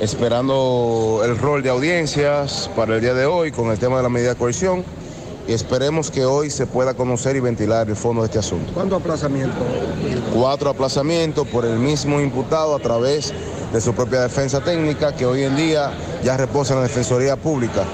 [0.00, 4.08] esperando el rol de audiencias para el día de hoy con el tema de la
[4.08, 4.84] medida de coerción
[5.48, 8.70] y esperemos que hoy se pueda conocer y ventilar el fondo de este asunto.
[8.74, 9.58] ¿Cuántos aplazamientos?
[10.34, 13.32] Cuatro aplazamientos por el mismo imputado a través
[13.72, 17.84] de su propia defensa técnica que hoy en día ya reposa en la Defensoría Pública.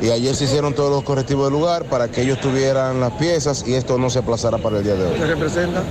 [0.00, 3.64] Y ayer se hicieron todos los correctivos del lugar para que ellos tuvieran las piezas
[3.68, 5.14] y esto no se aplazara para el día de hoy.
[5.14, 5.82] ¿Qué representa?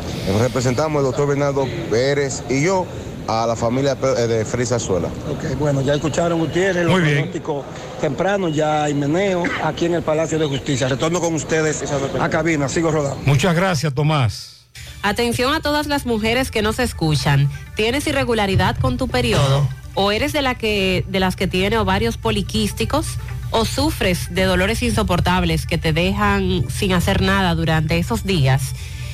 [0.42, 2.86] Representamos el doctor Bernardo Pérez y yo
[3.28, 5.08] a la familia de Frisa Azuela.
[5.30, 7.66] Ok, bueno, ya escucharon Gutiérrez, los pronósticos
[8.02, 10.88] temprano, ya hay meneo aquí en el Palacio de Justicia.
[10.88, 11.84] Retorno con ustedes
[12.20, 13.22] a cabina, sigo rodando.
[13.26, 14.66] Muchas gracias, Tomás.
[15.04, 17.50] Atención a todas las mujeres que nos escuchan.
[17.76, 19.68] ¿Tienes irregularidad con tu periodo?
[19.94, 23.18] ¿O eres de, la que, de las que tiene ovarios poliquísticos?
[23.52, 28.74] ¿O sufres de dolores insoportables que te dejan sin hacer nada durante esos días?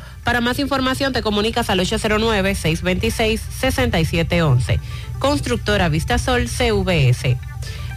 [0.23, 4.79] Para más información te comunicas al 809-626-6711.
[5.19, 7.37] Constructora Vistasol CVS.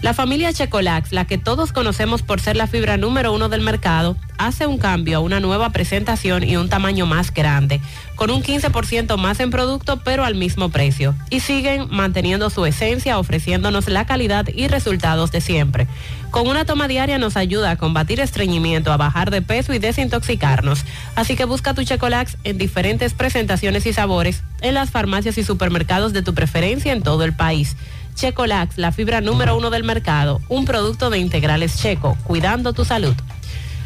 [0.05, 4.19] La familia Checolax, la que todos conocemos por ser la fibra número uno del mercado,
[4.37, 7.81] hace un cambio a una nueva presentación y un tamaño más grande,
[8.15, 11.15] con un 15% más en producto pero al mismo precio.
[11.31, 15.89] Y siguen manteniendo su esencia, ofreciéndonos la calidad y resultados de siempre.
[16.35, 20.85] Con una toma diaria nos ayuda a combatir estreñimiento, a bajar de peso y desintoxicarnos.
[21.15, 26.13] Así que busca tu Checolax en diferentes presentaciones y sabores en las farmacias y supermercados
[26.13, 27.77] de tu preferencia en todo el país.
[28.17, 33.15] Checolax, la fibra número uno del mercado, un producto de integrales checo, cuidando tu salud.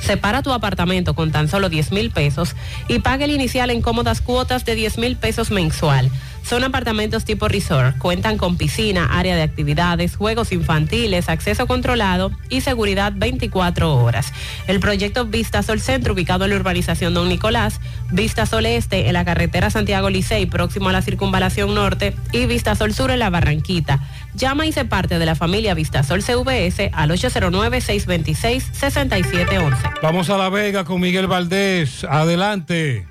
[0.00, 2.56] Separa tu apartamento con tan solo 10 mil pesos
[2.88, 6.10] y paga el inicial en cómodas cuotas de 10 mil pesos mensual.
[6.42, 12.62] Son apartamentos tipo resort, cuentan con piscina, área de actividades, juegos infantiles, acceso controlado y
[12.62, 14.32] seguridad 24 horas.
[14.66, 17.80] El proyecto Vista Sol Centro, ubicado en la urbanización Don Nicolás,
[18.10, 22.74] Vista Sol Este en la carretera Santiago Licey, próximo a la circunvalación norte, y Vista
[22.74, 24.00] Sol Sur en la Barranquita.
[24.34, 30.00] Llama y se parte de la familia Vista Sol CVS al 809-626-6711.
[30.02, 32.04] Vamos a La Vega con Miguel Valdés.
[32.04, 33.06] Adelante.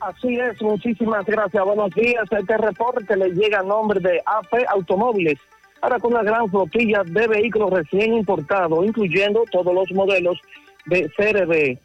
[0.00, 1.64] Así es, muchísimas gracias.
[1.64, 2.24] Buenos días.
[2.30, 5.38] Este reporte le llega a nombre de AP Automóviles.
[5.80, 10.38] Ahora con una gran flotilla de vehículos recién importados, incluyendo todos los modelos
[10.86, 11.78] de CRB.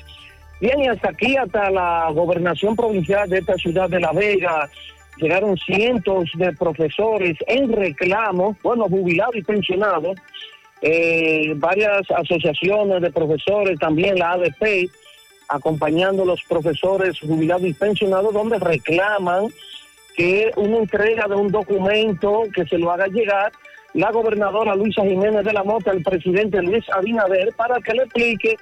[0.59, 4.69] Bien, y hasta aquí, hasta la gobernación provincial de esta ciudad de La Vega,
[5.17, 10.17] llegaron cientos de profesores en reclamo, bueno, jubilados y pensionados,
[10.81, 14.89] eh, varias asociaciones de profesores, también la ADP,
[15.47, 19.47] acompañando a los profesores jubilados y pensionados, donde reclaman
[20.15, 23.51] que una entrega de un documento que se lo haga llegar
[23.93, 28.57] la gobernadora Luisa Jiménez de la Mota, el presidente Luis Abinader, para que le explique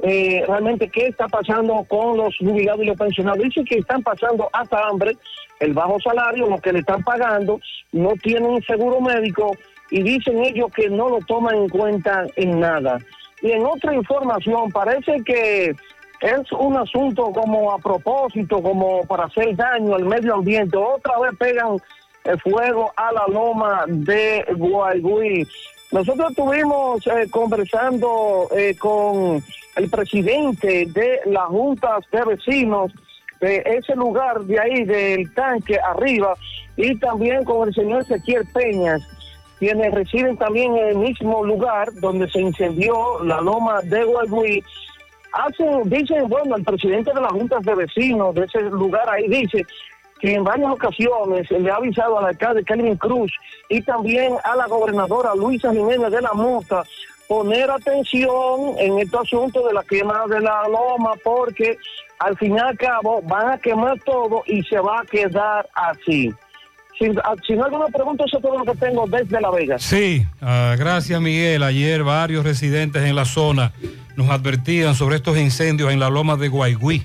[0.00, 3.42] eh, realmente qué está pasando con los jubilados y los pensionados.
[3.42, 5.16] Dicen que están pasando hasta hambre,
[5.60, 7.60] el bajo salario, lo que le están pagando,
[7.92, 9.52] no tienen seguro médico
[9.90, 12.98] y dicen ellos que no lo toman en cuenta en nada.
[13.42, 15.74] Y en otra información, parece que
[16.20, 20.76] es un asunto como a propósito, como para hacer daño al medio ambiente.
[20.76, 21.76] Otra vez pegan
[22.24, 25.46] el fuego a la loma de Guaygüí.
[25.90, 29.42] Nosotros estuvimos eh, conversando eh, con
[29.76, 32.92] el presidente de las juntas de vecinos
[33.40, 36.34] de ese lugar de ahí, del tanque arriba,
[36.76, 39.00] y también con el señor Ezequiel Peñas,
[39.58, 44.62] quienes residen también en el mismo lugar donde se incendió la loma de Guaygüí.
[45.32, 49.64] Hacen, dicen, bueno, el presidente de las juntas de vecinos de ese lugar ahí dice
[50.20, 53.32] que en varias ocasiones le ha avisado al alcalde Kelvin Cruz
[53.68, 56.84] y también a la gobernadora Luisa Jiménez de la Mota
[57.28, 61.76] poner atención en este asunto de la quema de la loma porque
[62.18, 66.32] al fin y al cabo van a quemar todo y se va a quedar así.
[66.98, 69.50] Si, ah, si no hay alguna pregunta, eso es todo lo que tengo desde La
[69.50, 69.78] Vega.
[69.78, 71.62] Sí, ah, gracias Miguel.
[71.62, 73.72] Ayer varios residentes en la zona
[74.16, 77.04] nos advertían sobre estos incendios en la loma de Guaygüí.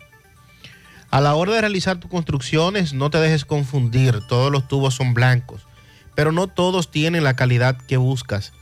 [1.11, 5.13] A la hora de realizar tus construcciones, no te dejes confundir, todos los tubos son
[5.13, 5.67] blancos,
[6.15, 8.53] pero no todos tienen la calidad que buscas.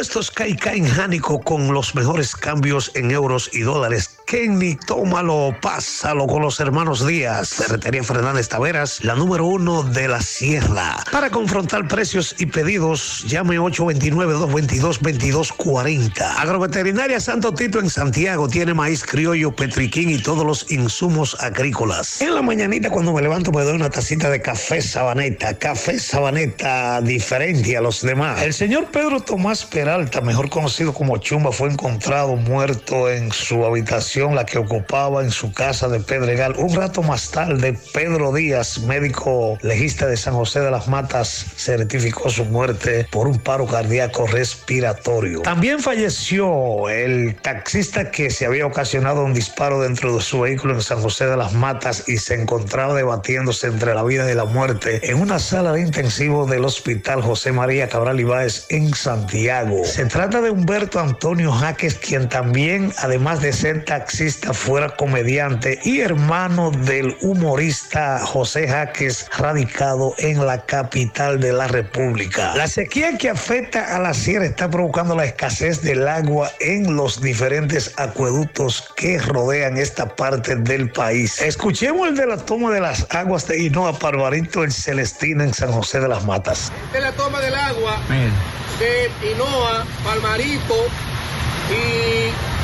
[0.00, 4.19] Repuestos Caica en Jánico con los mejores cambios en euros y dólares.
[4.30, 7.48] Kenny, tómalo, pásalo con los hermanos Díaz.
[7.48, 11.02] Ferretería Fernández Taveras, la número uno de la sierra.
[11.10, 16.22] Para confrontar precios y pedidos, llame 829-222-2240.
[16.38, 22.20] Agroveterinaria Santo Tito en Santiago tiene maíz criollo, petriquín y todos los insumos agrícolas.
[22.20, 25.58] En la mañanita cuando me levanto me doy una tacita de café sabaneta.
[25.58, 28.42] Café sabaneta diferente a los demás.
[28.42, 34.19] El señor Pedro Tomás Peralta, mejor conocido como Chumba, fue encontrado muerto en su habitación,
[34.28, 36.54] la que ocupaba en su casa de Pedregal.
[36.58, 42.28] Un rato más tarde, Pedro Díaz, médico legista de San José de las Matas, certificó
[42.28, 45.40] su muerte por un paro cardíaco respiratorio.
[45.40, 50.82] También falleció el taxista que se había ocasionado un disparo dentro de su vehículo en
[50.82, 55.10] San José de las Matas y se encontraba debatiéndose entre la vida y la muerte
[55.10, 59.84] en una sala de intensivo del Hospital José María Cabral Ibáez en Santiago.
[59.84, 63.99] Se trata de Humberto Antonio Jaques, quien también, además de ser taxista,
[64.52, 72.54] fuera comediante y hermano del humorista José Jaques, radicado en la capital de la República.
[72.56, 77.20] La sequía que afecta a la sierra está provocando la escasez del agua en los
[77.20, 81.40] diferentes acueductos que rodean esta parte del país.
[81.40, 85.72] Escuchemos el de la toma de las aguas de Hinoa Parvarito en Celestina en San
[85.72, 86.72] José de las Matas.
[86.94, 88.00] Es la toma del agua
[88.78, 90.86] de Hinoa, Palmarito
[91.70, 92.59] y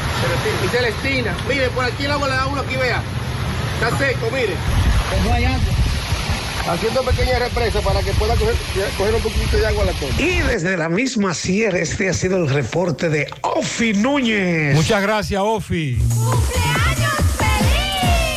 [0.71, 1.37] Celestina.
[1.49, 3.03] Mire, por aquí el agua le da uno aquí, vea.
[3.75, 4.55] Está seco, mire.
[5.25, 5.61] No hay agua.
[6.69, 8.55] Haciendo pequeñas represas para que pueda coger,
[8.99, 10.13] coger un poquito de agua a la toma.
[10.19, 14.75] Y desde la misma sierra, este ha sido el reporte de Ofi Núñez.
[14.75, 15.99] Muchas gracias, Ofi.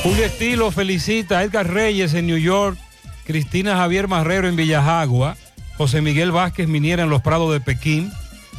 [0.03, 2.77] Julio Estilo felicita a Edgar Reyes en New York,
[3.25, 5.35] Cristina Javier Marrero en Villajagua,
[5.77, 8.11] José Miguel Vázquez Miniera en Los Prados de Pekín,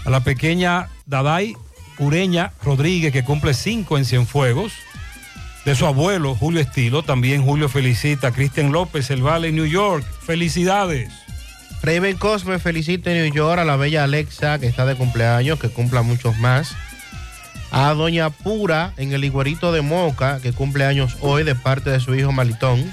[0.05, 1.57] a la pequeña Daday
[2.01, 4.73] Ureña Rodríguez que cumple cinco en Cienfuegos,
[5.65, 10.05] de su abuelo Julio Estilo, también Julio felicita a Cristian López, el Vale New York.
[10.23, 11.13] Felicidades.
[11.83, 15.69] Raven Cosme felicita en New York a la bella Alexa que está de cumpleaños, que
[15.69, 16.75] cumpla muchos más.
[17.71, 22.01] A Doña Pura en el Iguerito de Moca, que cumple años hoy de parte de
[22.01, 22.91] su hijo Malitón.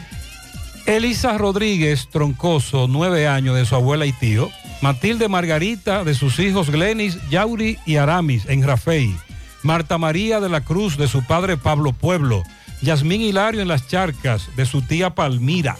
[0.85, 4.51] Elisa Rodríguez Troncoso, nueve años de su abuela y tío.
[4.81, 9.15] Matilde Margarita de sus hijos Glenis, Yauri y Aramis en Rafey.
[9.63, 12.43] Marta María de la Cruz de su padre Pablo Pueblo.
[12.81, 15.75] Yasmín Hilario en las charcas de su tía Palmira.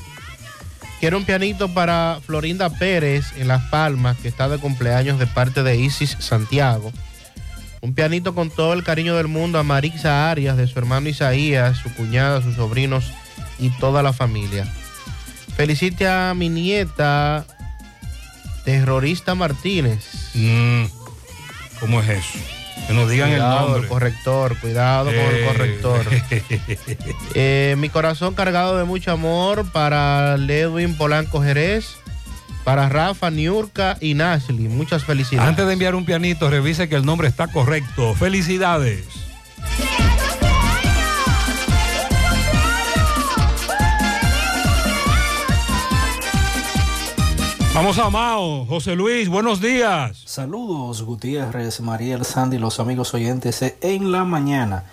[1.00, 5.62] Quiero un pianito para Florinda Pérez en Las Palmas, que está de cumpleaños de parte
[5.62, 6.92] de Isis Santiago.
[7.82, 11.78] Un pianito con todo el cariño del mundo a Marixa Arias, de su hermano Isaías,
[11.78, 13.12] su cuñada, sus sobrinos
[13.60, 14.66] y toda la familia.
[15.56, 17.46] Felicite a mi nieta,
[18.68, 20.04] terrorista Martínez.
[20.34, 20.84] Mm,
[21.80, 22.38] ¿Cómo es eso?
[22.86, 23.88] Que nos digan Cuidado, el nombre.
[23.88, 25.46] corrector, cuidado con el Eh.
[25.48, 26.06] corrector.
[27.34, 31.96] Eh, mi corazón cargado de mucho amor para Ledwin Polanco Jerez,
[32.66, 34.68] para Rafa, Niurka y Nasli.
[34.68, 35.48] Muchas felicidades.
[35.48, 38.16] Antes de enviar un pianito, revise que el nombre está correcto.
[38.16, 39.06] Felicidades.
[47.78, 48.66] Vamos a Mao.
[48.66, 50.24] José Luis, buenos días.
[50.26, 54.86] Saludos Gutiérrez, Mariel, Sandy, los amigos oyentes en la mañana.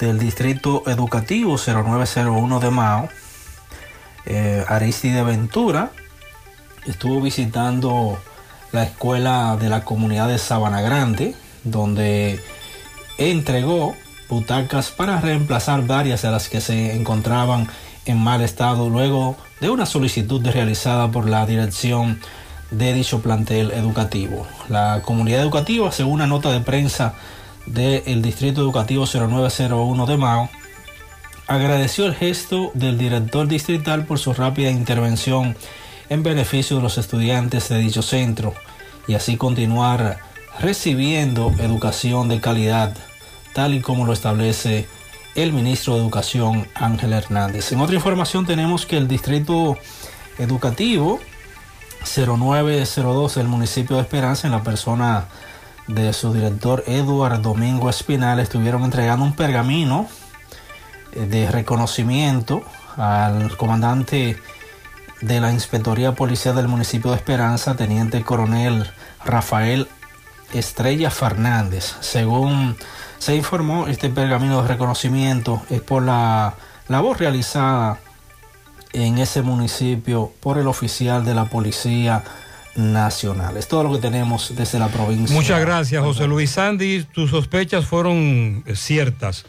[0.00, 3.08] del Distrito Educativo 0901 de Mao,
[4.26, 5.90] eh, Aristide Ventura,
[6.86, 8.18] estuvo visitando
[8.72, 12.40] la escuela de la comunidad de Sabana Grande, donde
[13.18, 13.94] entregó
[14.28, 17.68] butacas para reemplazar varias de las que se encontraban
[18.06, 22.20] en mal estado luego de una solicitud realizada por la dirección
[22.70, 24.46] de dicho plantel educativo.
[24.68, 27.14] La comunidad educativa, según una nota de prensa
[27.66, 30.50] del Distrito Educativo 0901 de Mao,
[31.46, 35.56] agradeció el gesto del director distrital por su rápida intervención
[36.08, 38.54] en beneficio de los estudiantes de dicho centro
[39.06, 40.18] y así continuar
[40.60, 42.96] recibiendo educación de calidad,
[43.52, 44.86] tal y como lo establece
[45.34, 47.72] el ministro de Educación Ángel Hernández.
[47.72, 49.76] En otra información tenemos que el Distrito
[50.38, 51.18] Educativo
[52.04, 55.26] 0902 del municipio de Esperanza en la persona
[55.86, 60.08] de su director Eduardo Domingo Espinal estuvieron entregando un pergamino
[61.12, 62.62] eh, de reconocimiento
[62.96, 64.38] al comandante
[65.20, 68.90] de la Inspectoría Policial del municipio de Esperanza, teniente coronel
[69.24, 69.88] Rafael
[70.52, 71.96] Estrella Fernández.
[72.00, 72.76] Según
[73.18, 76.54] se informó, este pergamino de reconocimiento es por la
[76.88, 77.98] labor realizada
[78.92, 82.22] en ese municipio por el oficial de la Policía
[82.76, 83.56] Nacional.
[83.56, 85.34] Es todo lo que tenemos desde la provincia.
[85.34, 87.04] Muchas gracias, José Luis Sandy.
[87.04, 89.46] Tus sospechas fueron eh, ciertas.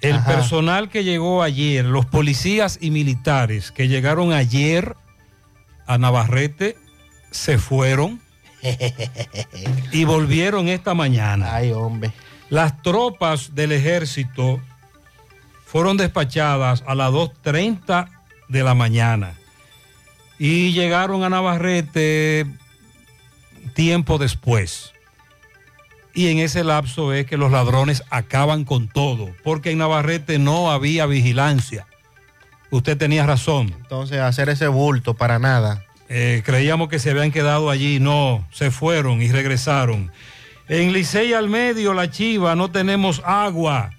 [0.00, 0.32] El Ajá.
[0.32, 4.96] personal que llegó ayer, los policías y militares que llegaron ayer
[5.86, 6.76] a Navarrete,
[7.30, 8.20] se fueron
[9.92, 11.54] y volvieron esta mañana.
[11.54, 12.12] Ay, hombre.
[12.50, 14.60] Las tropas del ejército
[15.64, 18.08] fueron despachadas a las 2.30
[18.48, 19.34] de la mañana
[20.38, 22.46] y llegaron a Navarrete
[23.74, 24.92] tiempo después.
[26.14, 30.70] Y en ese lapso es que los ladrones acaban con todo, porque en Navarrete no
[30.70, 31.86] había vigilancia.
[32.70, 33.74] Usted tenía razón.
[33.76, 35.84] Entonces, hacer ese bulto para nada.
[36.08, 40.12] Eh, creíamos que se habían quedado allí, no, se fueron y regresaron.
[40.68, 43.90] En Licey al medio, la Chiva, no tenemos agua.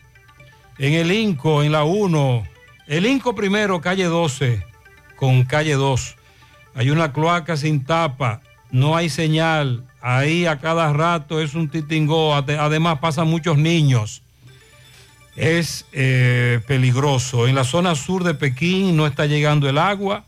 [0.78, 2.44] En el Inco, en la 1.
[2.88, 4.64] El Inco primero, calle 12,
[5.16, 6.16] con calle 2.
[6.76, 9.84] Hay una cloaca sin tapa, no hay señal.
[10.02, 12.36] Ahí a cada rato es un titingó.
[12.36, 14.22] Ade- Además pasan muchos niños.
[15.36, 17.48] Es eh, peligroso.
[17.48, 20.24] En la zona sur de Pekín no está llegando el agua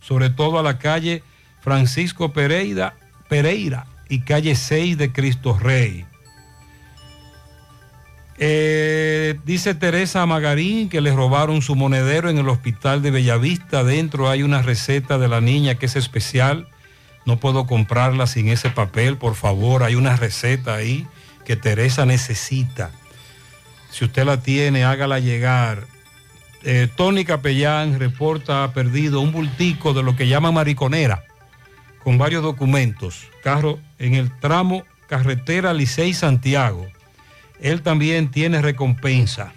[0.00, 1.22] sobre todo a la calle
[1.60, 2.94] Francisco Pereira,
[3.28, 6.04] Pereira y calle 6 de Cristo Rey.
[8.38, 13.84] Eh, dice Teresa Magarín que le robaron su monedero en el hospital de Bellavista.
[13.84, 16.68] Dentro hay una receta de la niña que es especial.
[17.24, 19.82] No puedo comprarla sin ese papel, por favor.
[19.82, 21.06] Hay una receta ahí
[21.44, 22.90] que Teresa necesita.
[23.90, 25.86] Si usted la tiene, hágala llegar.
[26.64, 31.24] Eh, Tony Capellán reporta perdido un bultico de lo que llaman mariconera,
[32.02, 33.26] con varios documentos.
[33.42, 36.86] Carro en el tramo carretera Licey Santiago.
[37.62, 39.52] Él también tiene recompensa.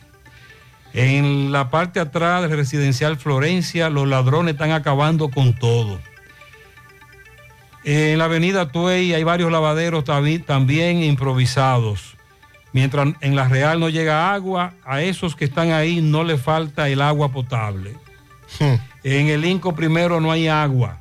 [0.93, 5.99] En la parte atrás del residencial Florencia, los ladrones están acabando con todo.
[7.83, 12.15] En la avenida Tuey hay varios lavaderos también improvisados.
[12.71, 16.87] Mientras en la Real no llega agua, a esos que están ahí no le falta
[16.89, 17.95] el agua potable.
[19.03, 20.99] En el Inco primero no hay agua.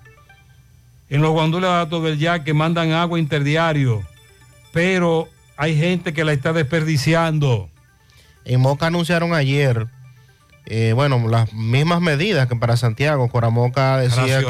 [1.09, 4.03] En los guandules de Dato del que mandan agua interdiario,
[4.73, 7.71] pero hay gente que la está desperdiciando.
[8.45, 9.87] En Moca anunciaron ayer,
[10.67, 13.29] eh, bueno, las mismas medidas que para Santiago.
[13.29, 14.43] Coramoca decía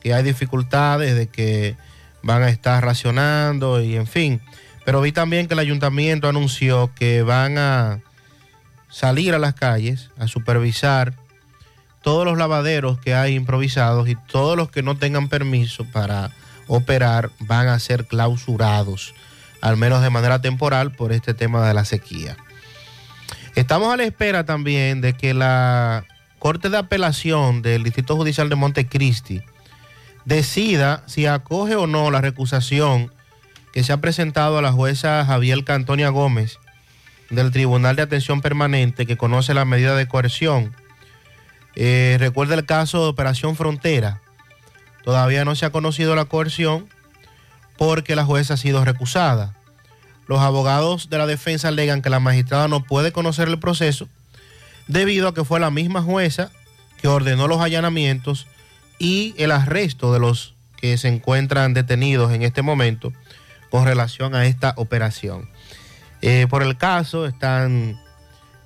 [0.00, 1.76] que hay dificultades de que
[2.22, 4.40] van a estar racionando y en fin.
[4.84, 8.00] Pero vi también que el ayuntamiento anunció que van a
[8.88, 11.14] salir a las calles a supervisar
[12.02, 16.30] todos los lavaderos que hay improvisados y todos los que no tengan permiso para
[16.66, 19.14] operar van a ser clausurados,
[19.62, 22.36] al menos de manera temporal, por este tema de la sequía.
[23.54, 26.04] Estamos a la espera también de que la
[26.38, 29.42] Corte de Apelación del Distrito Judicial de Montecristi
[30.24, 33.12] decida si acoge o no la recusación
[33.72, 36.58] que se ha presentado a la jueza Javier Antonia Gómez
[37.30, 40.74] del Tribunal de Atención Permanente que conoce la medida de coerción.
[41.74, 44.20] Eh, recuerda el caso de Operación Frontera.
[45.04, 46.88] Todavía no se ha conocido la coerción
[47.82, 49.56] porque la jueza ha sido recusada.
[50.28, 54.06] Los abogados de la defensa alegan que la magistrada no puede conocer el proceso
[54.86, 56.52] debido a que fue la misma jueza
[57.00, 58.46] que ordenó los allanamientos
[59.00, 63.12] y el arresto de los que se encuentran detenidos en este momento
[63.68, 65.50] con relación a esta operación.
[66.20, 68.00] Eh, por el caso están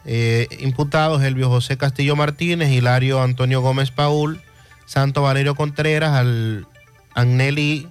[0.04, 4.42] eh, imputados Elvio José Castillo Martínez, Hilario Antonio Gómez Paul,
[4.84, 6.66] Santo Valerio Contreras, al,
[7.14, 7.88] Agneli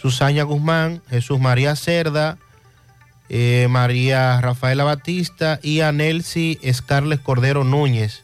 [0.00, 2.38] Susana Guzmán, Jesús María Cerda,
[3.28, 8.22] eh, María Rafaela Batista y a Nelcy Scarles Cordero Núñez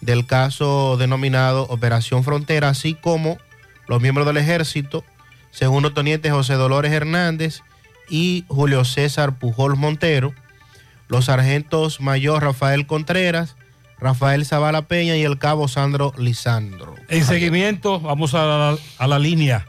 [0.00, 3.38] del caso denominado Operación Frontera, así como
[3.86, 5.04] los miembros del ejército,
[5.52, 7.60] segundo teniente José Dolores Hernández
[8.10, 10.34] y Julio César Pujol Montero,
[11.06, 13.54] los sargentos mayor Rafael Contreras,
[14.00, 16.96] Rafael Zavala Peña y el cabo Sandro Lisandro.
[17.08, 19.68] En seguimiento, vamos a la línea,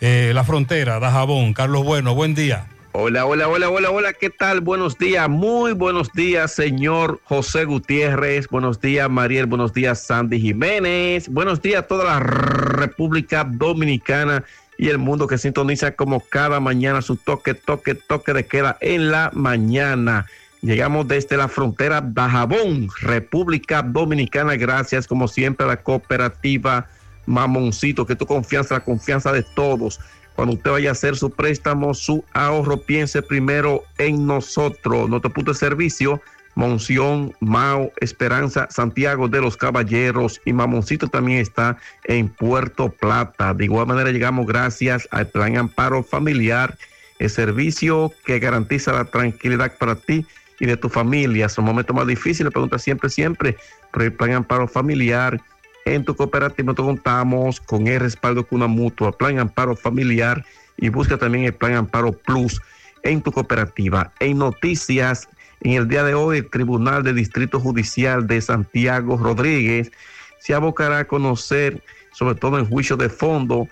[0.00, 1.52] eh, la frontera, Dajabón.
[1.52, 2.66] Carlos Bueno, buen día.
[2.98, 4.62] Hola, hola, hola, hola, hola, ¿qué tal?
[4.62, 11.28] Buenos días, muy buenos días, señor José Gutiérrez, buenos días, Mariel, buenos días, Sandy Jiménez,
[11.28, 14.44] buenos días a toda la República Dominicana
[14.78, 19.10] y el mundo que sintoniza como cada mañana su toque, toque, toque de queda en
[19.10, 20.24] la mañana.
[20.62, 26.88] Llegamos desde la frontera Dajabón, República Dominicana, gracias como siempre a la cooperativa
[27.26, 30.00] Mamoncito, que tu confianza, la confianza de todos.
[30.34, 35.08] Cuando usted vaya a hacer su préstamo, su ahorro, piense primero en nosotros.
[35.08, 36.20] Nuestro punto de servicio,
[36.56, 43.52] Monción, Mao, Esperanza, Santiago de los Caballeros y Mamoncito también está en Puerto Plata.
[43.54, 46.76] De igual manera llegamos gracias al Plan Amparo Familiar,
[47.18, 50.26] el servicio que garantiza la tranquilidad para ti
[50.58, 51.48] y de tu familia.
[51.50, 53.56] Son momentos más difíciles, pregunta siempre, siempre,
[53.92, 55.40] por el Plan Amparo Familiar
[55.86, 60.44] en tu cooperativa contamos con el respaldo con una mutua, Plan Amparo Familiar
[60.76, 62.60] y busca también el Plan Amparo Plus
[63.04, 64.12] en tu cooperativa.
[64.18, 65.28] En noticias,
[65.60, 69.92] en el día de hoy, el Tribunal de Distrito Judicial de Santiago Rodríguez
[70.40, 71.80] se abocará a conocer,
[72.12, 73.68] sobre todo en juicio de fondo,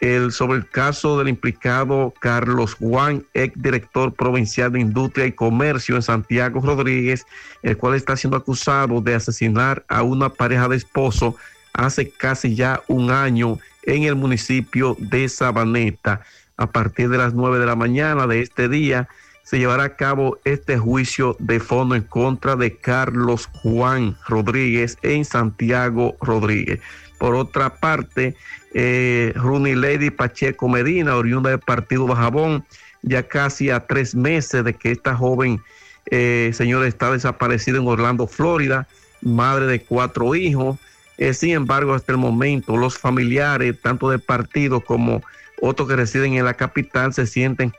[0.00, 5.96] el, sobre el caso del implicado Carlos Juan, ex director provincial de Industria y Comercio
[5.96, 7.26] en Santiago Rodríguez,
[7.62, 11.36] el cual está siendo acusado de asesinar a una pareja de esposo
[11.72, 16.22] hace casi ya un año en el municipio de Sabaneta.
[16.56, 19.08] A partir de las 9 de la mañana de este día
[19.44, 25.24] se llevará a cabo este juicio de fondo en contra de Carlos Juan Rodríguez en
[25.24, 26.80] Santiago Rodríguez.
[27.18, 28.36] Por otra parte,
[28.74, 32.64] eh, Lady Pacheco Medina, oriunda del partido Bajabón,
[33.02, 35.60] ya casi a tres meses de que esta joven
[36.10, 38.86] eh, señora está desaparecida en Orlando, Florida,
[39.22, 40.78] madre de cuatro hijos.
[41.18, 45.20] Eh, sin embargo, hasta el momento, los familiares, tanto del partido como
[45.60, 47.72] otros que residen en la capital, se sienten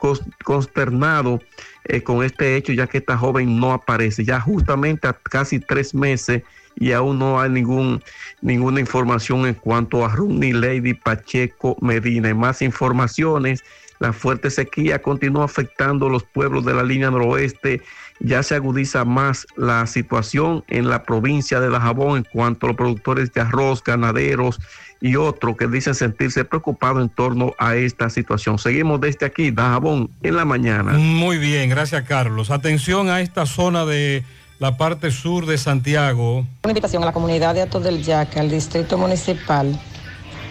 [0.44, 1.40] consternados
[1.84, 5.94] eh, con este hecho, ya que esta joven no aparece, ya justamente a casi tres
[5.94, 6.42] meses
[6.76, 8.02] y aún no hay ningún,
[8.42, 12.28] ninguna información en cuanto a Runi Lady Pacheco Medina.
[12.28, 13.64] Y más informaciones,
[13.98, 17.82] la fuerte sequía continúa afectando los pueblos de la línea noroeste
[18.20, 22.76] ya se agudiza más la situación en la provincia de Dajabón en cuanto a los
[22.76, 24.60] productores de arroz, ganaderos
[25.00, 28.58] y otros que dicen sentirse preocupados en torno a esta situación.
[28.58, 30.92] Seguimos desde aquí, Dajabón, en la mañana.
[30.92, 32.50] Muy bien, gracias Carlos.
[32.50, 34.22] Atención a esta zona de
[34.58, 36.46] la parte sur de Santiago.
[36.62, 39.80] Una invitación a la comunidad de Atos del Yaque, al distrito municipal,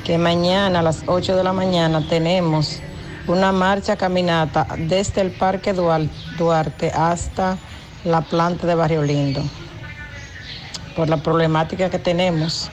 [0.03, 2.81] que mañana a las 8 de la mañana tenemos
[3.29, 7.59] una marcha caminata desde el Parque Duarte hasta
[8.03, 9.43] la planta de Barrio Lindo,
[10.95, 12.71] por la problemática que tenemos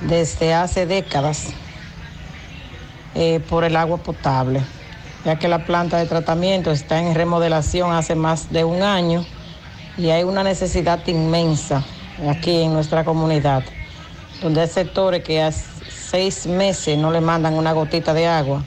[0.00, 1.50] desde hace décadas
[3.14, 4.60] eh, por el agua potable,
[5.24, 9.24] ya que la planta de tratamiento está en remodelación hace más de un año
[9.96, 11.84] y hay una necesidad inmensa
[12.28, 13.62] aquí en nuestra comunidad,
[14.42, 18.64] donde hay sectores que hace seis meses no le mandan una gotita de agua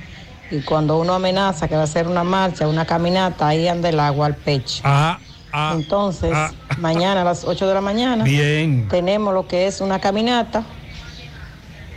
[0.50, 4.00] y cuando uno amenaza que va a hacer una marcha, una caminata, ahí anda el
[4.00, 4.82] agua al pecho.
[4.84, 5.19] Ah,
[5.51, 6.51] ah, Entonces, ah.
[6.77, 8.88] mañana a las 8 de la mañana Bien.
[8.88, 10.64] tenemos lo que es una caminata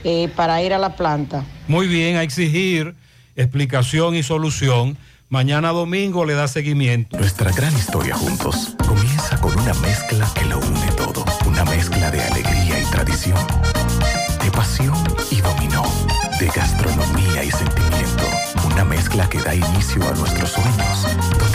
[0.05, 1.45] eh, para ir a la planta.
[1.69, 2.95] Muy bien, a exigir
[3.37, 4.97] explicación y solución.
[5.29, 7.17] Mañana domingo le da seguimiento.
[7.17, 11.25] Nuestra gran historia juntos comienza con una mezcla que lo une todo.
[11.47, 13.39] Una mezcla de alegría y tradición,
[14.43, 14.97] de pasión
[15.31, 15.85] y dominó,
[16.41, 17.90] de gastronomía y sentimiento.
[18.73, 20.90] Una mezcla que da inicio a nuestros sueños,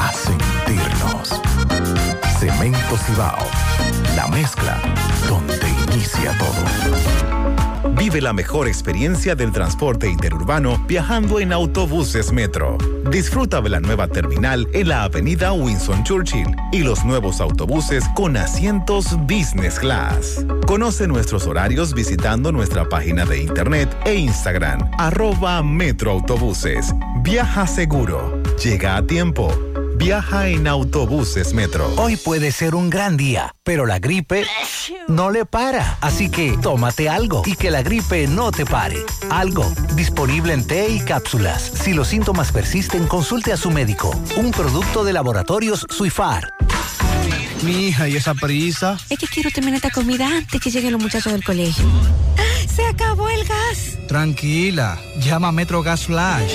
[0.00, 1.40] a sentirnos.
[2.38, 3.46] Cemento Cibao,
[4.16, 4.80] la mezcla
[5.28, 7.90] donde inicia todo.
[7.96, 12.78] Vive la mejor experiencia del transporte interurbano viajando en autobuses Metro.
[13.10, 18.38] Disfruta de la nueva terminal en la avenida Winston Churchill y los nuevos autobuses con
[18.38, 20.46] asientos Business Class.
[20.66, 26.94] Conoce nuestros horarios visitando nuestra página de internet e Instagram, arroba Metroautobuses.
[27.22, 28.42] Viaja seguro.
[28.62, 29.69] Llega a tiempo.
[30.00, 31.92] Viaja en autobuses Metro.
[31.96, 34.46] Hoy puede ser un gran día, pero la gripe
[35.08, 35.98] no le para.
[36.00, 38.96] Así que tómate algo y que la gripe no te pare.
[39.28, 41.60] Algo, disponible en té y cápsulas.
[41.62, 44.18] Si los síntomas persisten, consulte a su médico.
[44.38, 46.54] Un producto de laboratorios Suifar.
[47.62, 48.96] Mi hija, ¿y esa prisa?
[49.10, 51.84] Es que quiero terminar esta comida antes que lleguen los muchachos del colegio.
[52.74, 53.98] ¡Se acabó el gas!
[54.08, 56.54] Tranquila, llama a Metro Gas Flash.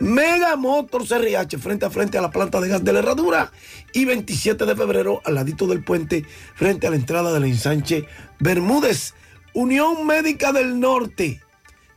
[0.00, 3.50] Mega Motors RH frente a frente a la planta de gas de la herradura
[3.92, 8.06] y 27 de febrero al ladito del puente frente a la entrada del ensanche
[8.38, 9.14] Bermúdez.
[9.54, 11.42] Unión Médica del Norte.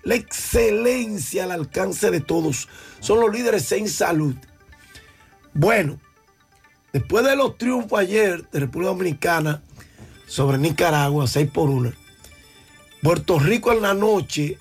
[0.03, 2.67] La excelencia al alcance de todos.
[3.01, 4.35] Son los líderes en salud.
[5.53, 5.99] Bueno,
[6.93, 9.61] después de los triunfos ayer de República Dominicana
[10.25, 11.91] sobre Nicaragua, 6 por 1,
[13.03, 14.57] Puerto Rico en la noche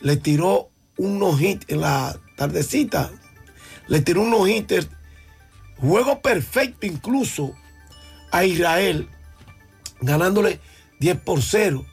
[0.00, 3.10] le tiró un no-hit en la tardecita.
[3.88, 4.86] Le tiró un no-hitter.
[5.78, 7.54] Juego perfecto incluso
[8.30, 9.08] a Israel,
[10.00, 10.60] ganándole
[11.00, 11.84] 10 por 0.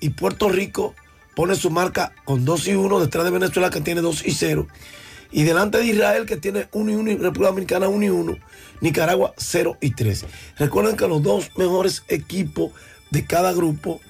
[0.00, 0.94] Y Puerto Rico
[1.34, 4.66] pone su marca con 2 y 1 detrás de Venezuela que tiene 2 y 0.
[5.30, 8.36] Y delante de Israel que tiene 1 y 1 y República Dominicana 1 y 1.
[8.80, 10.26] Nicaragua 0 y 3.
[10.58, 12.72] Recuerden que los dos mejores equipos
[13.10, 14.00] de cada grupo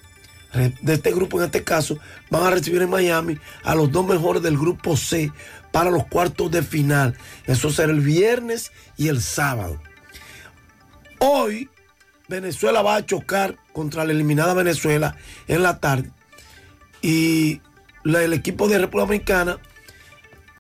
[0.55, 1.99] de este grupo en este caso,
[2.31, 5.33] van a recibir en Miami a los dos mejores del grupo C
[5.73, 7.16] para los cuartos de final.
[7.47, 9.81] Eso será el viernes y el sábado.
[11.18, 11.68] Hoy
[12.28, 15.16] Venezuela va a chocar contra la eliminada Venezuela
[15.49, 16.10] en la tarde
[17.02, 17.60] y
[18.05, 19.58] el equipo de República Dominicana